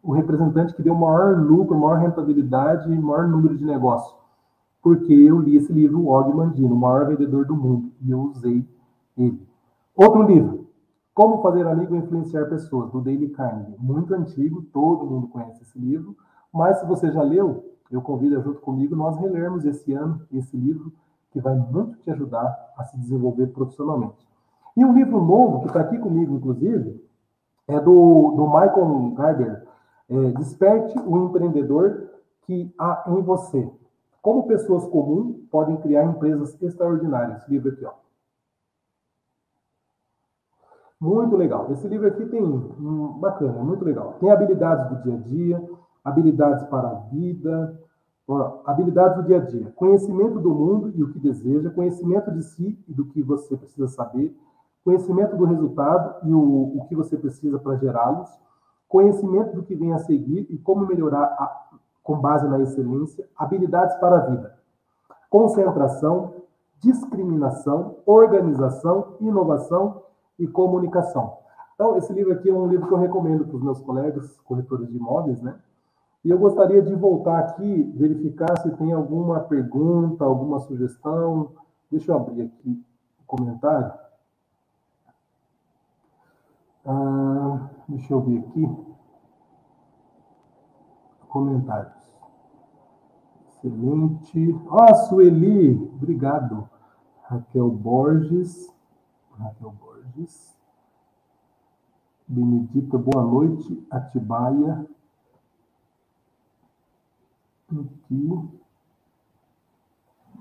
O 0.09 0.13
representante 0.13 0.73
que 0.73 0.83
deu 0.83 0.95
maior 0.95 1.37
lucro, 1.37 1.79
maior 1.79 1.99
rentabilidade 1.99 2.91
e 2.91 2.99
maior 2.99 3.29
número 3.29 3.55
de 3.55 3.63
negócio. 3.67 4.17
Porque 4.81 5.13
eu 5.13 5.39
li 5.39 5.59
esse 5.59 5.71
livro, 5.71 6.01
o 6.01 6.09
Og 6.09 6.35
Mandino, 6.35 6.75
o 6.75 6.79
maior 6.79 7.09
vendedor 7.09 7.45
do 7.45 7.55
mundo, 7.55 7.93
e 8.01 8.11
eu 8.11 8.19
usei 8.19 8.67
ele. 9.19 9.47
Outro 9.95 10.23
livro, 10.23 10.67
como 11.13 11.43
Fazer 11.43 11.67
Amigo 11.67 11.95
e 11.95 11.99
Influenciar 11.99 12.47
Pessoas, 12.47 12.91
do 12.91 13.03
Daily 13.03 13.29
Carnegie. 13.29 13.77
Muito 13.79 14.15
antigo, 14.15 14.63
todo 14.73 15.05
mundo 15.05 15.27
conhece 15.27 15.63
esse 15.63 15.79
livro, 15.79 16.17
mas 16.51 16.81
se 16.81 16.87
você 16.87 17.13
já 17.13 17.23
leu, 17.23 17.67
eu 17.91 18.01
convido 18.01 18.41
junto 18.41 18.63
comigo 18.63 18.97
nós 18.97 19.15
relermos 19.19 19.67
esse 19.67 19.93
ano 19.93 20.23
esse 20.33 20.57
livro, 20.57 20.91
que 21.33 21.39
vai 21.39 21.55
muito 21.55 21.99
te 21.99 22.11
ajudar 22.11 22.57
a 22.79 22.85
se 22.85 22.97
desenvolver 22.97 23.49
profissionalmente. 23.49 24.27
E 24.75 24.83
um 24.83 24.95
livro 24.95 25.23
novo, 25.23 25.61
que 25.61 25.67
está 25.67 25.81
aqui 25.81 25.99
comigo, 25.99 26.35
inclusive, 26.35 26.99
é 27.67 27.79
do, 27.79 28.33
do 28.35 28.47
Michael 28.47 29.13
Garber, 29.15 29.68
é, 30.09 30.31
Desperte 30.33 30.99
o 30.99 31.27
Empreendedor 31.27 32.09
que 32.43 32.73
há 32.79 33.05
em 33.09 33.23
você. 33.23 33.71
Como 34.23 34.47
pessoas 34.47 34.85
comuns 34.87 35.37
podem 35.51 35.77
criar 35.77 36.05
empresas 36.05 36.61
extraordinárias. 36.61 37.43
Esse 37.43 37.51
livro 37.51 37.71
aqui, 37.71 37.85
ó. 37.85 37.93
Muito 41.01 41.37
legal. 41.37 41.71
Esse 41.71 41.87
livro 41.87 42.09
aqui 42.09 42.27
tem, 42.27 42.43
hum, 42.43 43.19
bacana, 43.21 43.63
muito 43.63 43.85
legal. 43.85 44.15
Tem 44.19 44.31
habilidades 44.31 44.89
do 44.89 45.03
dia 45.03 45.15
a 45.15 45.19
dia, 45.19 45.71
habilidades 46.05 46.65
para 46.65 46.89
a 46.89 46.95
vida, 46.95 47.79
habilidades 48.67 49.17
do 49.19 49.23
dia 49.25 49.37
a 49.37 49.45
dia. 49.45 49.73
Conhecimento 49.77 50.41
do 50.41 50.51
mundo 50.51 50.93
e 50.95 51.03
o 51.03 51.13
que 51.13 51.19
deseja, 51.19 51.71
conhecimento 51.71 52.33
de 52.33 52.43
si 52.43 52.79
e 52.89 52.93
do 52.93 53.05
que 53.05 53.23
você 53.23 53.57
precisa 53.57 53.87
saber, 53.89 54.37
conhecimento 54.85 55.37
do 55.37 55.45
resultado 55.45 56.27
e 56.27 56.33
o, 56.33 56.79
o 56.79 56.85
que 56.89 56.97
você 56.97 57.17
precisa 57.17 57.59
para 57.59 57.77
gerá-los, 57.77 58.29
conhecimento 58.89 59.55
do 59.55 59.63
que 59.63 59.75
vem 59.75 59.93
a 59.93 59.99
seguir 59.99 60.47
e 60.49 60.59
como 60.59 60.87
melhorar 60.87 61.25
a, 61.25 61.69
com 62.03 62.19
base 62.19 62.49
na 62.49 62.61
excelência, 62.61 63.29
habilidades 63.37 63.97
para 63.97 64.17
a 64.17 64.21
vida. 64.21 64.59
Concentração, 65.29 66.35
discriminação, 66.81 67.97
organização, 68.07 69.17
inovação 69.21 70.03
e 70.39 70.47
comunicação. 70.47 71.37
Então, 71.75 71.97
esse 71.97 72.13
livro 72.13 72.33
aqui 72.33 72.49
é 72.49 72.53
um 72.53 72.67
livro 72.67 72.89
que 72.89 72.95
eu 72.95 72.99
recomendo 72.99 73.45
para 73.45 73.57
os 73.57 73.63
meus 73.63 73.81
colegas, 73.81 74.39
corretores 74.41 74.89
de 74.89 74.97
imóveis, 74.97 75.41
né? 75.43 75.55
E 76.25 76.31
eu 76.31 76.39
gostaria 76.39 76.83
de 76.83 76.95
voltar 76.95 77.39
aqui, 77.39 77.93
verificar 77.95 78.59
se 78.61 78.71
tem 78.73 78.93
alguma 78.93 79.41
pergunta, 79.41 80.25
alguma 80.25 80.59
sugestão. 80.59 81.53
Deixa 81.91 82.11
eu 82.11 82.17
abrir 82.17 82.43
aqui 82.43 82.85
o 83.21 83.27
comentário. 83.27 83.93
Ah, 86.91 87.69
deixa 87.87 88.15
eu 88.15 88.21
ver 88.23 88.39
aqui. 88.39 88.67
Comentários. 91.29 91.93
Excelente. 93.49 94.59
Ah, 94.71 94.95
Sueli, 94.95 95.75
obrigado. 95.95 96.67
Raquel 97.25 97.71
Borges. 97.71 98.75
Raquel. 99.39 99.71
Borges. 99.73 100.59
Benedita, 102.27 102.97
boa 102.97 103.23
noite. 103.23 103.87
Atibaia. 103.91 104.89
Aqui. 107.71 108.51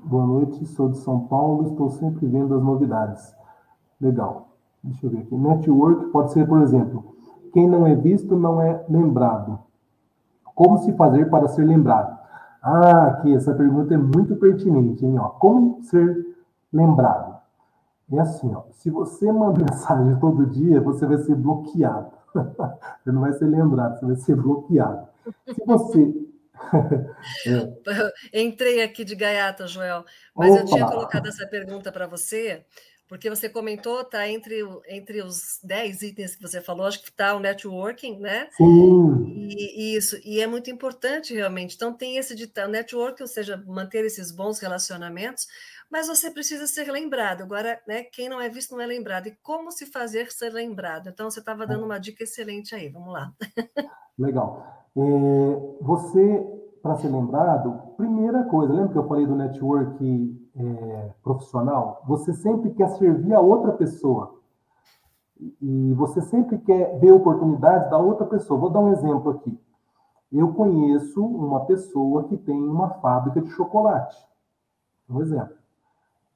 Boa 0.05 0.25
noite, 0.25 0.65
sou 0.67 0.87
de 0.87 0.97
São 0.99 1.27
Paulo, 1.27 1.67
estou 1.67 1.89
sempre 1.89 2.25
vendo 2.25 2.55
as 2.55 2.63
novidades. 2.63 3.35
Legal. 3.99 4.46
Deixa 4.87 5.05
eu 5.05 5.09
ver 5.09 5.19
aqui. 5.19 5.35
Network 5.35 6.07
pode 6.11 6.31
ser, 6.31 6.47
por 6.47 6.61
exemplo, 6.61 7.15
quem 7.53 7.67
não 7.67 7.85
é 7.85 7.95
visto 7.95 8.35
não 8.35 8.61
é 8.61 8.83
lembrado. 8.89 9.59
Como 10.55 10.77
se 10.79 10.93
fazer 10.93 11.29
para 11.29 11.47
ser 11.47 11.65
lembrado? 11.65 12.17
Ah, 12.61 13.07
aqui, 13.07 13.33
essa 13.35 13.53
pergunta 13.53 13.93
é 13.93 13.97
muito 13.97 14.35
pertinente, 14.37 15.05
hein? 15.05 15.17
Ó, 15.19 15.29
como 15.29 15.81
ser 15.83 16.35
lembrado? 16.71 17.37
É 18.11 18.19
assim, 18.19 18.53
ó, 18.55 18.63
se 18.71 18.89
você 18.89 19.31
manda 19.31 19.59
mensagem 19.69 20.19
todo 20.19 20.45
dia, 20.47 20.81
você 20.81 21.05
vai 21.05 21.17
ser 21.19 21.35
bloqueado. 21.35 22.11
você 22.33 23.11
não 23.11 23.21
vai 23.21 23.33
ser 23.33 23.45
lembrado, 23.45 23.99
você 23.99 24.05
vai 24.05 24.15
ser 24.15 24.35
bloqueado. 24.35 25.07
Se 25.53 25.65
você. 25.65 26.13
é. 28.33 28.41
Entrei 28.43 28.81
aqui 28.81 29.05
de 29.05 29.15
gaiata, 29.15 29.67
Joel, 29.67 30.03
mas 30.35 30.51
Opa. 30.51 30.61
eu 30.61 30.65
tinha 30.65 30.85
colocado 30.87 31.27
essa 31.27 31.45
pergunta 31.47 31.91
para 31.91 32.07
você, 32.07 32.65
porque 33.07 33.29
você 33.29 33.47
comentou, 33.47 34.03
tá 34.03 34.27
entre, 34.27 34.61
entre 34.87 35.21
os 35.21 35.59
10 35.63 36.01
itens 36.01 36.35
que 36.35 36.41
você 36.41 36.59
falou, 36.59 36.85
acho 36.85 37.01
que 37.01 37.09
está 37.09 37.35
o 37.35 37.39
networking, 37.39 38.19
né? 38.19 38.49
Sim. 38.51 39.47
E, 39.49 39.93
e, 39.93 39.97
isso, 39.97 40.19
e 40.25 40.41
é 40.41 40.47
muito 40.47 40.69
importante 40.69 41.33
realmente. 41.33 41.75
Então, 41.75 41.93
tem 41.93 42.17
esse 42.17 42.35
de 42.35 42.51
networking, 42.69 43.23
ou 43.23 43.27
seja, 43.27 43.63
manter 43.65 44.03
esses 44.03 44.31
bons 44.31 44.59
relacionamentos, 44.59 45.47
mas 45.89 46.07
você 46.07 46.29
precisa 46.29 46.67
ser 46.67 46.91
lembrado. 46.91 47.43
Agora, 47.43 47.81
né, 47.87 48.03
quem 48.03 48.27
não 48.27 48.41
é 48.41 48.49
visto 48.49 48.75
não 48.75 48.81
é 48.81 48.85
lembrado. 48.85 49.27
E 49.27 49.37
como 49.41 49.71
se 49.71 49.85
fazer 49.85 50.29
ser 50.31 50.51
lembrado? 50.51 51.07
Então, 51.07 51.31
você 51.31 51.39
estava 51.39 51.65
dando 51.65 51.85
uma 51.85 51.97
dica 51.99 52.23
excelente 52.23 52.75
aí. 52.75 52.89
Vamos 52.89 53.13
lá. 53.13 53.31
Legal. 54.19 54.85
É, 54.97 54.99
você, 55.79 56.45
para 56.83 56.97
ser 56.97 57.07
lembrado, 57.07 57.95
primeira 57.95 58.43
coisa, 58.45 58.73
lembra 58.73 58.91
que 58.91 58.97
eu 58.97 59.07
falei 59.07 59.25
do 59.25 59.35
network 59.35 60.46
é, 60.57 61.09
profissional? 61.23 62.01
Você 62.07 62.33
sempre 62.33 62.71
quer 62.71 62.89
servir 62.89 63.33
a 63.33 63.39
outra 63.39 63.71
pessoa. 63.73 64.35
E 65.61 65.93
você 65.93 66.21
sempre 66.21 66.57
quer 66.57 66.97
ver 66.99 67.11
oportunidades 67.11 67.89
da 67.89 67.97
outra 67.97 68.25
pessoa. 68.25 68.59
Vou 68.59 68.69
dar 68.69 68.79
um 68.79 68.91
exemplo 68.91 69.31
aqui. 69.31 69.59
Eu 70.31 70.53
conheço 70.53 71.23
uma 71.23 71.65
pessoa 71.65 72.23
que 72.23 72.35
tem 72.37 72.59
uma 72.61 72.89
fábrica 72.89 73.41
de 73.41 73.49
chocolate. 73.51 74.17
Um 75.09 75.21
exemplo. 75.21 75.55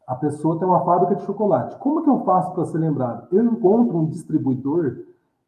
A 0.08 0.16
pessoa 0.16 0.58
tem 0.60 0.68
uma 0.68 0.84
fábrica 0.86 1.16
de 1.16 1.26
chocolate. 1.26 1.78
Como 1.78 2.04
que 2.04 2.10
eu 2.10 2.24
faço 2.24 2.54
para 2.54 2.66
ser 2.66 2.78
lembrado? 2.78 3.28
Eu 3.32 3.44
encontro 3.44 3.98
um 3.98 4.06
distribuidor 4.06 5.06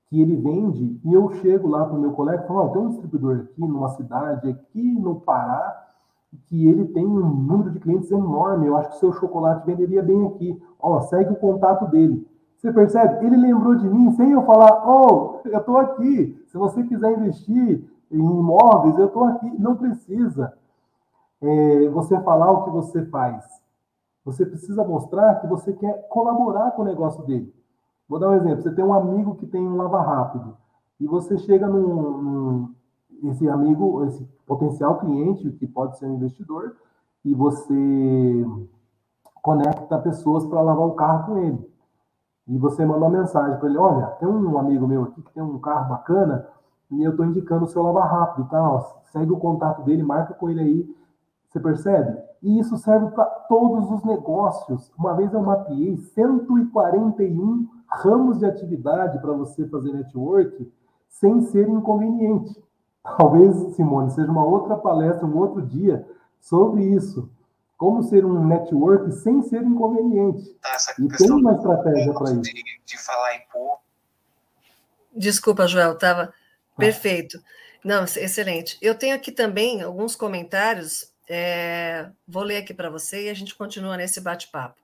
que 0.07 0.21
ele 0.21 0.35
vende 0.35 0.99
e 1.03 1.13
eu 1.13 1.29
chego 1.35 1.67
lá 1.67 1.85
para 1.85 1.95
o 1.95 1.99
meu 1.99 2.13
colega 2.13 2.43
e 2.43 2.47
falo, 2.47 2.65
oh, 2.65 2.69
tem 2.69 2.81
um 2.81 2.89
distribuidor 2.89 3.41
aqui 3.41 3.61
numa 3.61 3.89
cidade, 3.89 4.49
aqui 4.49 4.93
no 4.93 5.19
Pará, 5.21 5.82
que 6.47 6.67
ele 6.67 6.85
tem 6.85 7.05
um 7.05 7.19
número 7.19 7.71
de 7.71 7.79
clientes 7.79 8.11
enorme. 8.11 8.67
Eu 8.67 8.77
acho 8.77 8.89
que 8.89 8.95
o 8.95 8.99
seu 8.99 9.13
chocolate 9.13 9.65
venderia 9.65 10.01
bem 10.01 10.25
aqui. 10.27 10.61
Ó, 10.79 10.99
segue 11.01 11.31
o 11.31 11.35
contato 11.35 11.89
dele. 11.89 12.27
Você 12.57 12.71
percebe? 12.71 13.25
Ele 13.25 13.35
lembrou 13.35 13.75
de 13.75 13.87
mim 13.87 14.11
sem 14.11 14.31
eu 14.31 14.43
falar, 14.43 14.87
oh, 14.87 15.41
eu 15.45 15.59
estou 15.59 15.77
aqui. 15.77 16.41
Se 16.47 16.57
você 16.57 16.83
quiser 16.83 17.17
investir 17.17 17.83
em 18.11 18.19
imóveis, 18.19 18.97
eu 18.97 19.07
estou 19.07 19.25
aqui. 19.25 19.51
Não 19.59 19.75
precisa 19.75 20.53
é, 21.41 21.89
você 21.89 22.19
falar 22.21 22.51
o 22.51 22.63
que 22.63 22.69
você 22.69 23.05
faz. 23.05 23.45
Você 24.23 24.45
precisa 24.45 24.83
mostrar 24.83 25.41
que 25.41 25.47
você 25.47 25.73
quer 25.73 26.07
colaborar 26.07 26.71
com 26.71 26.83
o 26.83 26.85
negócio 26.85 27.23
dele. 27.25 27.53
Vou 28.07 28.19
dar 28.19 28.29
um 28.29 28.35
exemplo. 28.35 28.61
Você 28.61 28.71
tem 28.73 28.85
um 28.85 28.93
amigo 28.93 29.35
que 29.35 29.45
tem 29.45 29.61
um 29.61 29.75
lava 29.75 30.01
rápido 30.01 30.55
e 30.99 31.05
você 31.05 31.37
chega 31.37 31.67
num, 31.67 32.21
num 32.21 32.75
esse 33.29 33.47
amigo, 33.49 34.03
esse 34.05 34.23
potencial 34.45 34.99
cliente 34.99 35.51
que 35.51 35.67
pode 35.67 35.97
ser 35.97 36.05
um 36.05 36.15
investidor 36.15 36.75
e 37.23 37.33
você 37.33 38.45
conecta 39.41 39.97
pessoas 39.97 40.45
para 40.45 40.61
lavar 40.61 40.87
o 40.87 40.93
carro 40.95 41.25
com 41.25 41.37
ele. 41.37 41.73
E 42.47 42.57
você 42.57 42.85
manda 42.85 43.05
uma 43.05 43.09
mensagem 43.09 43.57
para 43.57 43.69
ele: 43.69 43.77
Olha, 43.77 44.07
tem 44.19 44.27
um 44.27 44.57
amigo 44.57 44.87
meu 44.87 45.03
aqui 45.03 45.21
que 45.21 45.33
tem 45.33 45.43
um 45.43 45.59
carro 45.59 45.89
bacana 45.89 46.47
e 46.91 47.03
eu 47.03 47.11
estou 47.11 47.25
indicando 47.25 47.65
o 47.65 47.67
seu 47.67 47.81
lava 47.81 48.05
rápido, 48.05 48.47
tá? 48.49 48.79
segue 49.11 49.31
o 49.31 49.37
contato 49.37 49.83
dele, 49.83 50.03
marca 50.03 50.33
com 50.33 50.49
ele 50.49 50.61
aí. 50.61 50.95
Você 51.47 51.59
percebe? 51.59 52.19
E 52.41 52.59
isso 52.59 52.77
serve 52.77 53.11
para 53.11 53.25
todos 53.25 53.89
os 53.91 54.03
negócios. 54.03 54.91
Uma 54.97 55.13
vez 55.13 55.33
eu 55.33 55.41
mapeei 55.41 55.95
141 55.95 57.67
ramos 57.87 58.39
de 58.39 58.45
atividade 58.45 59.19
para 59.19 59.33
você 59.33 59.67
fazer 59.67 59.93
network 59.93 60.71
sem 61.07 61.41
ser 61.41 61.69
inconveniente. 61.69 62.61
Talvez, 63.03 63.75
Simone, 63.75 64.11
seja 64.11 64.31
uma 64.31 64.45
outra 64.45 64.75
palestra, 64.77 65.25
um 65.25 65.37
outro 65.37 65.61
dia 65.61 66.07
sobre 66.39 66.83
isso. 66.83 67.29
Como 67.77 68.01
ser 68.03 68.25
um 68.25 68.45
network 68.45 69.11
sem 69.11 69.41
ser 69.43 69.61
inconveniente. 69.63 70.53
Tá, 70.61 70.77
e 70.99 71.07
tem 71.09 71.31
uma 71.31 71.53
estratégia 71.53 72.13
para 72.13 72.31
isso. 72.31 72.41
De, 72.41 72.63
de 72.85 72.97
falar 72.97 73.35
em 73.35 73.41
público. 73.51 73.81
Desculpa, 75.15 75.67
Joel, 75.67 75.93
estava 75.93 76.23
ah. 76.23 76.33
perfeito. 76.77 77.37
Não, 77.83 78.05
excelente. 78.05 78.77
Eu 78.81 78.95
tenho 78.95 79.15
aqui 79.15 79.31
também 79.31 79.81
alguns 79.81 80.15
comentários 80.15 81.13
é, 81.27 82.09
vou 82.27 82.43
ler 82.43 82.57
aqui 82.57 82.73
para 82.73 82.89
você 82.89 83.25
e 83.25 83.29
a 83.29 83.33
gente 83.33 83.55
continua 83.55 83.97
nesse 83.97 84.19
bate-papo. 84.19 84.79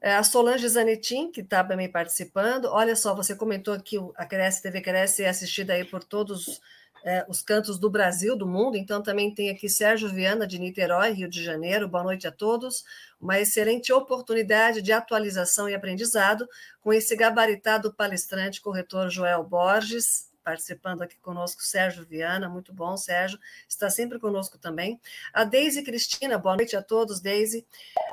É, 0.00 0.14
a 0.14 0.22
Solange 0.22 0.68
Zanetin, 0.68 1.30
que 1.30 1.40
está 1.40 1.64
também 1.64 1.90
participando, 1.90 2.66
olha 2.66 2.94
só, 2.94 3.14
você 3.14 3.34
comentou 3.34 3.78
que 3.80 3.96
a 4.16 4.26
Cresce 4.26 4.62
TV 4.62 4.80
Cresce 4.80 5.24
é 5.24 5.28
assistida 5.28 5.72
aí 5.72 5.84
por 5.84 6.04
todos 6.04 6.60
é, 7.06 7.24
os 7.28 7.40
cantos 7.40 7.78
do 7.78 7.88
Brasil, 7.88 8.36
do 8.36 8.48
mundo, 8.48 8.76
então 8.76 9.00
também 9.00 9.32
tem 9.32 9.48
aqui 9.48 9.68
Sérgio 9.68 10.08
Viana, 10.08 10.44
de 10.44 10.58
Niterói, 10.58 11.12
Rio 11.12 11.30
de 11.30 11.42
Janeiro, 11.42 11.86
boa 11.86 12.02
noite 12.02 12.26
a 12.26 12.32
todos, 12.32 12.84
uma 13.20 13.38
excelente 13.38 13.92
oportunidade 13.92 14.82
de 14.82 14.90
atualização 14.90 15.68
e 15.68 15.74
aprendizado 15.74 16.48
com 16.80 16.92
esse 16.92 17.14
gabaritado 17.14 17.94
palestrante, 17.94 18.60
corretor 18.60 19.08
Joel 19.08 19.44
Borges, 19.44 20.32
participando 20.42 21.02
aqui 21.02 21.16
conosco, 21.18 21.62
Sérgio 21.62 22.04
Viana, 22.04 22.48
muito 22.48 22.72
bom, 22.74 22.96
Sérgio, 22.96 23.38
está 23.68 23.88
sempre 23.88 24.18
conosco 24.18 24.58
também. 24.58 25.00
A 25.32 25.44
Deise 25.44 25.84
Cristina, 25.84 26.38
boa 26.38 26.56
noite 26.56 26.76
a 26.76 26.82
todos, 26.82 27.20
Deise. 27.20 27.64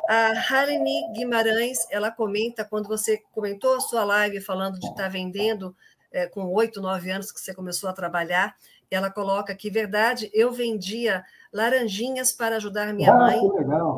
A 0.07 0.33
Harini 0.49 1.13
Guimarães, 1.13 1.79
ela 1.89 2.11
comenta, 2.11 2.63
quando 2.63 2.87
você 2.87 3.17
comentou 3.31 3.75
a 3.75 3.79
sua 3.79 4.03
live 4.03 4.39
falando 4.39 4.79
de 4.79 4.87
estar 4.87 5.07
vendendo 5.09 5.75
é, 6.13 6.27
com 6.27 6.45
oito, 6.45 6.79
nove 6.79 7.09
anos 7.11 7.31
que 7.31 7.39
você 7.41 7.53
começou 7.53 7.89
a 7.89 7.93
trabalhar, 7.93 8.55
ela 8.89 9.09
coloca 9.09 9.55
que, 9.55 9.69
verdade, 9.69 10.29
eu 10.33 10.51
vendia 10.51 11.23
laranjinhas 11.51 12.31
para 12.31 12.55
ajudar 12.57 12.93
minha 12.93 13.13
ah, 13.13 13.17
mãe 13.17 13.39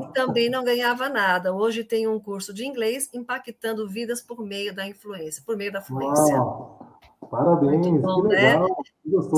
e 0.04 0.14
também 0.14 0.50
não 0.50 0.64
ganhava 0.64 1.10
nada. 1.10 1.54
Hoje 1.54 1.84
tenho 1.84 2.14
um 2.14 2.20
curso 2.20 2.54
de 2.54 2.66
inglês 2.66 3.10
impactando 3.14 3.88
vidas 3.88 4.22
por 4.22 4.46
meio 4.46 4.76
da 4.76 4.88
influência, 4.88 5.42
por 5.46 5.56
meio 5.56 5.72
da 5.72 5.82
fluência. 5.82 6.36
Uau. 6.36 7.00
Parabéns, 7.30 7.88
muito 7.88 8.02
bom, 8.02 8.24
né? 8.28 8.56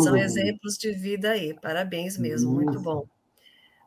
São 0.03 0.15
exemplos 0.17 0.77
de 0.77 0.91
vida 0.91 1.31
aí, 1.31 1.53
parabéns 1.53 2.17
mesmo, 2.17 2.51
Isso. 2.51 2.63
muito 2.63 2.79
bom. 2.79 3.05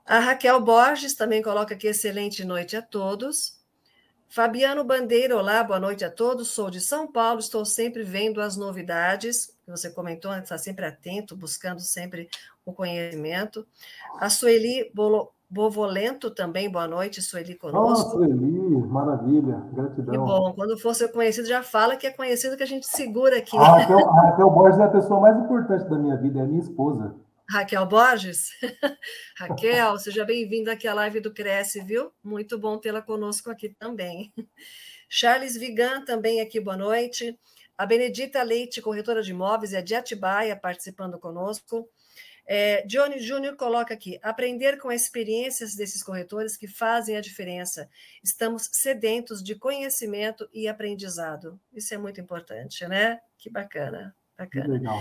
A 0.07 0.19
Raquel 0.19 0.61
Borges 0.61 1.15
também 1.15 1.43
coloca 1.43 1.75
aqui 1.75 1.87
excelente 1.87 2.45
noite 2.45 2.77
a 2.77 2.83
todos. 2.83 3.61
Fabiano 4.29 4.85
Bandeira, 4.85 5.37
olá, 5.37 5.63
boa 5.63 5.81
noite 5.81 6.05
a 6.05 6.11
todos. 6.11 6.49
Sou 6.49 6.71
de 6.71 6.81
São 6.81 7.11
Paulo, 7.11 7.41
estou 7.41 7.65
sempre 7.65 8.03
vendo 8.03 8.41
as 8.41 8.57
novidades. 8.57 9.57
Você 9.71 9.91
comentou, 9.91 10.33
está 10.35 10.59
sempre 10.59 10.85
atento, 10.85 11.37
buscando 11.37 11.81
sempre 11.81 12.29
o 12.65 12.73
conhecimento. 12.73 13.67
A 14.19 14.29
Sueli 14.29 14.91
Bolo, 14.95 15.33
Bovolento 15.49 16.31
também, 16.31 16.71
boa 16.71 16.87
noite, 16.87 17.21
Sueli 17.21 17.57
conosco. 17.57 18.09
Ah, 18.09 18.11
Sueli, 18.13 18.87
maravilha, 18.87 19.57
gratidão. 19.73 20.13
Que 20.13 20.19
bom, 20.19 20.53
quando 20.55 20.79
for 20.79 20.95
ser 20.95 21.09
conhecido, 21.09 21.49
já 21.49 21.61
fala 21.61 21.97
que 21.97 22.07
é 22.07 22.11
conhecido 22.13 22.57
que 22.57 22.63
a 22.63 22.67
gente 22.67 22.87
segura 22.87 23.39
aqui. 23.39 23.57
A 23.57 23.79
Raquel, 23.79 23.99
a 23.99 24.27
Raquel 24.27 24.51
Borges 24.51 24.79
é 24.79 24.85
a 24.85 24.89
pessoa 24.89 25.21
mais 25.21 25.37
importante 25.37 25.91
da 25.91 25.99
minha 25.99 26.17
vida, 26.17 26.39
é 26.39 26.43
a 26.43 26.47
minha 26.47 26.61
esposa. 26.61 27.17
Raquel 27.51 27.85
Borges? 27.85 28.51
Raquel, 29.37 29.99
seja 29.99 30.25
bem-vinda 30.25 30.71
aqui 30.71 30.87
à 30.87 30.95
live 30.95 31.19
do 31.19 31.35
Cresce, 31.35 31.81
viu? 31.81 32.13
Muito 32.23 32.57
bom 32.57 32.79
tê-la 32.79 33.03
conosco 33.03 33.51
aqui 33.51 33.71
também. 33.71 34.33
Charles 35.09 35.57
Vigan 35.57 36.05
também 36.05 36.41
aqui, 36.41 36.61
boa 36.61 36.77
noite. 36.77 37.37
A 37.81 37.87
Benedita 37.87 38.43
Leite, 38.43 38.83
corretora 38.83 39.23
de 39.23 39.31
imóveis, 39.31 39.73
é 39.73 39.81
de 39.81 39.95
Atibaia, 39.95 40.55
participando 40.55 41.19
conosco. 41.19 41.89
É, 42.47 42.83
Johnny 42.87 43.19
Júnior 43.19 43.57
coloca 43.57 43.95
aqui: 43.95 44.21
aprender 44.23 44.79
com 44.79 44.93
experiências 44.93 45.75
desses 45.75 46.03
corretores 46.03 46.59
que 46.59 46.69
fazem 46.69 47.17
a 47.17 47.23
diferença. 47.23 47.89
Estamos 48.23 48.69
sedentos 48.71 49.43
de 49.43 49.55
conhecimento 49.55 50.47
e 50.53 50.69
aprendizado. 50.69 51.59
Isso 51.73 51.95
é 51.95 51.97
muito 51.97 52.21
importante, 52.21 52.87
né? 52.87 53.19
Que 53.39 53.49
bacana, 53.49 54.15
bacana. 54.37 54.75
Legal. 54.75 55.01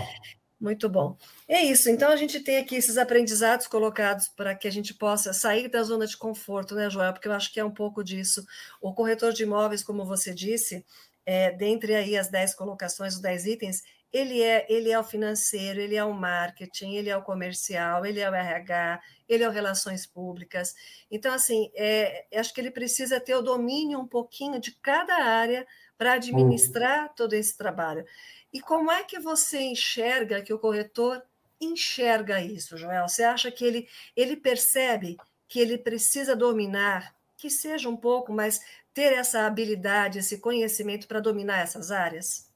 Muito 0.58 0.90
bom. 0.90 1.16
É 1.48 1.62
isso. 1.62 1.88
Então 1.88 2.10
a 2.10 2.16
gente 2.16 2.40
tem 2.40 2.58
aqui 2.58 2.76
esses 2.76 2.98
aprendizados 2.98 3.66
colocados 3.66 4.28
para 4.28 4.54
que 4.54 4.68
a 4.68 4.72
gente 4.72 4.92
possa 4.92 5.32
sair 5.32 5.68
da 5.68 5.82
zona 5.82 6.06
de 6.06 6.16
conforto, 6.18 6.74
né, 6.74 6.90
Joel? 6.90 7.14
Porque 7.14 7.28
eu 7.28 7.32
acho 7.32 7.50
que 7.50 7.58
é 7.58 7.64
um 7.64 7.70
pouco 7.70 8.04
disso. 8.04 8.44
O 8.80 8.92
corretor 8.92 9.32
de 9.32 9.42
imóveis, 9.42 9.82
como 9.82 10.04
você 10.04 10.34
disse, 10.34 10.84
é, 11.30 11.52
dentre 11.52 11.94
aí 11.94 12.16
as 12.18 12.28
10 12.28 12.56
colocações, 12.56 13.14
os 13.14 13.20
10 13.20 13.46
itens, 13.46 13.84
ele 14.12 14.42
é, 14.42 14.66
ele 14.68 14.90
é 14.90 14.98
o 14.98 15.04
financeiro, 15.04 15.80
ele 15.80 15.94
é 15.94 16.04
o 16.04 16.12
marketing, 16.12 16.94
ele 16.94 17.08
é 17.08 17.16
o 17.16 17.22
comercial, 17.22 18.04
ele 18.04 18.18
é 18.18 18.28
o 18.28 18.34
RH, 18.34 19.00
ele 19.28 19.44
é 19.44 19.48
o 19.48 19.52
relações 19.52 20.04
públicas. 20.04 20.74
Então, 21.08 21.32
assim, 21.32 21.70
é, 21.76 22.26
acho 22.34 22.52
que 22.52 22.60
ele 22.60 22.72
precisa 22.72 23.20
ter 23.20 23.36
o 23.36 23.42
domínio 23.42 24.00
um 24.00 24.08
pouquinho 24.08 24.58
de 24.58 24.72
cada 24.82 25.14
área 25.14 25.64
para 25.96 26.14
administrar 26.14 27.06
uhum. 27.06 27.14
todo 27.14 27.34
esse 27.34 27.56
trabalho. 27.56 28.04
E 28.52 28.60
como 28.60 28.90
é 28.90 29.04
que 29.04 29.20
você 29.20 29.60
enxerga 29.60 30.42
que 30.42 30.52
o 30.52 30.58
corretor 30.58 31.22
enxerga 31.60 32.40
isso, 32.40 32.76
Joel? 32.76 33.06
Você 33.06 33.22
acha 33.22 33.52
que 33.52 33.64
ele, 33.64 33.88
ele 34.16 34.36
percebe 34.36 35.16
que 35.46 35.60
ele 35.60 35.78
precisa 35.78 36.34
dominar, 36.34 37.14
que 37.36 37.48
seja 37.48 37.88
um 37.88 37.96
pouco, 37.96 38.32
mas 38.32 38.60
ter 38.94 39.12
essa 39.12 39.46
habilidade, 39.46 40.18
esse 40.18 40.40
conhecimento 40.40 41.06
para 41.06 41.20
dominar 41.20 41.58
essas 41.58 41.90
áreas? 41.90 42.48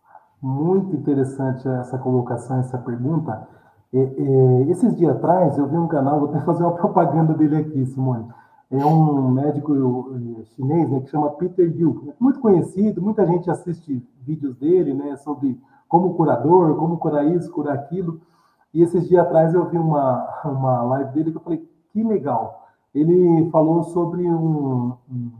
Muito 0.42 0.94
interessante 0.94 1.66
essa 1.68 1.96
colocação, 1.98 2.60
essa 2.60 2.78
pergunta. 2.78 3.48
É, 3.92 3.98
é, 3.98 4.70
esses 4.70 4.96
dias 4.96 5.16
atrás 5.16 5.56
eu 5.56 5.68
vi 5.68 5.76
um 5.76 5.86
canal, 5.86 6.18
vou 6.18 6.28
até 6.28 6.40
fazer 6.44 6.64
uma 6.64 6.74
propaganda 6.74 7.32
dele 7.34 7.56
aqui, 7.56 7.86
Simone. 7.86 8.28
É 8.70 8.84
um 8.84 9.30
médico 9.30 9.72
é, 10.40 10.44
chinês 10.46 10.90
né, 10.90 11.00
que 11.00 11.10
chama 11.10 11.30
Peter 11.30 11.70
Liu, 11.70 12.12
muito 12.18 12.40
conhecido, 12.40 13.00
muita 13.00 13.24
gente 13.24 13.48
assiste 13.48 14.04
vídeos 14.22 14.56
dele, 14.56 14.92
né, 14.92 15.16
sobre 15.16 15.60
como 15.88 16.14
curador, 16.14 16.74
como 16.76 16.98
curar 16.98 17.24
isso, 17.24 17.52
curar 17.52 17.74
aquilo. 17.74 18.20
E 18.72 18.82
esses 18.82 19.08
dias 19.08 19.24
atrás 19.24 19.54
eu 19.54 19.68
vi 19.70 19.78
uma, 19.78 20.42
uma 20.44 20.82
live 20.82 21.12
dele 21.12 21.30
que 21.30 21.36
eu 21.36 21.42
falei, 21.42 21.68
que 21.92 22.02
legal. 22.02 22.66
Ele 22.92 23.48
falou 23.50 23.84
sobre 23.84 24.28
um, 24.28 24.94
um, 25.08 25.30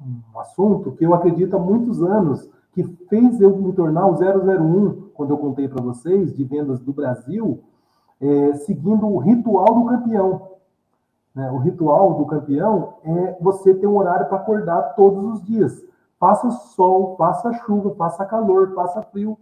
um 0.00 0.38
assunto 0.38 0.92
que 0.92 1.04
eu 1.04 1.14
acredito 1.14 1.56
há 1.56 1.58
muitos 1.58 2.02
anos, 2.02 2.48
que 2.72 2.84
fez 3.08 3.40
eu 3.40 3.56
me 3.56 3.72
tornar 3.72 4.06
o 4.06 4.14
001, 4.14 5.10
quando 5.14 5.30
eu 5.30 5.38
contei 5.38 5.68
para 5.68 5.82
vocês, 5.82 6.34
de 6.34 6.44
vendas 6.44 6.80
do 6.80 6.92
Brasil, 6.92 7.62
é, 8.20 8.54
seguindo 8.54 9.06
o 9.06 9.18
ritual 9.18 9.74
do 9.74 9.86
campeão. 9.86 10.50
Né? 11.34 11.50
O 11.50 11.58
ritual 11.58 12.14
do 12.14 12.26
campeão 12.26 12.94
é 13.04 13.36
você 13.40 13.74
ter 13.74 13.86
um 13.86 13.96
horário 13.96 14.26
para 14.26 14.38
acordar 14.38 14.94
todos 14.94 15.34
os 15.34 15.44
dias. 15.44 15.82
Faça 16.18 16.50
sol, 16.50 17.16
faça 17.16 17.52
chuva, 17.64 17.94
faça 17.96 18.24
calor, 18.24 18.74
faça 18.74 19.02
frio 19.02 19.38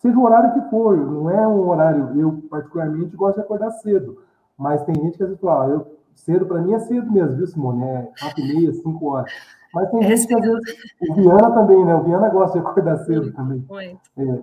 seja 0.00 0.18
o 0.18 0.24
horário 0.24 0.54
que 0.54 0.70
for, 0.70 0.96
não 0.96 1.30
é 1.30 1.46
um 1.46 1.68
horário, 1.68 2.18
eu 2.18 2.42
particularmente 2.50 3.14
gosto 3.16 3.36
de 3.36 3.42
acordar 3.42 3.70
cedo, 3.70 4.22
mas 4.56 4.82
tem 4.84 4.94
gente 4.94 5.16
que 5.16 5.24
vezes 5.24 5.38
fala, 5.40 5.66
ah, 5.66 5.68
eu, 5.68 5.98
cedo 6.14 6.46
para 6.46 6.60
mim 6.60 6.72
é 6.72 6.78
cedo 6.80 7.10
mesmo, 7.12 7.36
viu, 7.36 7.46
Simone? 7.46 7.84
É 7.84 8.10
4 8.18 8.40
e 8.40 8.54
meia, 8.54 8.72
5 8.72 9.06
horas. 9.06 9.32
Mas 9.74 9.90
tem 9.90 10.02
gente 10.02 10.26
que 10.26 10.34
às 10.34 10.40
vezes, 10.40 10.94
o 11.08 11.14
Viana 11.14 11.50
também, 11.52 11.84
né? 11.84 11.94
O 11.94 12.02
Viana 12.02 12.28
gosta 12.28 12.58
de 12.58 12.66
acordar 12.66 12.98
cedo 12.98 13.32
também. 13.32 13.64
É. 14.16 14.38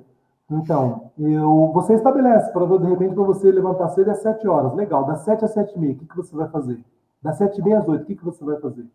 Então, 0.49 1.11
eu, 1.19 1.71
você 1.73 1.93
estabelece, 1.93 2.51
para 2.53 2.65
de 2.65 2.87
repente, 2.87 3.13
para 3.13 3.23
você 3.23 3.51
levantar 3.51 3.89
cedo 3.89 4.09
é 4.11 4.13
7 4.13 4.47
horas. 4.47 4.73
Legal, 4.73 5.03
das 5.05 5.19
7 5.21 5.43
às 5.43 5.51
7 5.51 5.75
e 5.75 5.79
meia, 5.79 5.93
o 5.93 5.97
que, 5.97 6.05
que 6.05 6.15
você 6.15 6.35
vai 6.35 6.47
fazer? 6.47 6.79
Das 7.21 7.37
7 7.37 7.59
e 7.59 7.63
meia 7.63 7.79
às 7.79 7.87
8, 7.87 8.01
o 8.01 8.05
que, 8.05 8.15
que 8.15 8.23
você 8.23 8.43
vai 8.45 8.57
fazer? 8.57 8.85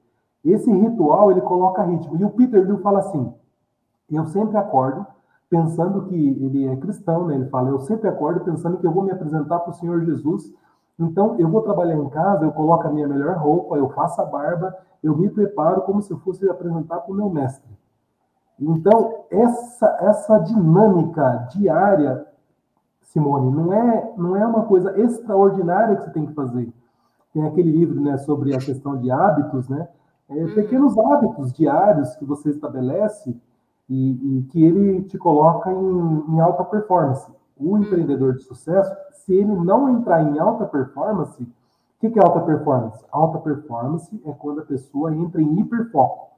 Esse 0.43 0.73
ritual, 0.73 1.31
ele 1.31 1.43
coloca 1.43 1.83
ritmo. 1.83 2.17
E 2.17 2.25
o 2.25 2.31
Peter 2.31 2.65
Liu 2.65 2.79
fala 2.79 3.01
assim, 3.01 3.33
eu 4.11 4.25
sempre 4.27 4.57
acordo 4.57 5.07
pensando 5.53 6.07
que 6.07 6.15
ele 6.15 6.67
é 6.67 6.75
cristão, 6.77 7.27
né? 7.27 7.35
Ele 7.35 7.47
fala: 7.51 7.69
Eu 7.69 7.81
sempre 7.81 8.09
acordo 8.09 8.41
pensando 8.41 8.79
que 8.79 8.87
eu 8.87 8.91
vou 8.91 9.05
me 9.05 9.11
apresentar 9.11 9.59
para 9.59 9.71
o 9.71 9.75
Senhor 9.75 10.03
Jesus. 10.03 10.51
Então, 11.03 11.37
eu 11.39 11.49
vou 11.49 11.63
trabalhar 11.63 11.97
em 11.97 12.09
casa, 12.09 12.45
eu 12.45 12.53
coloco 12.53 12.87
a 12.87 12.91
minha 12.91 13.09
melhor 13.09 13.37
roupa, 13.37 13.77
eu 13.77 13.89
faço 13.91 14.21
a 14.21 14.25
barba, 14.25 14.77
eu 15.03 15.17
me 15.17 15.29
preparo 15.29 15.83
como 15.83 16.01
se 16.01 16.13
eu 16.13 16.19
fosse 16.19 16.49
apresentar 16.49 17.01
para 17.01 17.13
o 17.13 17.17
meu 17.17 17.29
mestre. 17.29 17.71
Então, 18.59 19.25
essa, 19.31 19.97
essa 20.01 20.39
dinâmica 20.39 21.49
diária, 21.51 22.25
Simone, 23.01 23.51
não 23.51 23.73
é, 23.73 24.13
não 24.17 24.37
é 24.37 24.47
uma 24.47 24.65
coisa 24.65 24.99
extraordinária 25.01 25.97
que 25.97 26.05
você 26.05 26.11
tem 26.11 26.27
que 26.27 26.35
fazer. 26.35 26.73
Tem 27.35 27.45
aquele 27.47 27.71
livro 27.71 28.01
né, 28.01 28.17
sobre 28.19 28.55
a 28.55 28.59
questão 28.59 28.97
de 28.97 29.11
hábitos, 29.11 29.69
né? 29.69 29.89
É, 30.29 30.35
uhum. 30.35 30.55
pequenos 30.55 30.97
hábitos 30.97 31.53
diários 31.53 32.15
que 32.17 32.25
você 32.25 32.51
estabelece 32.51 33.37
e, 33.89 34.39
e 34.39 34.43
que 34.45 34.65
ele 34.65 35.03
te 35.03 35.19
coloca 35.19 35.71
em, 35.71 36.25
em 36.29 36.41
alta 36.41 36.65
performance. 36.65 37.31
O 37.63 37.75
hum. 37.75 37.79
empreendedor 37.79 38.35
de 38.35 38.43
sucesso, 38.43 38.95
se 39.13 39.35
ele 39.35 39.55
não 39.55 39.89
entrar 39.89 40.23
em 40.23 40.39
alta 40.39 40.67
performance, 40.67 41.43
o 41.43 41.49
que, 42.01 42.11
que 42.11 42.19
é 42.19 42.23
alta 42.23 42.41
performance? 42.41 43.05
Alta 43.13 43.39
performance 43.39 44.21
é 44.27 44.33
quando 44.33 44.61
a 44.61 44.65
pessoa 44.65 45.15
entra 45.15 45.41
em 45.41 45.61
hiperfoco. 45.61 46.33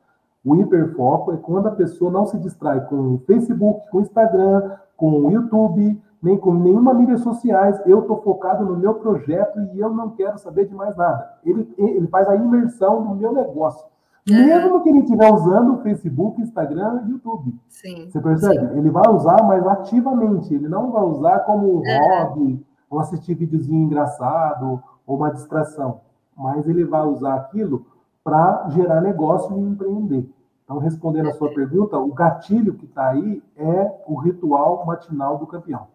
O 0.45 0.55
hiperfoco 0.57 1.33
é 1.33 1.39
quando 1.39 1.69
a 1.69 1.73
pessoa 1.73 2.11
não 2.11 2.27
se 2.27 2.39
distrai 2.39 2.85
com 2.87 3.15
o 3.15 3.19
Facebook, 3.27 3.91
com 3.91 3.99
o 3.99 4.01
Instagram, 4.03 4.73
com 4.95 5.11
o 5.23 5.31
YouTube, 5.31 6.03
nem 6.23 6.37
com 6.37 6.53
nenhuma 6.53 6.93
mídia 6.93 7.17
sociais. 7.17 7.81
Eu 7.87 8.01
estou 8.01 8.21
focado 8.21 8.65
no 8.65 8.77
meu 8.77 8.95
projeto 8.95 9.59
e 9.73 9.81
eu 9.81 9.89
não 9.89 10.11
quero 10.11 10.39
saber 10.39 10.67
de 10.67 10.75
mais 10.75 10.95
nada. 10.97 11.39
Ele, 11.45 11.73
ele 11.79 12.07
faz 12.09 12.29
a 12.29 12.37
imersão 12.37 13.03
no 13.03 13.15
meu 13.15 13.33
negócio. 13.33 13.87
Mesmo 14.27 14.83
que 14.83 14.89
ele 14.89 15.01
estiver 15.01 15.33
usando 15.33 15.83
Facebook, 15.83 16.41
Instagram 16.41 17.03
e 17.07 17.11
YouTube. 17.11 17.55
Sim. 17.69 18.09
Você 18.09 18.21
percebe? 18.21 18.69
Sim. 18.69 18.79
Ele 18.79 18.91
vai 18.91 19.09
usar, 19.11 19.43
mas 19.43 19.67
ativamente. 19.67 20.55
Ele 20.55 20.69
não 20.69 20.91
vai 20.91 21.03
usar 21.03 21.41
como 21.41 21.79
um 21.79 21.83
hobby, 21.83 22.65
ou 22.89 23.01
assistir 23.01 23.35
videozinho 23.35 23.85
engraçado, 23.85 24.83
ou 25.07 25.17
uma 25.17 25.31
distração. 25.31 26.01
Mas 26.37 26.67
ele 26.67 26.85
vai 26.85 27.03
usar 27.03 27.35
aquilo 27.35 27.87
para 28.23 28.71
gerar 28.71 29.03
negócio 29.03 29.57
e 29.59 29.61
empreender. 29.61 30.27
Então, 30.65 30.79
respondendo 30.79 31.29
a 31.29 31.35
sua 31.35 31.53
pergunta, 31.53 31.99
o 31.99 32.13
gatilho 32.15 32.75
que 32.75 32.87
está 32.87 33.11
aí 33.11 33.43
é 33.57 33.93
o 34.07 34.19
ritual 34.19 34.87
matinal 34.87 35.37
do 35.37 35.47
campeão. 35.47 35.87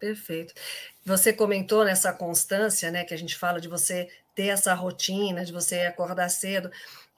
Perfeito. 0.00 0.54
Você 1.04 1.32
comentou 1.32 1.84
nessa 1.84 2.12
constância, 2.12 2.90
né, 2.90 3.04
que 3.04 3.14
a 3.14 3.18
gente 3.18 3.36
fala 3.36 3.60
de 3.60 3.68
você 3.68 4.08
ter 4.34 4.48
essa 4.48 4.74
rotina, 4.74 5.44
de 5.44 5.52
você 5.52 5.80
acordar 5.80 6.28
cedo. 6.28 6.70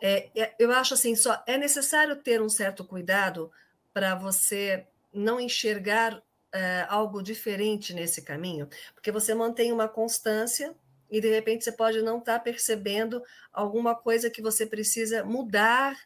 É, 0.03 0.29
é, 0.35 0.55
eu 0.59 0.71
acho 0.73 0.95
assim, 0.95 1.15
só 1.15 1.43
é 1.47 1.57
necessário 1.57 2.17
ter 2.17 2.41
um 2.41 2.49
certo 2.49 2.85
cuidado 2.85 3.51
para 3.93 4.15
você 4.15 4.87
não 5.13 5.41
enxergar 5.41 6.23
é, 6.53 6.87
algo 6.89 7.23
diferente 7.23 7.95
nesse 7.95 8.23
caminho, 8.23 8.69
porque 8.95 9.13
você 9.13 9.35
mantém 9.35 9.73
uma 9.73 9.89
constância 9.89 10.75
e 11.11 11.21
de 11.21 11.29
repente 11.29 11.65
você 11.65 11.73
pode 11.73 12.03
não 12.03 12.19
estar 12.19 12.39
tá 12.39 12.41
percebendo 12.41 13.23
alguma 13.53 13.95
coisa 13.95 14.31
que 14.31 14.41
você 14.41 14.65
precisa 14.65 15.25
mudar 15.25 15.97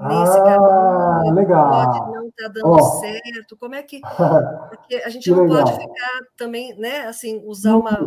nesse 0.00 0.38
ah, 0.38 0.44
caminho. 0.44 1.34
Legal. 1.34 1.70
Pode 1.70 2.12
não 2.12 2.28
estar 2.28 2.44
tá 2.44 2.48
dando 2.48 2.70
oh. 2.70 3.00
certo. 3.00 3.56
Como 3.56 3.74
é 3.74 3.82
que 3.82 4.00
porque 4.70 4.96
a 4.96 5.08
gente 5.08 5.30
não 5.30 5.44
legal. 5.44 5.64
pode 5.64 5.80
ficar 5.80 6.20
também, 6.36 6.74
né? 6.76 7.06
Assim, 7.06 7.42
usar 7.44 7.76
uma 7.76 7.98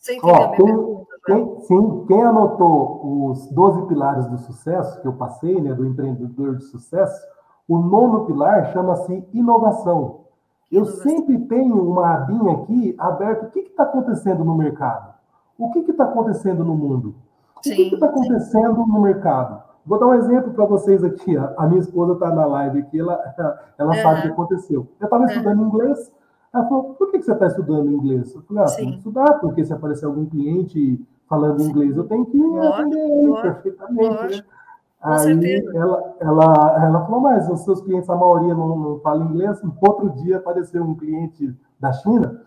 você 0.00 0.16
entendeu 0.16 0.34
minha 0.34 0.56
quem, 0.56 0.66
pergunta? 0.66 1.06
Quem, 1.26 1.60
sim, 1.60 2.04
quem 2.08 2.22
anotou 2.22 3.28
os 3.30 3.46
12 3.50 3.86
pilares 3.86 4.26
do 4.28 4.38
sucesso 4.38 5.00
que 5.02 5.06
eu 5.06 5.12
passei, 5.12 5.60
né, 5.60 5.74
do 5.74 5.86
empreendedor 5.86 6.56
de 6.56 6.64
sucesso, 6.64 7.22
o 7.68 7.78
nono 7.78 8.24
pilar 8.24 8.72
chama-se 8.72 9.28
inovação. 9.34 10.20
Eu 10.72 10.84
inovação. 10.84 11.02
sempre 11.02 11.38
tenho 11.40 11.86
uma 11.86 12.14
abinha 12.14 12.52
aqui 12.54 12.96
aberta. 12.98 13.46
O 13.46 13.50
que 13.50 13.60
está 13.60 13.82
acontecendo 13.82 14.42
no 14.42 14.56
mercado? 14.56 15.14
O 15.58 15.70
que 15.70 15.80
está 15.80 16.04
acontecendo 16.04 16.64
no 16.64 16.74
mundo? 16.74 17.14
O 17.54 17.62
sim, 17.62 17.74
que 17.74 17.94
está 17.94 18.06
acontecendo 18.06 18.82
sim. 18.82 18.90
no 18.90 19.02
mercado? 19.02 19.62
Vou 19.84 19.98
dar 19.98 20.06
um 20.06 20.14
exemplo 20.14 20.52
para 20.52 20.64
vocês 20.64 21.04
aqui. 21.04 21.36
A 21.36 21.66
minha 21.66 21.80
esposa 21.80 22.14
está 22.14 22.30
na 22.30 22.46
live 22.46 22.80
aqui, 22.80 22.98
ela, 22.98 23.20
ela 23.76 23.94
é. 23.94 24.02
sabe 24.02 24.20
o 24.20 24.22
que 24.22 24.28
aconteceu. 24.28 24.88
Eu 24.98 25.04
estava 25.04 25.24
é. 25.24 25.26
estudando 25.26 25.62
inglês, 25.62 26.10
ela 26.52 26.68
falou, 26.68 26.94
por 26.94 27.10
que 27.10 27.22
você 27.22 27.32
está 27.32 27.46
estudando 27.46 27.92
inglês? 27.92 28.34
Eu 28.34 28.42
falei, 28.42 28.64
ah, 28.64 28.76
tem 28.76 28.90
que 28.90 28.96
estudar, 28.98 29.34
porque 29.40 29.64
se 29.64 29.72
aparecer 29.72 30.06
algum 30.06 30.26
cliente 30.26 31.00
falando 31.28 31.60
Sim. 31.60 31.70
inglês, 31.70 31.96
eu 31.96 32.04
tenho 32.04 32.26
que 32.26 32.58
atender 32.58 32.98
ele 32.98 33.42
perfeitamente. 33.42 34.36
Né? 34.36 34.44
Aí 35.02 35.62
ela, 35.74 36.14
ela, 36.20 36.84
ela 36.84 37.04
falou, 37.06 37.20
mas 37.20 37.48
os 37.48 37.60
seus 37.60 37.80
clientes, 37.80 38.10
a 38.10 38.16
maioria 38.16 38.54
não, 38.54 38.76
não 38.76 38.98
fala 39.00 39.24
inglês. 39.24 39.62
No 39.62 39.74
outro 39.80 40.10
dia 40.22 40.38
apareceu 40.38 40.82
um 40.82 40.94
cliente 40.94 41.56
da 41.78 41.92
China 41.92 42.42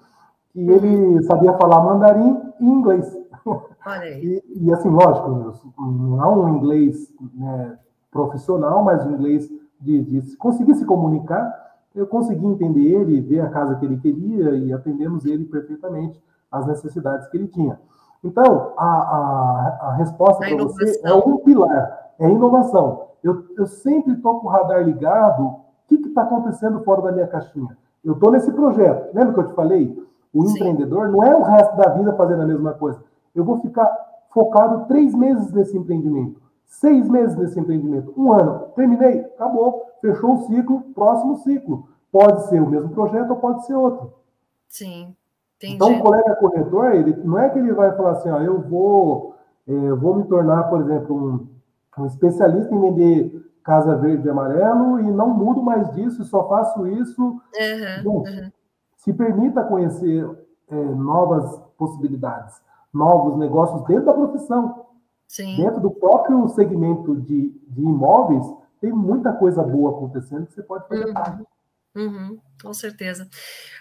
que 0.54 0.60
ele 0.60 1.24
sabia 1.24 1.54
falar 1.54 1.84
mandarim 1.84 2.40
e 2.60 2.66
inglês. 2.66 3.18
E, 4.22 4.42
e, 4.62 4.72
assim, 4.72 4.88
lógico, 4.88 5.30
não 5.78 6.24
é 6.24 6.28
um 6.30 6.56
inglês 6.56 7.14
né, 7.34 7.78
profissional, 8.10 8.82
mas 8.82 9.06
um 9.06 9.12
inglês 9.12 9.52
de, 9.82 10.02
de 10.04 10.38
conseguir 10.38 10.74
se 10.76 10.86
comunicar 10.86 11.54
eu 11.96 12.08
consegui 12.08 12.46
entender 12.46 12.82
ele, 12.82 13.22
ver 13.22 13.42
a 13.42 13.50
casa 13.50 13.76
que 13.76 13.86
ele 13.86 13.98
queria 13.98 14.56
e 14.56 14.74
atendemos 14.74 15.26
ele 15.26 15.46
perfeitamente 15.46 16.22
às 16.52 16.66
necessidades 16.66 17.28
que 17.28 17.38
ele 17.38 17.48
tinha. 17.48 17.80
Então, 18.24 18.74
a, 18.78 18.86
a, 18.86 19.78
a 19.90 19.94
resposta 19.96 20.46
para 20.46 20.64
você 20.64 21.02
é 21.04 21.14
um 21.14 21.38
pilar, 21.38 22.14
é 22.20 22.30
inovação. 22.30 23.08
Eu, 23.22 23.46
eu 23.58 23.66
sempre 23.66 24.14
estou 24.14 24.40
com 24.40 24.48
o 24.48 24.50
radar 24.50 24.84
ligado, 24.84 25.44
o 25.44 25.62
que 25.88 25.96
está 25.96 26.24
acontecendo 26.24 26.84
fora 26.84 27.02
da 27.02 27.12
minha 27.12 27.28
caixinha? 27.28 27.78
Eu 28.04 28.14
estou 28.14 28.32
nesse 28.32 28.52
projeto, 28.52 29.14
lembra 29.14 29.34
que 29.34 29.40
eu 29.40 29.48
te 29.48 29.54
falei? 29.54 30.04
O 30.34 30.48
Sim. 30.48 30.56
empreendedor 30.56 31.10
não 31.10 31.24
é 31.24 31.36
o 31.36 31.44
resto 31.44 31.76
da 31.78 31.90
vida 31.90 32.14
fazendo 32.14 32.42
a 32.42 32.48
mesma 32.48 32.74
coisa. 32.74 33.00
Eu 33.36 33.44
vou 33.44 33.60
ficar 33.60 33.90
focado 34.34 34.88
três 34.88 35.14
meses 35.14 35.52
nesse 35.54 35.78
empreendimento, 35.78 36.42
seis 36.66 37.08
meses 37.08 37.36
nesse 37.38 37.60
empreendimento, 37.60 38.14
um 38.18 38.32
ano, 38.32 38.68
terminei, 38.76 39.20
acabou 39.20 39.93
fechou 40.04 40.34
o 40.34 40.42
ciclo, 40.48 40.82
próximo 40.94 41.38
ciclo. 41.38 41.88
Pode 42.12 42.50
ser 42.50 42.62
o 42.62 42.70
mesmo 42.70 42.90
projeto 42.90 43.32
ou 43.32 43.38
pode 43.38 43.66
ser 43.66 43.74
outro. 43.74 44.14
Sim. 44.68 45.16
Entendi. 45.56 45.76
Então, 45.76 45.98
o 45.98 46.02
colega 46.02 46.36
corretor, 46.36 46.94
ele, 46.94 47.16
não 47.24 47.40
é 47.40 47.50
que 47.50 47.58
ele 47.58 47.72
vai 47.72 47.96
falar 47.96 48.12
assim, 48.12 48.30
ó, 48.30 48.40
eu 48.40 48.60
vou, 48.60 49.36
é, 49.66 49.94
vou 49.94 50.16
me 50.16 50.26
tornar, 50.26 50.64
por 50.64 50.82
exemplo, 50.82 51.16
um, 51.98 52.02
um, 52.04 52.06
especialista 52.06 52.76
em 52.76 52.82
vender 52.82 53.50
casa 53.64 53.96
verde 53.96 54.28
e 54.28 54.30
amarelo 54.30 55.00
e 55.00 55.10
não 55.10 55.30
mudo 55.30 55.64
mais 55.64 55.90
disso, 55.94 56.26
só 56.26 56.50
faço 56.50 56.86
isso. 56.86 57.24
Uhum, 57.24 58.04
Bom, 58.04 58.18
uhum. 58.28 58.52
Se 58.98 59.14
permita 59.14 59.64
conhecer 59.64 60.30
é, 60.70 60.76
novas 60.76 61.62
possibilidades, 61.78 62.62
novos 62.94 63.38
negócios 63.38 63.82
dentro 63.86 64.06
da 64.06 64.14
profissão. 64.14 64.84
Sim. 65.28 65.56
Dentro 65.56 65.80
do 65.80 65.90
próprio 65.90 66.48
segmento 66.50 67.16
de, 67.16 67.50
de 67.68 67.82
imóveis, 67.82 68.46
tem 68.84 68.92
muita 68.92 69.32
coisa 69.32 69.64
boa 69.64 69.92
acontecendo 69.92 70.46
que 70.46 70.56
você 70.56 70.62
pode 70.62 70.86
fazer 70.90 71.06
uhum. 71.06 71.14
parte. 71.14 71.44
Uhum, 71.96 72.38
com 72.62 72.74
certeza. 72.74 73.30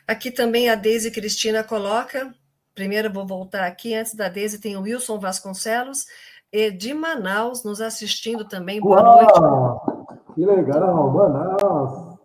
Aqui 0.06 0.30
também 0.30 0.70
a 0.70 0.76
Deise 0.76 1.10
Cristina 1.10 1.64
coloca. 1.64 2.32
Primeiro 2.72 3.12
vou 3.12 3.26
voltar 3.26 3.66
aqui, 3.66 3.96
antes 3.96 4.14
da 4.14 4.28
Deise 4.28 4.60
tem 4.60 4.76
o 4.76 4.82
Wilson 4.82 5.18
Vasconcelos, 5.18 6.06
e 6.52 6.70
de 6.70 6.94
Manaus, 6.94 7.64
nos 7.64 7.80
assistindo 7.80 8.46
também. 8.46 8.80
Boa 8.80 9.02
Uau, 9.02 9.86
noite. 9.96 10.34
Que 10.36 10.46
legal, 10.46 11.12
Manaus. 11.12 12.18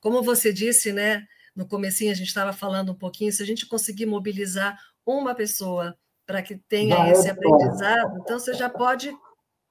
Como 0.00 0.22
você 0.22 0.54
disse, 0.54 0.90
né? 0.90 1.26
No 1.54 1.68
comecinho 1.68 2.12
a 2.12 2.14
gente 2.14 2.28
estava 2.28 2.54
falando 2.54 2.92
um 2.92 2.98
pouquinho, 2.98 3.30
se 3.30 3.42
a 3.42 3.46
gente 3.46 3.68
conseguir 3.68 4.06
mobilizar 4.06 4.78
uma 5.04 5.34
pessoa 5.34 5.94
para 6.26 6.40
que 6.40 6.56
tenha 6.56 6.96
já 6.96 7.08
é 7.08 7.10
esse 7.12 7.28
é 7.28 7.30
aprendizado, 7.30 8.18
então 8.22 8.38
você 8.38 8.54
já 8.54 8.70
pode 8.70 9.12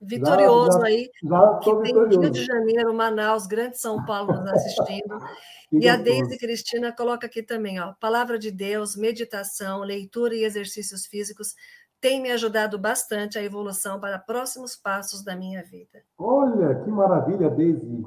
vitorioso 0.01 0.73
já, 0.73 0.79
já, 0.79 0.85
aí, 0.85 1.11
já 1.23 1.59
que 1.59 1.65
tem 1.65 1.83
vitorioso. 1.83 2.19
Rio 2.19 2.31
de 2.31 2.43
Janeiro, 2.43 2.93
Manaus, 2.93 3.45
Grande 3.45 3.77
São 3.77 4.03
Paulo 4.05 4.33
nos 4.33 4.51
assistindo. 4.51 5.19
e 5.71 5.87
a 5.87 5.95
Deise 5.95 6.37
Cristina 6.37 6.91
coloca 6.91 7.27
aqui 7.27 7.43
também, 7.43 7.79
ó, 7.79 7.93
palavra 7.99 8.39
de 8.39 8.51
Deus, 8.51 8.95
meditação, 8.95 9.81
leitura 9.81 10.35
e 10.35 10.43
exercícios 10.43 11.05
físicos 11.05 11.55
tem 12.01 12.19
me 12.19 12.31
ajudado 12.31 12.79
bastante 12.79 13.37
a 13.37 13.43
evolução 13.43 13.99
para 13.99 14.17
próximos 14.17 14.75
passos 14.75 15.23
da 15.23 15.35
minha 15.35 15.63
vida. 15.63 16.03
Olha, 16.17 16.83
que 16.83 16.89
maravilha, 16.89 17.47
Deise. 17.51 18.03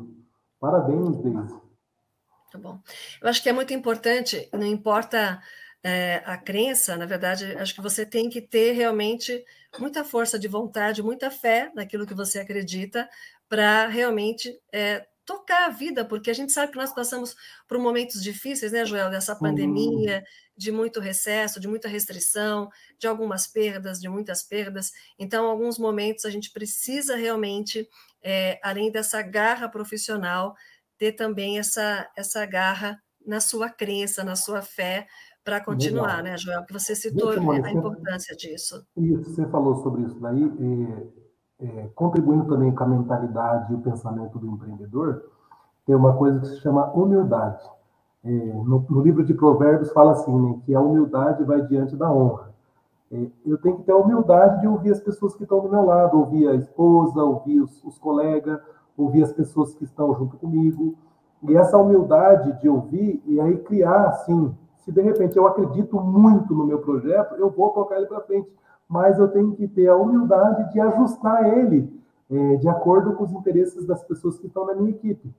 Parabéns, 0.59 1.17
Deise. 1.19 1.61
Tá 2.51 2.59
bom. 2.59 2.81
Eu 3.23 3.29
acho 3.29 3.41
que 3.41 3.49
é 3.49 3.53
muito 3.53 3.73
importante, 3.73 4.49
não 4.53 4.67
importa 4.67 5.41
é, 5.85 6.23
a 6.25 6.39
crença, 6.39 6.97
na 6.97 7.05
verdade, 7.05 7.55
acho 7.59 7.75
que 7.75 7.83
você 7.83 8.07
tem 8.07 8.31
que 8.31 8.41
ter 8.41 8.73
realmente 8.73 9.45
muita 9.79 10.03
força 10.03 10.39
de 10.39 10.49
vontade, 10.49 11.03
muita 11.03 11.31
fé 11.31 11.71
naquilo 11.75 12.07
que 12.07 12.15
você 12.15 12.39
acredita, 12.39 13.07
para 13.47 13.87
realmente 13.87 14.59
é, 14.73 15.07
tocar 15.27 15.67
a 15.67 15.69
vida, 15.69 16.03
porque 16.03 16.31
a 16.31 16.35
gente 16.35 16.53
sabe 16.53 16.73
que 16.73 16.79
nós 16.79 16.95
passamos 16.95 17.37
por 17.69 17.79
momentos 17.79 18.23
difíceis, 18.23 18.73
né, 18.73 18.87
Joel, 18.87 19.11
dessa 19.11 19.37
pandemia, 19.37 20.25
de 20.57 20.73
muito 20.73 21.01
recesso, 21.01 21.61
de 21.61 21.69
muita 21.69 21.87
restrição, 21.87 22.71
de 22.99 23.07
algumas 23.07 23.47
perdas, 23.47 24.01
de 24.01 24.09
muitas 24.09 24.43
perdas. 24.43 24.91
Então, 25.19 25.47
alguns 25.47 25.79
momentos, 25.79 26.25
a 26.25 26.31
gente 26.31 26.51
precisa 26.51 27.15
realmente, 27.15 27.87
é, 28.23 28.59
além 28.63 28.91
dessa 28.91 29.21
garra 29.21 29.69
profissional, 29.69 30.55
ter 30.97 31.13
também 31.13 31.59
essa, 31.59 32.09
essa 32.17 32.47
garra 32.47 32.99
na 33.27 33.41
sua 33.41 33.69
crença, 33.71 34.23
na 34.23 34.37
sua 34.37 34.63
fé, 34.63 35.07
para 35.45 35.61
continuar, 35.63 36.17
Legal. 36.17 36.23
né, 36.23 36.37
Joel? 36.39 36.65
Que 36.65 36.73
você 36.73 36.97
citou 36.97 37.31
a 37.31 37.71
importância 37.71 38.35
disso. 38.35 38.83
Isso, 38.97 39.35
você 39.35 39.47
falou 39.47 39.77
sobre 39.77 40.03
isso 40.03 40.19
daí, 40.19 40.43
é, 41.61 41.67
é, 41.67 41.89
contribuindo 41.95 42.47
também 42.47 42.75
com 42.75 42.83
a 42.83 42.89
mentalidade 42.89 43.73
e 43.73 43.77
o 43.77 43.81
pensamento 43.81 44.39
do 44.39 44.47
empreendedor, 44.47 45.23
tem 45.87 45.95
uma 45.95 46.17
coisa 46.17 46.41
que 46.41 46.47
se 46.47 46.61
chama 46.61 46.91
humildade. 46.93 47.63
É, 48.25 48.29
no, 48.31 48.87
no, 48.89 49.03
livro 49.03 49.23
de 49.23 49.35
Provérbios 49.35 49.93
fala 49.93 50.13
assim, 50.13 50.35
né, 50.41 50.59
que 50.65 50.75
a 50.75 50.81
humildade 50.81 51.45
vai 51.45 51.61
diante 51.67 51.95
da 51.95 52.11
honra. 52.11 52.55
É, 53.13 53.27
eu 53.45 53.59
tenho 53.59 53.77
que 53.77 53.83
ter 53.83 53.93
a 53.93 53.99
humildade 53.99 54.63
de 54.63 54.67
ouvir 54.67 54.93
as 54.93 55.01
pessoas 55.01 55.37
que 55.37 55.43
estão 55.43 55.61
do 55.61 55.69
meu 55.69 55.85
lado, 55.85 56.19
ouvir 56.19 56.49
a 56.49 56.55
esposa, 56.55 57.23
ouvir 57.23 57.61
os, 57.61 57.85
os 57.85 57.99
colegas, 57.99 58.59
ouvir 58.97 59.23
as 59.23 59.33
pessoas 59.33 59.75
que 59.75 59.85
estão 59.85 60.15
junto 60.15 60.39
comigo. 60.39 60.97
E 61.43 61.55
essa 61.55 61.77
humildade 61.77 62.59
de 62.61 62.69
ouvir 62.69 63.23
e 63.27 63.39
aí 63.39 63.59
criar, 63.59 64.07
assim, 64.07 64.57
se 64.85 64.93
de 64.93 65.01
repente 65.01 65.37
eu 65.37 65.47
acredito 65.47 65.99
muito 65.99 66.55
no 66.55 66.67
meu 66.67 66.79
projeto, 66.79 67.35
eu 67.37 67.51
vou 67.51 67.71
tocar 67.71 67.97
ele 67.97 68.07
para 68.07 68.21
frente, 68.21 68.49
mas 68.87 69.19
eu 69.19 69.29
tenho 69.29 69.53
que 69.53 69.67
ter 69.67 69.89
a 69.89 69.97
humildade 69.97 70.71
de 70.73 70.81
ajustar 70.81 71.57
ele 71.59 71.91
é, 72.31 72.57
de 72.57 72.69
acordo 72.69 73.15
com 73.15 73.25
os 73.25 73.33
interesses 73.33 73.87
das 73.87 74.05
pessoas 74.05 74.39
que 74.39 74.47
estão 74.47 74.67
na 74.67 74.75
minha 74.75 74.91
equipe. 74.91 75.35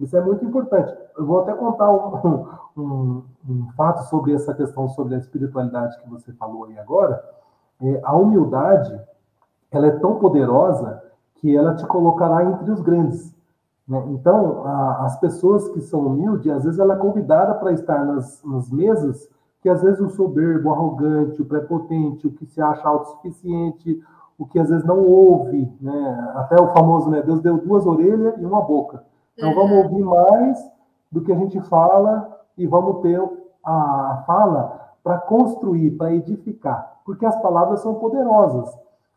Isso 0.00 0.16
é 0.16 0.20
muito 0.20 0.44
importante. 0.44 0.94
Eu 1.16 1.26
vou 1.26 1.40
até 1.40 1.52
contar 1.52 1.90
um, 1.90 2.48
um, 2.76 3.22
um 3.48 3.66
fato 3.76 4.08
sobre 4.08 4.32
essa 4.32 4.54
questão 4.54 4.88
sobre 4.88 5.14
a 5.14 5.18
espiritualidade 5.18 6.00
que 6.00 6.08
você 6.08 6.32
falou 6.32 6.64
aí 6.64 6.78
agora. 6.78 7.22
É, 7.82 8.00
a 8.02 8.16
humildade, 8.16 8.98
ela 9.70 9.88
é 9.88 9.98
tão 9.98 10.18
poderosa 10.18 11.02
que 11.34 11.54
ela 11.54 11.74
te 11.74 11.86
colocará 11.86 12.44
entre 12.44 12.70
os 12.70 12.80
grandes. 12.80 13.35
Né? 13.86 14.04
Então, 14.10 14.66
a, 14.66 15.04
as 15.04 15.18
pessoas 15.20 15.68
que 15.68 15.80
são 15.80 16.06
humildes, 16.06 16.50
às 16.52 16.64
vezes 16.64 16.78
ela 16.78 16.94
é 16.94 16.98
convidada 16.98 17.54
para 17.54 17.72
estar 17.72 18.04
nas, 18.04 18.42
nas 18.44 18.70
mesas 18.70 19.28
que 19.66 19.68
às 19.68 19.82
vezes 19.82 20.00
o 20.00 20.08
soberbo, 20.10 20.68
o 20.68 20.72
arrogante, 20.72 21.42
o 21.42 21.44
prepotente, 21.44 22.26
o 22.26 22.30
que 22.30 22.46
se 22.46 22.62
acha 22.62 22.86
autossuficiente, 22.86 24.00
o 24.38 24.46
que 24.46 24.60
às 24.60 24.68
vezes 24.68 24.84
não 24.84 25.04
ouve, 25.04 25.72
né? 25.80 26.32
Até 26.36 26.54
o 26.60 26.68
famoso, 26.68 27.10
né? 27.10 27.20
Deus 27.20 27.40
deu 27.40 27.58
duas 27.58 27.84
orelhas 27.84 28.38
e 28.38 28.44
uma 28.44 28.62
boca. 28.62 29.02
Então 29.36 29.52
vamos 29.54 29.84
ouvir 29.84 30.04
mais 30.04 30.72
do 31.10 31.20
que 31.20 31.32
a 31.32 31.36
gente 31.36 31.60
fala 31.62 32.40
e 32.56 32.64
vamos 32.64 33.00
ter 33.00 33.20
a 33.64 34.22
fala 34.24 34.92
para 35.02 35.18
construir, 35.18 35.92
para 35.92 36.14
edificar, 36.14 37.00
porque 37.04 37.26
as 37.26 37.34
palavras 37.42 37.80
são 37.80 37.94
poderosas. 37.94 38.72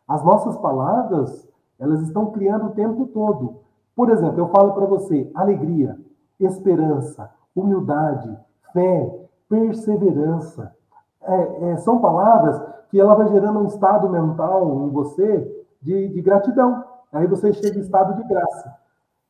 As 0.08 0.24
nossas 0.24 0.56
palavras, 0.56 1.48
elas 1.78 2.00
estão 2.02 2.26
criando 2.32 2.66
o 2.66 2.70
tempo 2.70 3.06
todo. 3.06 3.60
Por 4.00 4.08
exemplo, 4.08 4.40
eu 4.40 4.48
falo 4.48 4.72
para 4.72 4.86
você 4.86 5.30
alegria, 5.34 5.94
esperança, 6.40 7.30
humildade, 7.54 8.34
fé, 8.72 9.28
perseverança. 9.46 10.74
É, 11.20 11.72
é, 11.72 11.76
são 11.76 12.00
palavras 12.00 12.62
que 12.88 12.98
ela 12.98 13.14
vai 13.14 13.28
gerando 13.28 13.58
um 13.58 13.66
estado 13.66 14.08
mental 14.08 14.86
em 14.86 14.88
você 14.88 15.66
de, 15.82 16.08
de 16.08 16.22
gratidão. 16.22 16.82
Aí 17.12 17.26
você 17.26 17.52
chega 17.52 17.76
em 17.76 17.82
estado 17.82 18.14
de 18.16 18.26
graça. 18.26 18.74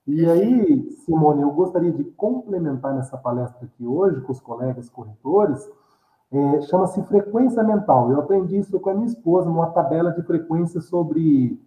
E 0.06 0.24
aí, 0.30 0.88
Simone, 1.04 1.42
eu 1.42 1.50
gostaria 1.50 1.90
de 1.90 2.04
complementar 2.04 2.94
nessa 2.94 3.18
palestra 3.18 3.66
aqui 3.66 3.84
hoje 3.84 4.20
com 4.20 4.30
os 4.30 4.40
colegas 4.40 4.88
corretores, 4.88 5.68
é, 6.30 6.60
chama-se 6.60 7.02
frequência 7.02 7.64
mental. 7.64 8.08
Eu 8.12 8.20
aprendi 8.20 8.56
isso 8.56 8.78
com 8.78 8.90
a 8.90 8.94
minha 8.94 9.08
esposa 9.08 9.50
numa 9.50 9.70
tabela 9.70 10.12
de 10.12 10.22
frequência 10.22 10.80
sobre 10.80 11.60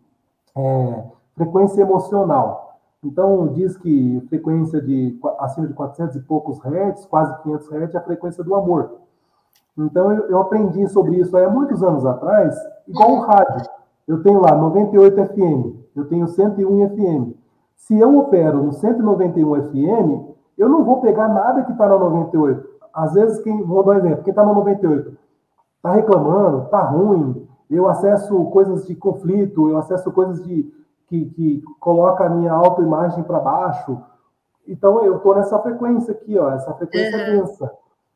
é, 0.56 1.04
frequência 1.36 1.82
emocional. 1.82 2.73
Então, 3.04 3.48
diz 3.48 3.76
que 3.76 4.22
frequência 4.30 4.82
de 4.82 5.20
acima 5.40 5.68
de 5.68 5.74
400 5.74 6.16
e 6.16 6.22
poucos 6.22 6.60
hertz, 6.64 7.06
quase 7.06 7.42
500 7.44 7.70
hertz, 7.70 7.96
é 7.96 7.98
a 7.98 8.02
frequência 8.02 8.44
do 8.44 8.56
amor. 8.56 9.00
Então, 9.78 10.12
eu, 10.12 10.30
eu 10.30 10.40
aprendi 10.40 10.88
sobre 10.88 11.18
isso 11.18 11.36
há 11.36 11.50
muitos 11.50 11.84
anos 11.84 12.06
atrás, 12.06 12.56
igual 12.88 13.12
o 13.12 13.20
rádio. 13.20 13.70
Eu 14.08 14.22
tenho 14.22 14.42
lá 14.42 14.56
98 14.56 15.16
FM, 15.28 15.76
eu 15.96 16.06
tenho 16.06 16.28
101 16.28 16.90
FM. 16.90 17.36
Se 17.76 18.00
eu 18.00 18.18
opero 18.18 18.64
no 18.64 18.72
191 18.72 19.64
FM, 19.64 20.34
eu 20.58 20.70
não 20.70 20.84
vou 20.86 21.02
pegar 21.02 21.28
nada 21.28 21.64
que 21.64 21.72
está 21.72 21.88
na 21.88 21.98
98. 21.98 22.70
Às 22.94 23.14
vezes, 23.14 23.40
quem, 23.42 23.64
vou 23.64 23.84
dar 23.84 23.96
um 23.96 23.98
exemplo, 23.98 24.24
quem 24.24 24.32
está 24.32 24.46
na 24.46 24.54
98 24.54 25.18
está 25.78 25.92
reclamando, 25.92 26.64
está 26.64 26.80
ruim, 26.80 27.46
eu 27.70 27.90
acesso 27.90 28.46
coisas 28.46 28.86
de 28.86 28.96
conflito, 28.96 29.70
eu 29.70 29.78
acesso 29.78 30.12
coisas 30.12 30.42
de 30.44 30.72
que, 31.08 31.26
que 31.26 31.62
coloca 31.80 32.26
a 32.26 32.30
minha 32.30 32.52
autoimagem 32.52 33.24
para 33.24 33.40
baixo. 33.40 34.02
Então, 34.68 35.04
eu 35.04 35.18
estou 35.18 35.36
nessa 35.36 35.60
frequência 35.60 36.14
aqui, 36.14 36.38
ó, 36.38 36.52
essa 36.52 36.74
frequência 36.74 37.18
uhum. 37.18 37.40
densa. 37.40 37.72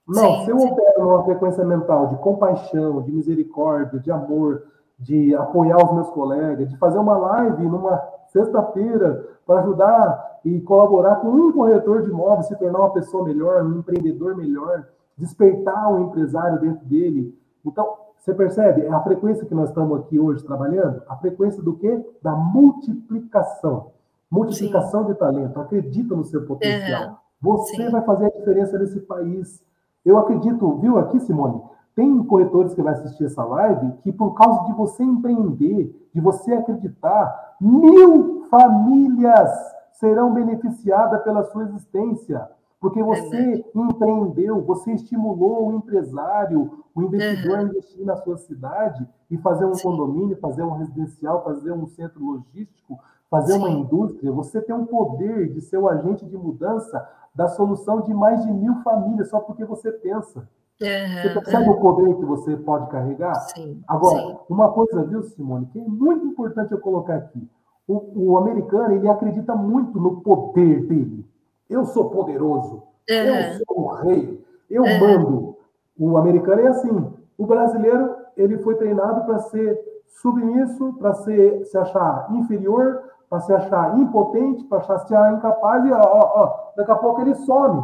Não, 0.08 0.38
sim, 0.38 0.46
se 0.46 0.52
eu 0.52 0.60
sim. 0.60 0.72
opero 0.72 1.04
numa 1.04 1.24
frequência 1.24 1.66
mental 1.66 2.08
de 2.08 2.16
compaixão, 2.18 3.02
de 3.02 3.12
misericórdia, 3.12 4.00
de 4.00 4.10
amor, 4.10 4.64
de 4.98 5.36
apoiar 5.36 5.78
os 5.84 5.94
meus 5.94 6.10
colegas, 6.10 6.70
de 6.70 6.78
fazer 6.78 6.98
uma 6.98 7.18
live 7.18 7.64
numa 7.66 8.02
sexta-feira 8.28 9.28
para 9.46 9.60
ajudar 9.60 10.40
e 10.46 10.62
colaborar 10.62 11.18
com 11.18 11.28
um 11.28 11.52
corretor 11.52 12.02
de 12.02 12.10
imóveis, 12.10 12.48
se 12.48 12.56
tornar 12.58 12.80
uma 12.80 12.94
pessoa 12.94 13.26
melhor, 13.26 13.64
um 13.64 13.80
empreendedor 13.80 14.36
melhor, 14.36 14.88
despertar 15.18 15.92
o 15.92 15.96
um 15.96 16.08
empresário 16.08 16.60
dentro 16.60 16.86
dele. 16.86 17.38
Então, 17.66 18.07
você 18.20 18.34
percebe? 18.34 18.82
É 18.82 18.90
a 18.90 19.00
frequência 19.00 19.46
que 19.46 19.56
nós 19.56 19.70
estamos 19.70 20.00
aqui 20.00 20.20
hoje 20.20 20.44
trabalhando, 20.44 21.02
a 21.08 21.16
frequência 21.16 21.62
do 21.64 21.76
quê? 21.78 22.06
Da 22.22 22.36
multiplicação. 22.36 23.92
Multiplicação 24.30 25.02
Sim. 25.02 25.14
de 25.14 25.20
talento. 25.20 25.60
Acredita 25.60 26.16
no 26.16 26.26
seu 26.26 26.46
potencial. 26.46 27.10
Uhum. 27.10 27.16
Você 27.42 27.78
Sim. 27.78 27.90
vai 27.90 28.02
fazer 28.02 28.26
a 28.26 28.30
diferença 28.30 28.78
nesse 28.78 29.00
país. 29.00 29.64
Eu 30.04 30.18
acredito, 30.18 30.78
viu 30.78 30.98
aqui, 30.98 31.20
Simone? 31.20 31.62
Tem 31.96 32.24
corretores 32.24 32.74
que 32.74 32.82
vai 32.82 32.94
assistir 32.94 33.26
essa 33.26 33.44
live 33.44 33.94
que, 34.04 34.12
por 34.12 34.34
causa 34.34 34.66
de 34.66 34.74
você 34.74 35.04
empreender, 35.04 36.10
de 36.14 36.22
você 36.22 36.54
acreditar, 36.54 37.56
mil 37.60 38.46
famílias 38.50 39.50
serão 39.94 40.34
beneficiadas 40.34 41.24
pela 41.24 41.44
sua 41.46 41.64
existência. 41.64 42.48
Porque 42.80 43.02
você 43.02 43.66
empreendeu, 43.74 44.62
você 44.62 44.94
estimulou 44.94 45.68
o 45.68 45.74
empresário, 45.74 46.84
o 46.94 47.02
investidor 47.02 47.60
uhum. 47.60 47.60
a 47.60 47.64
investir 47.64 48.06
na 48.06 48.16
sua 48.18 48.38
cidade 48.38 49.08
e 49.32 49.38
fazer 49.38 49.66
um 49.66 49.74
Sim. 49.74 49.84
condomínio, 49.84 50.38
fazer 50.38 50.62
um 50.62 50.78
residencial, 50.78 51.44
fazer 51.44 51.72
um 51.72 51.88
centro 51.88 52.24
logístico, 52.24 53.00
fazer 53.30 53.54
Sim. 53.54 53.60
uma 53.60 53.70
indústria. 53.72 54.32
Você 54.32 54.62
tem 54.62 54.76
um 54.76 54.86
poder 54.86 55.52
de 55.52 55.62
ser 55.62 55.78
o 55.78 55.88
agente 55.88 56.26
de 56.26 56.38
mudança 56.38 57.08
da 57.34 57.48
solução 57.48 58.02
de 58.02 58.14
mais 58.14 58.44
de 58.46 58.52
mil 58.52 58.76
famílias, 58.84 59.30
só 59.30 59.40
porque 59.40 59.66
você 59.66 59.92
pensa. 59.92 60.48
Uhum. 60.80 61.22
Você 61.22 61.30
percebe 61.30 61.70
uhum. 61.70 61.76
o 61.76 61.82
poder 61.82 62.16
que 62.16 62.26
você 62.26 62.56
pode 62.58 62.90
carregar? 62.92 63.34
Sim. 63.56 63.82
Agora, 63.88 64.20
Sim. 64.20 64.38
uma 64.50 64.72
coisa, 64.72 65.04
viu, 65.04 65.24
Simone, 65.24 65.66
que 65.68 65.80
é 65.80 65.88
muito 65.88 66.26
importante 66.26 66.72
eu 66.72 66.80
colocar 66.80 67.16
aqui. 67.16 67.50
O, 67.88 68.32
o, 68.34 68.38
americano, 68.38 68.94
ele 68.94 69.08
acredita 69.08 69.56
muito 69.56 70.00
no 70.00 70.22
poder 70.22 70.86
dele. 70.86 71.26
Eu 71.70 71.86
sou 71.86 72.10
poderoso. 72.10 72.84
Uhum. 73.10 73.16
Eu 73.16 73.66
sou 73.66 73.80
o 73.80 73.94
rei. 73.96 74.46
Eu 74.70 74.84
uhum. 74.84 75.00
mando. 75.00 75.58
O 75.98 76.18
americano 76.18 76.62
é 76.62 76.68
assim. 76.68 77.14
O 77.38 77.46
brasileiro, 77.46 78.16
ele 78.36 78.58
foi 78.60 78.76
treinado 78.76 79.26
para 79.26 79.40
ser 79.40 79.80
submisso, 80.22 80.94
para 80.94 81.14
se 81.14 81.78
achar 81.78 82.28
inferior, 82.32 83.04
para 83.30 83.40
se 83.42 83.54
achar 83.54 84.00
impotente, 84.00 84.64
para 84.66 84.82
se 84.82 84.92
achar 84.92 85.34
incapaz, 85.34 85.86
e 85.86 85.92
ó, 85.92 86.02
ó, 86.02 86.72
daqui 86.76 86.92
a 86.92 86.96
pouco 86.96 87.22
ele 87.22 87.36
some. 87.36 87.84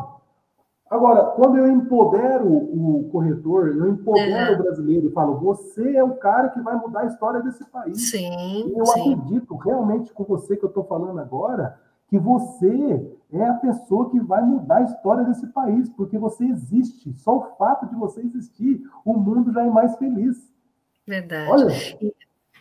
Agora, 0.89 1.23
quando 1.31 1.57
eu 1.57 1.67
empodero 1.67 2.47
o 2.47 3.09
corretor, 3.11 3.69
eu 3.69 3.89
empodero 3.89 4.53
é. 4.53 4.53
o 4.53 4.63
brasileiro 4.63 5.07
e 5.07 5.11
falo, 5.11 5.39
você 5.39 5.95
é 5.95 6.03
o 6.03 6.15
cara 6.17 6.49
que 6.49 6.61
vai 6.61 6.75
mudar 6.75 7.01
a 7.01 7.05
história 7.05 7.41
desse 7.41 7.65
país. 7.65 8.11
Sim, 8.11 8.73
eu 8.77 8.86
sim. 8.86 9.13
acredito 9.13 9.55
realmente 9.55 10.13
com 10.13 10.23
você 10.23 10.55
que 10.55 10.63
eu 10.63 10.69
estou 10.69 10.84
falando 10.84 11.19
agora, 11.19 11.79
que 12.14 12.20
você 12.20 13.11
é 13.32 13.43
a 13.43 13.55
pessoa 13.55 14.11
que 14.11 14.20
vai 14.20 14.43
mudar 14.43 14.78
a 14.78 14.84
história 14.84 15.24
desse 15.24 15.47
país, 15.47 15.89
porque 15.89 16.16
você 16.16 16.45
existe. 16.45 17.11
Só 17.14 17.39
o 17.39 17.55
fato 17.57 17.88
de 17.88 17.95
você 17.95 18.22
existir, 18.22 18.84
o 19.03 19.16
mundo 19.16 19.51
já 19.51 19.66
é 19.66 19.70
mais 19.72 19.97
feliz. 19.97 20.38
Verdade. 21.07 21.49
Olha, 21.49 21.74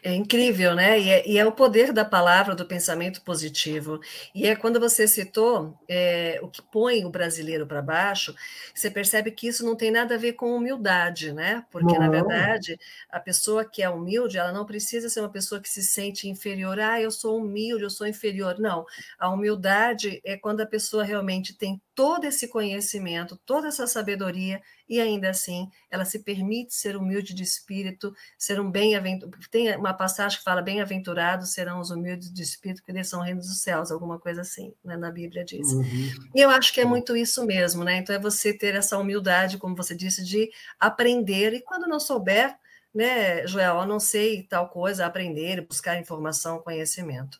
é 0.02 0.12
incrível, 0.14 0.74
né? 0.74 0.98
E 1.00 1.08
é, 1.10 1.28
e 1.28 1.38
é, 1.38 1.46
o 1.46 1.52
poder 1.52 1.92
da 1.92 2.04
palavra, 2.04 2.56
do 2.56 2.66
pensamento 2.66 3.22
positivo. 3.22 4.00
E 4.34 4.46
é 4.46 4.56
quando 4.56 4.80
você 4.80 5.06
citou 5.06 5.78
é, 5.88 6.40
o 6.42 6.48
que 6.48 6.60
põe 6.60 7.04
o 7.04 7.10
brasileiro 7.10 7.66
para 7.66 7.80
baixo, 7.80 8.34
você 8.74 8.90
percebe 8.90 9.30
que 9.30 9.46
isso 9.46 9.64
não 9.64 9.76
tem 9.76 9.92
nada 9.92 10.16
a 10.16 10.18
ver 10.18 10.32
com 10.32 10.56
humildade, 10.56 11.32
né? 11.32 11.64
Porque, 11.70 11.92
não. 11.92 12.00
na 12.00 12.08
verdade, 12.08 12.78
a 13.08 13.20
pessoa 13.20 13.64
que 13.64 13.80
é 13.80 13.88
humilde, 13.88 14.38
ela 14.38 14.52
não 14.52 14.66
precisa 14.66 15.08
ser 15.08 15.20
uma 15.20 15.30
pessoa 15.30 15.60
que 15.60 15.68
se 15.68 15.82
sente 15.82 16.28
inferior. 16.28 16.80
Ah, 16.80 17.00
eu 17.00 17.10
sou 17.12 17.38
humilde, 17.38 17.84
eu 17.84 17.90
sou 17.90 18.06
inferior. 18.06 18.58
Não. 18.58 18.84
A 19.18 19.28
humildade 19.30 20.20
é 20.24 20.36
quando 20.36 20.62
a 20.62 20.66
pessoa 20.66 21.04
realmente 21.04 21.56
tem 21.56 21.80
todo 21.94 22.24
esse 22.24 22.48
conhecimento, 22.48 23.38
toda 23.44 23.68
essa 23.68 23.86
sabedoria 23.86 24.62
e 24.88 25.00
ainda 25.00 25.30
assim 25.30 25.68
ela 25.90 26.04
se 26.04 26.20
permite 26.20 26.74
ser 26.74 26.96
humilde 26.96 27.34
de 27.34 27.42
espírito, 27.42 28.14
ser 28.38 28.60
um 28.60 28.70
bem-aventurado. 28.70 29.38
Tem 29.50 29.76
uma 29.76 29.94
passagem 29.94 30.38
que 30.38 30.44
fala: 30.44 30.62
bem-aventurados 30.62 31.52
serão 31.52 31.80
os 31.80 31.90
humildes 31.90 32.32
de 32.32 32.42
espírito, 32.42 32.78
porque 32.80 32.92
eles 32.92 33.08
são 33.08 33.20
reinos 33.20 33.46
dos 33.46 33.60
céus, 33.60 33.90
alguma 33.90 34.18
coisa 34.18 34.40
assim, 34.40 34.74
né? 34.84 34.96
na 34.96 35.10
Bíblia 35.10 35.44
diz. 35.44 35.72
Uhum. 35.72 36.28
E 36.34 36.40
eu 36.40 36.50
acho 36.50 36.72
que 36.72 36.80
é 36.80 36.84
muito 36.84 37.16
isso 37.16 37.44
mesmo, 37.44 37.84
né? 37.84 37.96
Então 37.96 38.14
é 38.14 38.18
você 38.18 38.52
ter 38.52 38.74
essa 38.74 38.98
humildade, 38.98 39.58
como 39.58 39.76
você 39.76 39.94
disse, 39.94 40.24
de 40.24 40.50
aprender, 40.78 41.52
e 41.52 41.60
quando 41.60 41.86
não 41.86 42.00
souber, 42.00 42.56
né, 42.94 43.46
Joel, 43.46 43.80
eu 43.80 43.86
não 43.86 43.98
sei 43.98 44.42
tal 44.42 44.68
coisa, 44.68 45.06
aprender, 45.06 45.66
buscar 45.66 45.98
informação, 45.98 46.58
conhecimento. 46.58 47.38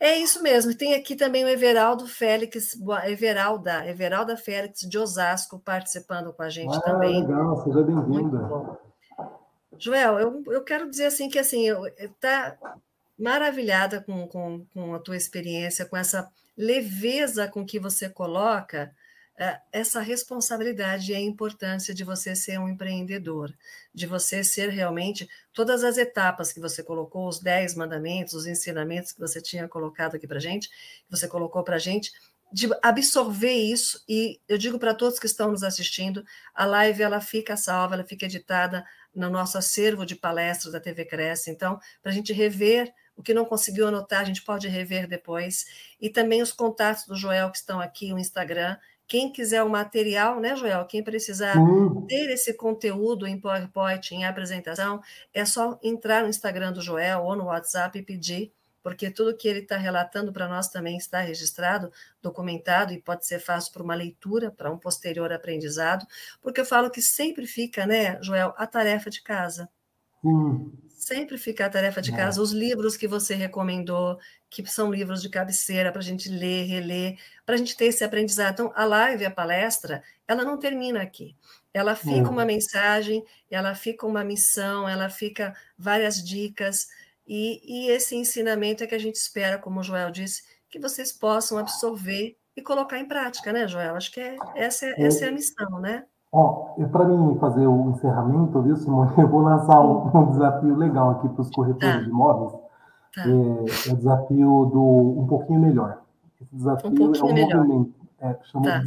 É 0.00 0.16
isso 0.16 0.42
mesmo. 0.42 0.74
Tem 0.74 0.94
aqui 0.94 1.16
também 1.16 1.44
o 1.44 1.48
Everaldo 1.48 2.06
Félix, 2.06 2.78
Everalda, 3.06 3.84
Everalda 3.86 4.36
Félix 4.36 4.80
de 4.80 4.96
Osasco 4.96 5.58
participando 5.58 6.32
com 6.32 6.42
a 6.42 6.48
gente 6.48 6.76
ah, 6.76 6.80
também. 6.80 7.20
Legal, 7.20 7.64
seja 7.64 7.82
bem-vinda. 7.82 8.78
Joel, 9.76 10.18
eu, 10.20 10.42
eu 10.46 10.62
quero 10.62 10.88
dizer 10.88 11.06
assim 11.06 11.28
que 11.28 11.38
assim, 11.38 11.66
eu 11.66 11.82
tá 12.20 12.56
maravilhada 13.18 14.00
com, 14.00 14.28
com, 14.28 14.64
com 14.72 14.94
a 14.94 15.00
tua 15.00 15.16
experiência, 15.16 15.84
com 15.84 15.96
essa 15.96 16.30
leveza 16.56 17.48
com 17.48 17.64
que 17.66 17.80
você 17.80 18.08
coloca 18.08 18.92
essa 19.72 20.00
responsabilidade 20.00 21.12
e 21.12 21.14
a 21.14 21.20
importância 21.20 21.94
de 21.94 22.02
você 22.02 22.34
ser 22.34 22.58
um 22.58 22.68
empreendedor, 22.68 23.54
de 23.94 24.06
você 24.06 24.42
ser 24.42 24.68
realmente 24.70 25.28
todas 25.52 25.84
as 25.84 25.96
etapas 25.96 26.52
que 26.52 26.60
você 26.60 26.82
colocou, 26.82 27.28
os 27.28 27.38
dez 27.38 27.74
mandamentos, 27.74 28.34
os 28.34 28.46
ensinamentos 28.46 29.12
que 29.12 29.20
você 29.20 29.40
tinha 29.40 29.68
colocado 29.68 30.16
aqui 30.16 30.26
para 30.26 30.40
gente, 30.40 30.68
que 30.68 31.10
você 31.10 31.28
colocou 31.28 31.62
para 31.62 31.78
gente, 31.78 32.10
de 32.52 32.68
absorver 32.82 33.52
isso 33.52 34.02
e 34.08 34.40
eu 34.48 34.56
digo 34.56 34.78
para 34.78 34.94
todos 34.94 35.18
que 35.18 35.26
estão 35.26 35.50
nos 35.50 35.62
assistindo, 35.62 36.24
a 36.54 36.64
live 36.64 37.02
ela 37.02 37.20
fica 37.20 37.56
salva, 37.56 37.94
ela 37.94 38.04
fica 38.04 38.26
editada 38.26 38.84
no 39.14 39.28
nosso 39.28 39.58
acervo 39.58 40.06
de 40.06 40.16
palestras 40.16 40.72
da 40.72 40.80
TV 40.80 41.04
Cresce, 41.04 41.50
então 41.50 41.78
para 42.02 42.10
a 42.10 42.14
gente 42.14 42.32
rever 42.32 42.92
o 43.18 43.22
que 43.22 43.34
não 43.34 43.44
conseguiu 43.44 43.88
anotar, 43.88 44.20
a 44.20 44.24
gente 44.24 44.42
pode 44.42 44.68
rever 44.68 45.08
depois. 45.08 45.66
E 46.00 46.08
também 46.08 46.40
os 46.40 46.52
contatos 46.52 47.04
do 47.04 47.16
Joel 47.16 47.50
que 47.50 47.58
estão 47.58 47.80
aqui, 47.80 48.12
o 48.12 48.18
Instagram, 48.18 48.76
quem 49.08 49.32
quiser 49.32 49.62
o 49.62 49.70
material, 49.70 50.38
né, 50.38 50.54
Joel? 50.54 50.84
Quem 50.84 51.02
precisar 51.02 51.56
uhum. 51.56 52.04
ter 52.06 52.30
esse 52.30 52.52
conteúdo 52.52 53.26
em 53.26 53.40
PowerPoint, 53.40 54.14
em 54.14 54.26
apresentação, 54.26 55.00
é 55.32 55.46
só 55.46 55.78
entrar 55.82 56.22
no 56.22 56.28
Instagram 56.28 56.72
do 56.74 56.82
Joel 56.82 57.22
ou 57.22 57.34
no 57.34 57.46
WhatsApp 57.46 57.98
e 57.98 58.02
pedir, 58.02 58.52
porque 58.82 59.10
tudo 59.10 59.34
que 59.34 59.48
ele 59.48 59.60
está 59.60 59.78
relatando 59.78 60.30
para 60.30 60.46
nós 60.46 60.68
também 60.68 60.98
está 60.98 61.20
registrado, 61.20 61.90
documentado 62.20 62.92
e 62.92 63.00
pode 63.00 63.26
ser 63.26 63.38
fácil 63.38 63.72
para 63.72 63.82
uma 63.82 63.94
leitura, 63.94 64.50
para 64.50 64.70
um 64.70 64.76
posterior 64.76 65.32
aprendizado, 65.32 66.06
porque 66.42 66.60
eu 66.60 66.66
falo 66.66 66.90
que 66.90 67.00
sempre 67.00 67.46
fica, 67.46 67.86
né, 67.86 68.22
Joel, 68.22 68.52
a 68.58 68.66
tarefa 68.66 69.08
de 69.08 69.22
casa. 69.22 69.70
Uhum. 70.22 70.70
Sempre 70.90 71.38
fica 71.38 71.64
a 71.64 71.70
tarefa 71.70 72.02
de 72.02 72.12
é. 72.12 72.16
casa, 72.16 72.42
os 72.42 72.52
livros 72.52 72.96
que 72.96 73.08
você 73.08 73.34
recomendou, 73.34 74.18
que 74.50 74.64
são 74.66 74.90
livros 74.90 75.20
de 75.20 75.28
cabeceira 75.28 75.92
para 75.92 76.00
a 76.00 76.04
gente 76.04 76.28
ler, 76.28 76.66
reler, 76.66 77.18
para 77.44 77.54
a 77.54 77.58
gente 77.58 77.76
ter 77.76 77.86
esse 77.86 78.02
aprendizado. 78.02 78.52
Então, 78.52 78.72
a 78.74 78.84
live, 78.84 79.26
a 79.26 79.30
palestra, 79.30 80.02
ela 80.26 80.44
não 80.44 80.58
termina 80.58 81.02
aqui. 81.02 81.36
Ela 81.72 81.94
fica 81.94 82.30
uma 82.30 82.44
mensagem, 82.44 83.24
ela 83.50 83.74
fica 83.74 84.06
uma 84.06 84.24
missão, 84.24 84.88
ela 84.88 85.08
fica 85.08 85.54
várias 85.78 86.22
dicas, 86.22 86.88
e, 87.28 87.60
e 87.62 87.90
esse 87.90 88.16
ensinamento 88.16 88.82
é 88.82 88.86
que 88.86 88.94
a 88.94 88.98
gente 88.98 89.16
espera, 89.16 89.58
como 89.58 89.80
o 89.80 89.82
Joel 89.82 90.10
disse, 90.10 90.42
que 90.70 90.78
vocês 90.78 91.12
possam 91.12 91.58
absorver 91.58 92.36
e 92.56 92.62
colocar 92.62 92.98
em 92.98 93.06
prática, 93.06 93.52
né, 93.52 93.68
Joel? 93.68 93.94
Acho 93.94 94.10
que 94.10 94.20
é, 94.20 94.36
essa, 94.56 94.86
é, 94.86 95.02
essa 95.02 95.26
é 95.26 95.28
a 95.28 95.32
missão, 95.32 95.78
né? 95.78 96.04
Ó, 96.32 96.74
para 96.90 97.04
mim 97.04 97.38
fazer 97.38 97.66
o 97.66 97.90
encerramento, 97.90 98.62
viu, 98.62 98.76
Simone, 98.76 99.12
eu 99.18 99.28
vou 99.28 99.40
lançar 99.40 99.80
um, 99.80 100.10
um 100.14 100.30
desafio 100.30 100.74
legal 100.74 101.10
aqui 101.10 101.28
para 101.28 101.42
os 101.42 101.50
corretores 101.50 101.96
tá. 101.96 102.00
de 102.00 102.08
imóveis. 102.08 102.67
Tá. 103.14 103.22
É, 103.22 103.88
é, 103.88 103.92
o 103.92 103.96
desafio 103.96 104.70
do 104.72 105.20
um 105.20 105.26
pouquinho 105.26 105.60
melhor. 105.60 106.02
Esse 106.40 106.54
desafio 106.54 106.90
um 106.90 107.14
é 107.14 107.22
um 107.22 107.34
melhor. 107.34 107.66
movimento. 107.66 107.94
É, 108.20 108.36
chama, 108.42 108.66
tá. 108.66 108.82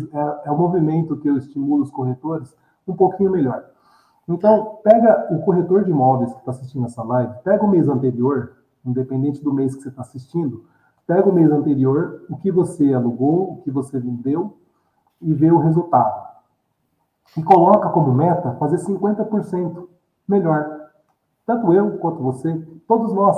é, 0.46 0.50
é 0.50 0.52
um 0.52 0.58
movimento 0.58 1.18
que 1.18 1.30
eu 1.30 1.38
estimulo 1.38 1.84
os 1.84 1.92
corretores 1.92 2.56
um 2.88 2.96
pouquinho 2.96 3.32
melhor. 3.32 3.66
Então, 4.28 4.80
pega 4.84 5.34
o 5.34 5.42
corretor 5.42 5.84
de 5.84 5.92
imóveis 5.92 6.32
que 6.34 6.40
está 6.40 6.52
assistindo 6.52 6.86
essa 6.86 7.04
live, 7.04 7.34
pega 7.44 7.64
o 7.64 7.68
mês 7.68 7.88
anterior, 7.88 8.58
independente 8.86 9.44
do 9.44 9.54
mês 9.54 9.76
que 9.76 9.82
você 9.82 9.90
está 9.90 10.02
assistindo, 10.02 10.66
pega 11.08 11.28
o 11.28 11.34
mês 11.34 11.52
anterior, 11.52 12.26
o 12.30 12.38
que 12.38 12.52
você 12.52 12.94
alugou, 12.94 13.54
o 13.54 13.58
que 13.58 13.72
você 13.72 14.00
vendeu, 14.00 14.58
e 15.22 15.34
vê 15.34 15.52
o 15.52 15.58
resultado 15.58 16.32
e 17.38 17.44
coloca 17.44 17.90
como 17.90 18.14
meta 18.14 18.56
fazer 18.56 18.78
50% 18.78 19.88
melhor. 20.28 20.90
Tanto 21.46 21.74
eu 21.74 21.98
quanto 21.98 22.22
você, 22.22 22.54
todos 22.88 23.14
nós. 23.14 23.38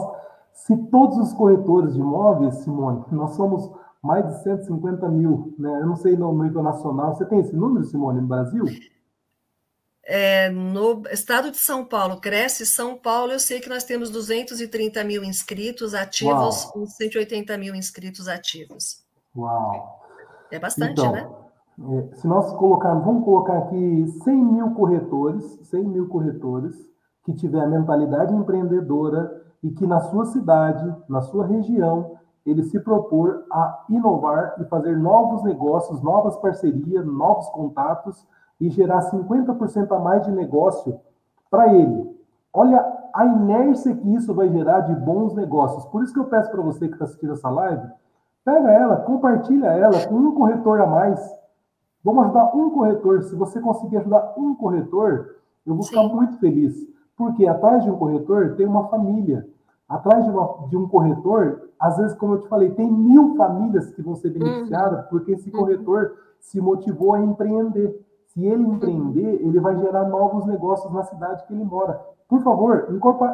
Se 0.54 0.78
todos 0.88 1.18
os 1.18 1.34
corretores 1.34 1.94
de 1.94 2.00
imóveis, 2.00 2.56
Simone, 2.58 3.04
nós 3.12 3.36
somos 3.36 3.72
mais 4.02 4.26
de 4.28 4.44
150 4.44 5.08
mil, 5.10 5.54
né? 5.58 5.82
Eu 5.82 5.88
não 5.88 5.96
sei 5.96 6.16
no 6.16 6.32
nível 6.44 6.62
nacional. 6.62 7.16
Você 7.16 7.26
tem 7.26 7.40
esse 7.40 7.56
número, 7.56 7.86
Simone, 7.86 8.22
no 8.22 8.28
Brasil? 8.28 8.66
É, 10.06 10.50
no 10.50 11.04
estado 11.10 11.50
de 11.50 11.58
São 11.58 11.86
Paulo, 11.86 12.20
cresce 12.20 12.66
São 12.66 12.98
Paulo, 12.98 13.32
eu 13.32 13.40
sei 13.40 13.62
que 13.62 13.70
nós 13.70 13.86
temos 13.86 14.10
230 14.10 15.02
mil 15.06 15.24
inscritos 15.24 15.94
ativos, 15.94 16.66
Uau. 16.76 16.88
180 16.88 17.58
mil 17.58 17.74
inscritos 17.74 18.28
ativos. 18.28 19.02
Uau! 19.36 20.02
É 20.52 20.60
bastante, 20.60 20.92
então, 20.92 21.12
né? 21.14 21.30
É, 21.80 22.16
se 22.16 22.28
nós 22.28 22.54
colocarmos, 22.54 23.04
vamos 23.06 23.24
colocar 23.24 23.58
aqui 23.58 24.06
100 24.24 24.36
mil 24.36 24.72
corretores, 24.72 25.58
100 25.64 25.84
mil 25.86 26.08
corretores 26.08 26.76
que 27.24 27.34
tiver 27.34 27.62
a 27.62 27.68
mentalidade 27.68 28.34
empreendedora 28.34 29.42
e 29.62 29.72
que 29.72 29.88
na 29.88 30.00
sua 30.00 30.26
cidade, 30.26 30.94
na 31.08 31.22
sua 31.22 31.46
região, 31.46 32.18
ele 32.46 32.64
se 32.64 32.80
propor 32.80 33.46
a 33.52 33.86
inovar 33.90 34.56
e 34.60 34.66
fazer 34.66 34.98
novos 34.98 35.44
negócios, 35.44 36.02
novas 36.02 36.36
parcerias, 36.38 37.06
novos 37.06 37.48
contatos 37.50 38.28
e 38.60 38.70
gerar 38.70 39.10
50% 39.10 39.92
a 39.92 40.00
mais 40.00 40.26
de 40.26 40.32
negócio 40.32 41.00
para 41.50 41.74
ele. 41.74 42.14
Olha 42.52 42.86
a 43.14 43.26
inércia 43.26 43.96
que 43.96 44.14
isso 44.14 44.34
vai 44.34 44.50
gerar 44.50 44.82
de 44.82 44.96
bons 44.96 45.34
negócios. 45.34 45.86
Por 45.86 46.04
isso 46.04 46.14
que 46.14 46.20
eu 46.20 46.26
peço 46.26 46.52
para 46.52 46.62
você 46.62 46.88
que 46.88 46.94
está 46.94 47.06
assistindo 47.06 47.34
essa 47.34 47.50
live, 47.50 47.88
pega 48.44 48.72
ela, 48.72 48.98
compartilha 48.98 49.68
ela 49.68 50.06
com 50.08 50.16
um 50.16 50.36
corretor 50.36 50.82
a 50.82 50.88
mais 50.88 51.44
Vamos 52.04 52.26
ajudar 52.26 52.54
um 52.56 52.70
corretor. 52.70 53.24
Se 53.24 53.36
você 53.36 53.62
conseguir 53.62 53.98
ajudar 53.98 54.34
um 54.38 54.54
corretor, 54.54 55.38
eu 55.66 55.74
vou 55.74 55.84
Sim. 55.84 55.90
ficar 55.90 56.04
muito 56.04 56.38
feliz. 56.38 56.76
Porque 57.18 57.48
atrás 57.48 57.84
de 57.84 57.92
um 57.92 57.98
corretor 57.98 58.56
tem 58.56 58.66
uma 58.66 58.88
família. 58.88 59.48
Atrás 59.88 60.24
de, 60.26 60.32
uma, 60.32 60.68
de, 60.70 60.78
um 60.78 60.88
corretor, 60.88 61.70
às 61.80 61.98
vezes, 61.98 62.16
como 62.16 62.36
eu 62.36 62.42
te 62.42 62.48
falei, 62.48 62.72
tem 62.72 62.92
mil 62.92 63.36
famílias 63.36 63.92
que 63.92 64.02
vão 64.02 64.16
ser 64.16 64.30
uhum. 64.30 64.40
beneficiadas 64.40 65.04
uhum. 65.04 65.10
porque 65.10 65.34
esse 65.34 65.52
corretor 65.52 66.04
uhum. 66.04 66.12
se 66.40 66.62
motivou 66.62 67.14
a 67.14 67.22
empreender. 67.22 68.04
Se 68.28 68.44
ele 68.44 68.64
empreender, 68.64 69.46
ele 69.46 69.60
vai 69.60 69.78
gerar 69.78 70.06
novos 70.06 70.46
negócios 70.46 70.92
na 70.92 71.04
cidade 71.04 71.46
que 71.46 71.54
ele 71.54 71.64
mora. 71.64 72.02
Por 72.28 72.42
favor, 72.42 72.88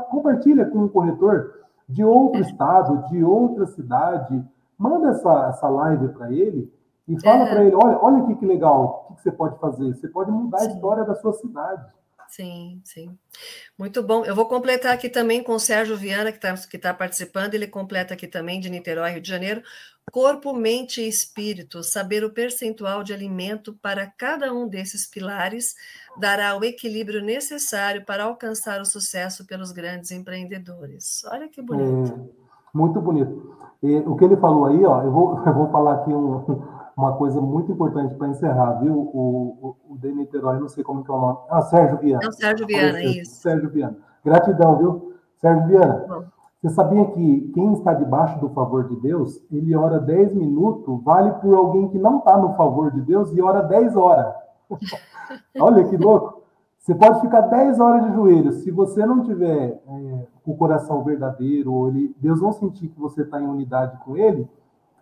compartilha 0.09 0.65
com 0.65 0.83
o 0.83 0.89
corretor. 0.89 1.53
de 1.87 2.03
outro 2.03 2.41
estado, 2.41 3.07
de 3.07 3.23
outra 3.23 3.65
cidade, 3.65 4.43
manda 4.77 5.09
essa, 5.09 5.47
essa 5.47 5.69
live 5.69 6.09
para 6.09 6.31
ele 6.31 6.71
e 7.07 7.19
fala 7.21 7.43
é. 7.43 7.49
para 7.49 7.63
ele, 7.63 7.75
olha, 7.75 7.97
olha 8.01 8.17
aqui 8.23 8.35
que 8.35 8.45
legal, 8.45 9.07
o 9.09 9.15
que 9.15 9.23
você 9.23 9.31
pode 9.31 9.57
fazer? 9.57 9.95
Você 9.95 10.07
pode 10.07 10.29
mudar 10.29 10.59
Sim. 10.59 10.67
a 10.67 10.69
história 10.73 11.03
da 11.03 11.15
sua 11.15 11.33
cidade. 11.33 11.83
Sim, 12.29 12.79
sim. 12.85 13.17
Muito 13.77 14.03
bom. 14.03 14.23
Eu 14.23 14.35
vou 14.35 14.45
completar 14.45 14.93
aqui 14.93 15.09
também 15.09 15.43
com 15.43 15.53
o 15.53 15.59
Sérgio 15.59 15.97
Viana, 15.97 16.31
que 16.31 16.37
está 16.37 16.53
que 16.55 16.77
tá 16.77 16.93
participando, 16.93 17.55
ele 17.55 17.67
completa 17.67 18.13
aqui 18.13 18.27
também, 18.27 18.59
de 18.59 18.69
Niterói, 18.69 19.11
Rio 19.11 19.21
de 19.21 19.29
Janeiro. 19.29 19.63
Corpo, 20.11 20.53
mente 20.53 21.01
e 21.01 21.07
espírito, 21.07 21.83
saber 21.83 22.23
o 22.23 22.31
percentual 22.31 23.03
de 23.03 23.13
alimento 23.13 23.73
para 23.81 24.07
cada 24.07 24.53
um 24.53 24.67
desses 24.67 25.07
pilares 25.07 25.75
dará 26.17 26.55
o 26.57 26.63
equilíbrio 26.63 27.21
necessário 27.21 28.05
para 28.05 28.23
alcançar 28.23 28.79
o 28.81 28.85
sucesso 28.85 29.45
pelos 29.45 29.71
grandes 29.71 30.11
empreendedores. 30.11 31.23
Olha 31.25 31.47
que 31.47 31.61
bonito. 31.61 32.13
É, 32.13 32.77
muito 32.77 33.01
bonito. 33.01 33.55
E, 33.81 33.95
o 33.97 34.15
que 34.15 34.25
ele 34.25 34.37
falou 34.37 34.65
aí, 34.65 34.83
ó, 34.85 35.03
eu 35.03 35.11
vou, 35.11 35.37
eu 35.45 35.53
vou 35.53 35.71
falar 35.71 35.95
aqui 35.95 36.11
um, 36.11 36.78
uma 36.99 37.13
coisa 37.13 37.39
muito 37.39 37.71
importante 37.71 38.13
para 38.15 38.27
encerrar, 38.27 38.73
viu? 38.81 38.93
O, 38.93 39.75
o, 39.87 39.93
o 39.93 39.97
de 39.97 40.11
Niterói, 40.11 40.59
não 40.59 40.67
sei 40.67 40.83
como 40.83 41.03
que 41.03 41.09
é 41.09 41.13
o 41.13 41.19
nome. 41.19 41.37
Ah, 41.49 41.61
Sérgio 41.61 41.97
Viana. 41.97 42.23
É 42.23 42.27
o 42.27 42.31
Sérgio 42.33 42.67
Viana, 42.67 43.01
isso. 43.03 43.35
Sérgio 43.35 43.69
Viana. 43.69 43.97
Gratidão, 44.23 44.77
viu? 44.77 45.13
Sérgio 45.37 45.67
Viana, 45.67 46.05
Bom. 46.07 46.23
você 46.61 46.69
sabia 46.75 47.05
que 47.05 47.51
quem 47.53 47.73
está 47.73 47.93
debaixo 47.93 48.37
do 48.39 48.49
favor 48.49 48.89
de 48.89 48.97
Deus, 48.97 49.41
ele 49.49 49.73
ora 49.75 49.97
10 49.99 50.33
minutos, 50.35 51.01
vale 51.01 51.31
por 51.33 51.55
alguém 51.55 51.87
que 51.87 51.97
não 51.97 52.17
está 52.17 52.37
no 52.37 52.53
favor 52.55 52.91
de 52.91 52.99
Deus 53.01 53.31
e 53.31 53.41
ora 53.41 53.61
10 53.61 53.95
horas. 53.95 54.35
Olha 55.57 55.85
que 55.85 55.95
louco. 55.95 56.43
Você 56.77 56.93
pode 56.95 57.21
ficar 57.21 57.41
10 57.41 57.79
horas 57.79 58.05
de 58.05 58.13
joelhos. 58.13 58.55
Se 58.63 58.71
você 58.71 59.05
não 59.05 59.23
tiver 59.23 59.81
é, 59.87 60.27
o 60.45 60.55
coração 60.55 61.03
verdadeiro, 61.03 61.87
ele, 61.87 62.13
Deus 62.19 62.41
não 62.41 62.51
sentir 62.51 62.89
que 62.89 62.99
você 62.99 63.21
está 63.21 63.39
em 63.39 63.47
unidade 63.47 63.97
com 64.03 64.17
ele, 64.17 64.49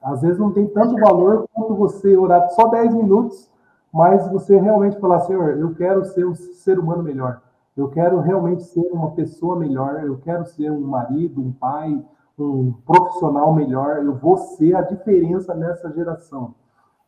às 0.02 0.22
vezes 0.22 0.38
não 0.38 0.52
tem 0.52 0.68
tanto 0.68 1.00
valor 1.00 1.48
quanto 1.54 1.76
você 1.76 2.16
orar 2.16 2.50
só 2.52 2.68
10 2.68 2.93
minutos, 2.93 3.50
mas 3.93 4.28
você 4.32 4.58
realmente 4.58 5.00
falar, 5.00 5.22
Senhor, 5.22 5.58
eu 5.58 5.74
quero 5.74 6.06
ser 6.06 6.26
um 6.26 6.36
ser 6.36 6.78
humano 6.80 7.04
melhor. 7.04 7.41
Eu 7.76 7.89
quero 7.89 8.20
realmente 8.20 8.64
ser 8.64 8.89
uma 8.91 9.12
pessoa 9.12 9.56
melhor, 9.56 10.04
eu 10.04 10.18
quero 10.18 10.45
ser 10.45 10.72
um 10.72 10.82
marido, 10.82 11.41
um 11.41 11.52
pai, 11.52 12.04
um 12.38 12.74
profissional 12.86 13.54
melhor, 13.54 14.04
eu 14.04 14.16
vou 14.16 14.38
ser 14.38 14.76
a 14.76 14.82
diferença 14.82 15.54
nessa 15.54 15.91
geração. 15.91 16.54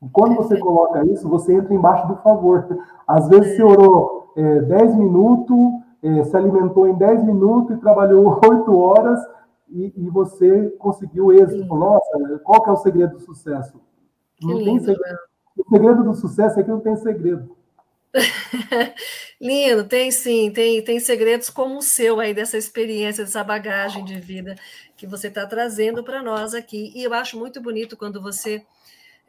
E 0.02 0.08
quando 0.10 0.36
você 0.36 0.58
coloca 0.60 1.06
isso, 1.06 1.28
você 1.28 1.56
entra 1.56 1.74
embaixo 1.74 2.08
do 2.08 2.16
favor. 2.18 2.66
Às 3.08 3.28
vezes 3.28 3.56
você 3.56 3.64
orou 3.64 4.32
é, 4.36 4.62
10 4.62 4.96
minutos, 4.96 5.58
é, 6.02 6.24
se 6.24 6.38
alimentou 6.38 6.88
em 6.88 6.96
10 6.96 7.24
minutos 7.24 7.76
e 7.76 7.80
trabalhou 7.80 8.40
8 8.48 8.78
horas, 8.78 9.20
e, 9.72 9.94
e 9.96 10.10
você 10.10 10.70
conseguiu 10.78 11.32
êxito. 11.32 11.64
Sim. 11.64 11.68
Nossa, 11.68 12.40
qual 12.44 12.64
que 12.64 12.70
é 12.70 12.74
o 12.74 12.78
segredo 12.78 13.14
do 13.14 13.20
sucesso? 13.20 13.80
Que 14.36 14.48
não 14.48 14.58
lindo, 14.58 14.86
tem 14.86 14.96
segredo. 14.96 15.20
O 15.58 15.70
segredo 15.70 16.04
do 16.04 16.14
sucesso 16.14 16.60
é 16.60 16.64
que 16.64 16.70
não 16.70 16.80
tem 16.80 16.96
segredo. 16.96 17.56
Lindo, 19.40 19.84
tem 19.84 20.12
sim, 20.12 20.52
tem, 20.52 20.84
tem 20.84 21.00
segredos 21.00 21.50
como 21.50 21.78
o 21.78 21.82
seu 21.82 22.20
aí 22.20 22.34
dessa 22.34 22.58
experiência, 22.58 23.24
dessa 23.24 23.44
bagagem 23.44 24.04
de 24.04 24.20
vida 24.20 24.56
que 24.98 25.06
você 25.06 25.28
está 25.28 25.46
trazendo 25.46 26.04
para 26.04 26.24
nós 26.24 26.54
aqui. 26.54 26.92
E 26.96 27.04
eu 27.04 27.14
acho 27.14 27.38
muito 27.38 27.62
bonito 27.62 27.96
quando 27.96 28.22
você 28.22 28.66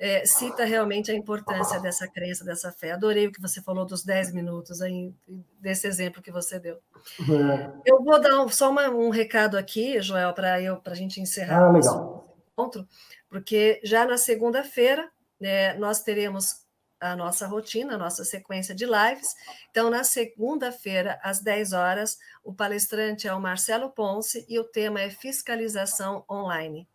é, 0.00 0.24
cita 0.24 0.64
realmente 0.64 1.10
a 1.10 1.14
importância 1.14 1.78
dessa 1.78 2.08
crença, 2.08 2.42
dessa 2.42 2.72
fé. 2.72 2.92
Adorei 2.92 3.26
o 3.26 3.32
que 3.32 3.40
você 3.40 3.60
falou 3.60 3.84
dos 3.84 4.02
10 4.02 4.32
minutos 4.32 4.80
aí, 4.80 5.12
desse 5.60 5.86
exemplo 5.86 6.22
que 6.22 6.32
você 6.32 6.58
deu. 6.58 6.78
É. 7.20 7.70
Eu 7.84 8.02
vou 8.02 8.18
dar 8.18 8.40
um, 8.40 8.48
só 8.48 8.70
uma, 8.70 8.88
um 8.88 9.10
recado 9.10 9.58
aqui, 9.58 10.00
Joel, 10.00 10.32
para 10.32 10.54
a 10.54 10.94
gente 10.94 11.20
encerrar 11.20 11.66
ah, 11.66 11.70
o 11.70 12.24
encontro, 12.56 12.88
porque 13.28 13.78
já 13.84 14.06
na 14.06 14.16
segunda-feira 14.16 15.06
né, 15.38 15.74
nós 15.74 16.02
teremos 16.02 16.64
a 17.00 17.16
nossa 17.16 17.46
rotina, 17.46 17.94
a 17.94 17.98
nossa 17.98 18.24
sequência 18.24 18.74
de 18.74 18.84
lives. 18.84 19.34
Então, 19.70 19.88
na 19.88 20.04
segunda-feira, 20.04 21.18
às 21.22 21.40
10 21.40 21.72
horas, 21.72 22.18
o 22.44 22.52
palestrante 22.52 23.26
é 23.26 23.34
o 23.34 23.40
Marcelo 23.40 23.90
Ponce 23.90 24.44
e 24.48 24.58
o 24.58 24.64
tema 24.64 25.00
é 25.00 25.10
fiscalização 25.10 26.24
online. 26.30 26.86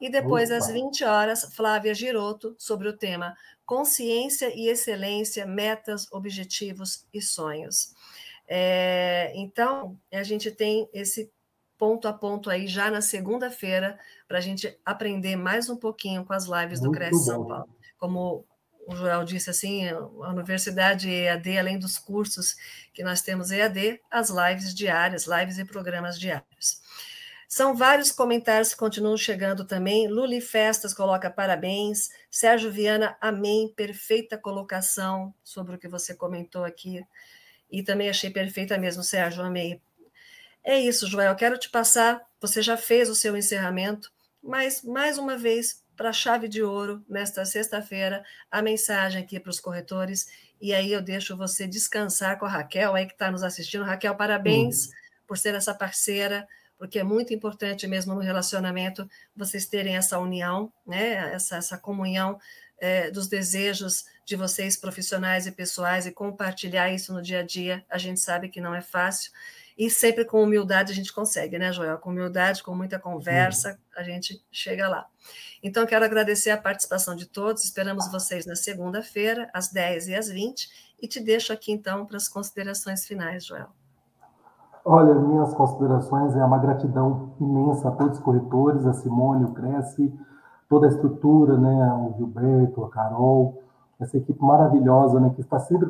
E 0.00 0.10
depois, 0.10 0.50
Opa. 0.50 0.58
às 0.58 0.70
20 0.70 1.04
horas, 1.04 1.54
Flávia 1.54 1.94
Giroto, 1.94 2.54
sobre 2.58 2.88
o 2.88 2.96
tema 2.96 3.34
consciência 3.64 4.52
e 4.54 4.68
excelência, 4.68 5.46
metas, 5.46 6.06
objetivos 6.12 7.06
e 7.12 7.22
sonhos. 7.22 7.94
É, 8.46 9.32
então, 9.34 9.98
a 10.12 10.22
gente 10.22 10.50
tem 10.50 10.86
esse 10.92 11.32
ponto 11.78 12.06
a 12.06 12.12
ponto 12.12 12.50
aí 12.50 12.66
já 12.66 12.90
na 12.90 13.00
segunda-feira 13.00 13.98
para 14.28 14.38
a 14.38 14.40
gente 14.40 14.78
aprender 14.84 15.36
mais 15.36 15.68
um 15.68 15.76
pouquinho 15.76 16.24
com 16.24 16.32
as 16.32 16.44
lives 16.44 16.80
Muito 16.80 16.92
do 16.92 16.98
Cresce 16.98 17.24
São 17.24 17.46
Paulo. 17.46 17.68
Como 17.98 18.44
o 18.86 18.94
Joel 18.94 19.24
disse 19.24 19.50
assim, 19.50 19.88
a 19.88 20.30
universidade 20.30 21.10
EAD, 21.10 21.58
além 21.58 21.78
dos 21.78 21.98
cursos 21.98 22.56
que 22.92 23.02
nós 23.02 23.22
temos 23.22 23.50
EAD, 23.50 24.00
as 24.10 24.30
lives 24.30 24.74
diárias, 24.74 25.26
lives 25.26 25.58
e 25.58 25.64
programas 25.64 26.18
diários. 26.18 26.82
São 27.48 27.76
vários 27.76 28.10
comentários 28.10 28.70
que 28.70 28.78
continuam 28.80 29.16
chegando 29.16 29.64
também. 29.64 30.08
Luli 30.08 30.40
Festas 30.40 30.92
coloca 30.92 31.30
parabéns. 31.30 32.10
Sérgio 32.28 32.72
Viana, 32.72 33.16
amém. 33.20 33.72
Perfeita 33.76 34.36
colocação 34.36 35.32
sobre 35.42 35.76
o 35.76 35.78
que 35.78 35.86
você 35.86 36.14
comentou 36.14 36.64
aqui. 36.64 37.06
E 37.70 37.82
também 37.82 38.08
achei 38.08 38.28
perfeita 38.28 38.76
mesmo, 38.76 39.04
Sérgio, 39.04 39.44
amei. 39.44 39.80
É 40.64 40.78
isso, 40.80 41.06
Joel. 41.06 41.36
Quero 41.36 41.56
te 41.56 41.70
passar. 41.70 42.20
Você 42.40 42.60
já 42.60 42.76
fez 42.76 43.08
o 43.08 43.14
seu 43.14 43.36
encerramento, 43.36 44.10
mas 44.42 44.82
mais 44.82 45.16
uma 45.16 45.36
vez 45.36 45.83
para 45.96 46.10
a 46.10 46.12
chave 46.12 46.48
de 46.48 46.62
ouro 46.62 47.04
nesta 47.08 47.44
sexta-feira, 47.44 48.24
a 48.50 48.60
mensagem 48.62 49.22
aqui 49.22 49.38
para 49.38 49.50
os 49.50 49.60
corretores. 49.60 50.26
E 50.60 50.72
aí 50.72 50.92
eu 50.92 51.02
deixo 51.02 51.36
você 51.36 51.66
descansar 51.66 52.38
com 52.38 52.46
a 52.46 52.48
Raquel, 52.48 52.94
aí 52.94 53.06
que 53.06 53.12
está 53.12 53.30
nos 53.30 53.42
assistindo. 53.42 53.84
Raquel, 53.84 54.14
parabéns 54.14 54.86
uhum. 54.86 54.92
por 55.26 55.38
ser 55.38 55.54
essa 55.54 55.74
parceira, 55.74 56.46
porque 56.78 56.98
é 56.98 57.04
muito 57.04 57.32
importante 57.32 57.86
mesmo 57.86 58.14
no 58.14 58.20
relacionamento 58.20 59.08
vocês 59.36 59.66
terem 59.66 59.96
essa 59.96 60.18
união, 60.18 60.72
né? 60.86 61.34
essa, 61.34 61.56
essa 61.56 61.78
comunhão 61.78 62.38
é, 62.78 63.10
dos 63.10 63.28
desejos 63.28 64.04
de 64.26 64.36
vocês 64.36 64.76
profissionais 64.76 65.46
e 65.46 65.52
pessoais 65.52 66.06
e 66.06 66.12
compartilhar 66.12 66.90
isso 66.90 67.12
no 67.12 67.22
dia 67.22 67.40
a 67.40 67.42
dia. 67.42 67.84
A 67.88 67.98
gente 67.98 68.20
sabe 68.20 68.48
que 68.48 68.60
não 68.60 68.74
é 68.74 68.80
fácil. 68.80 69.32
E 69.76 69.90
sempre 69.90 70.24
com 70.24 70.42
humildade 70.42 70.92
a 70.92 70.94
gente 70.94 71.12
consegue, 71.12 71.58
né, 71.58 71.72
Joel? 71.72 71.98
Com 71.98 72.10
humildade, 72.10 72.62
com 72.62 72.74
muita 72.74 72.98
conversa, 72.98 73.78
a 73.96 74.02
gente 74.02 74.42
chega 74.50 74.88
lá. 74.88 75.06
Então, 75.62 75.86
quero 75.86 76.04
agradecer 76.04 76.50
a 76.50 76.58
participação 76.58 77.16
de 77.16 77.26
todos. 77.26 77.64
Esperamos 77.64 78.10
vocês 78.10 78.46
na 78.46 78.54
segunda-feira, 78.54 79.50
às 79.52 79.72
10 79.72 80.08
e 80.08 80.14
às 80.14 80.28
20. 80.28 80.68
E 81.02 81.08
te 81.08 81.20
deixo 81.20 81.52
aqui, 81.52 81.72
então, 81.72 82.06
para 82.06 82.16
as 82.16 82.28
considerações 82.28 83.04
finais, 83.04 83.44
Joel. 83.44 83.68
Olha, 84.84 85.14
minhas 85.14 85.54
considerações 85.54 86.36
é 86.36 86.44
uma 86.44 86.58
gratidão 86.58 87.34
imensa 87.40 87.88
a 87.88 87.92
todos 87.92 88.18
os 88.18 88.24
corretores, 88.24 88.84
a 88.84 88.92
Simone, 88.92 89.44
o 89.44 89.54
Cresce, 89.54 90.12
toda 90.68 90.86
a 90.86 90.90
estrutura, 90.90 91.56
né, 91.56 91.92
o 91.94 92.14
Gilberto, 92.18 92.84
a 92.84 92.90
Carol, 92.90 93.63
essa 94.00 94.16
equipe 94.16 94.42
maravilhosa, 94.42 95.20
né, 95.20 95.30
que 95.34 95.40
está 95.40 95.58
sempre 95.58 95.88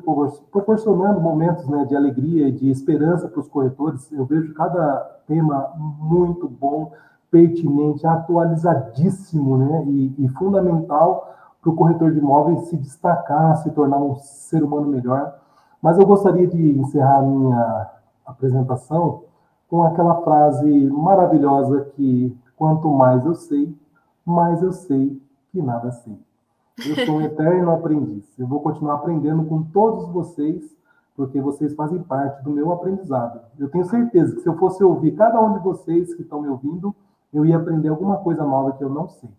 proporcionando 0.50 1.20
momentos 1.20 1.66
né, 1.66 1.84
de 1.86 1.96
alegria 1.96 2.48
e 2.48 2.52
de 2.52 2.70
esperança 2.70 3.28
para 3.28 3.40
os 3.40 3.48
corretores. 3.48 4.11
Eu 4.12 4.24
vejo 4.24 4.52
cada 4.55 4.98
tema 5.26 5.72
muito 5.76 6.48
bom, 6.48 6.92
pertinente, 7.30 8.07
atualizadíssimo 8.07 9.57
né, 9.57 9.84
e, 9.86 10.14
e 10.18 10.28
fundamental 10.28 11.34
para 11.61 11.70
o 11.70 11.74
corretor 11.74 12.12
de 12.12 12.18
imóveis 12.18 12.68
se 12.68 12.76
destacar, 12.76 13.57
se 13.57 13.70
tornar 13.70 13.96
um 13.96 14.14
ser 14.16 14.62
humano 14.62 14.86
melhor. 14.86 15.38
Mas 15.80 15.98
eu 15.98 16.07
gostaria 16.07 16.46
de 16.46 16.78
encerrar 16.78 17.18
a 17.18 17.22
minha 17.22 17.90
apresentação 18.24 19.22
com 19.68 19.82
aquela 19.82 20.22
frase 20.22 20.88
maravilhosa 20.90 21.86
que 21.96 22.36
quanto 22.57 22.88
mais 22.88 23.24
eu 23.24 23.34
sei, 23.34 23.76
mais 24.24 24.62
eu 24.62 24.72
sei 24.72 25.20
que 25.50 25.61
nada 25.61 25.90
sei. 25.90 26.18
Eu 26.78 27.06
sou 27.06 27.16
um 27.18 27.20
eterno 27.20 27.70
aprendiz. 27.70 28.24
Eu 28.36 28.48
vou 28.48 28.60
continuar 28.60 28.94
aprendendo 28.94 29.44
com 29.44 29.62
todos 29.62 30.08
vocês, 30.08 30.76
porque 31.14 31.40
vocês 31.40 31.72
fazem 31.74 32.02
parte 32.02 32.42
do 32.42 32.50
meu 32.50 32.72
aprendizado. 32.72 33.40
Eu 33.58 33.68
tenho 33.68 33.84
certeza 33.84 34.34
que 34.34 34.40
se 34.40 34.48
eu 34.48 34.56
fosse 34.58 34.82
ouvir 34.82 35.12
cada 35.12 35.40
um 35.40 35.52
de 35.52 35.60
vocês 35.62 36.12
que 36.14 36.22
estão 36.22 36.42
me 36.42 36.48
ouvindo, 36.48 36.94
eu 37.32 37.46
ia 37.46 37.56
aprender 37.56 37.88
alguma 37.88 38.16
coisa 38.16 38.42
nova 38.44 38.72
que 38.72 38.82
eu 38.82 38.90
não 38.90 39.08
sei. 39.08 39.30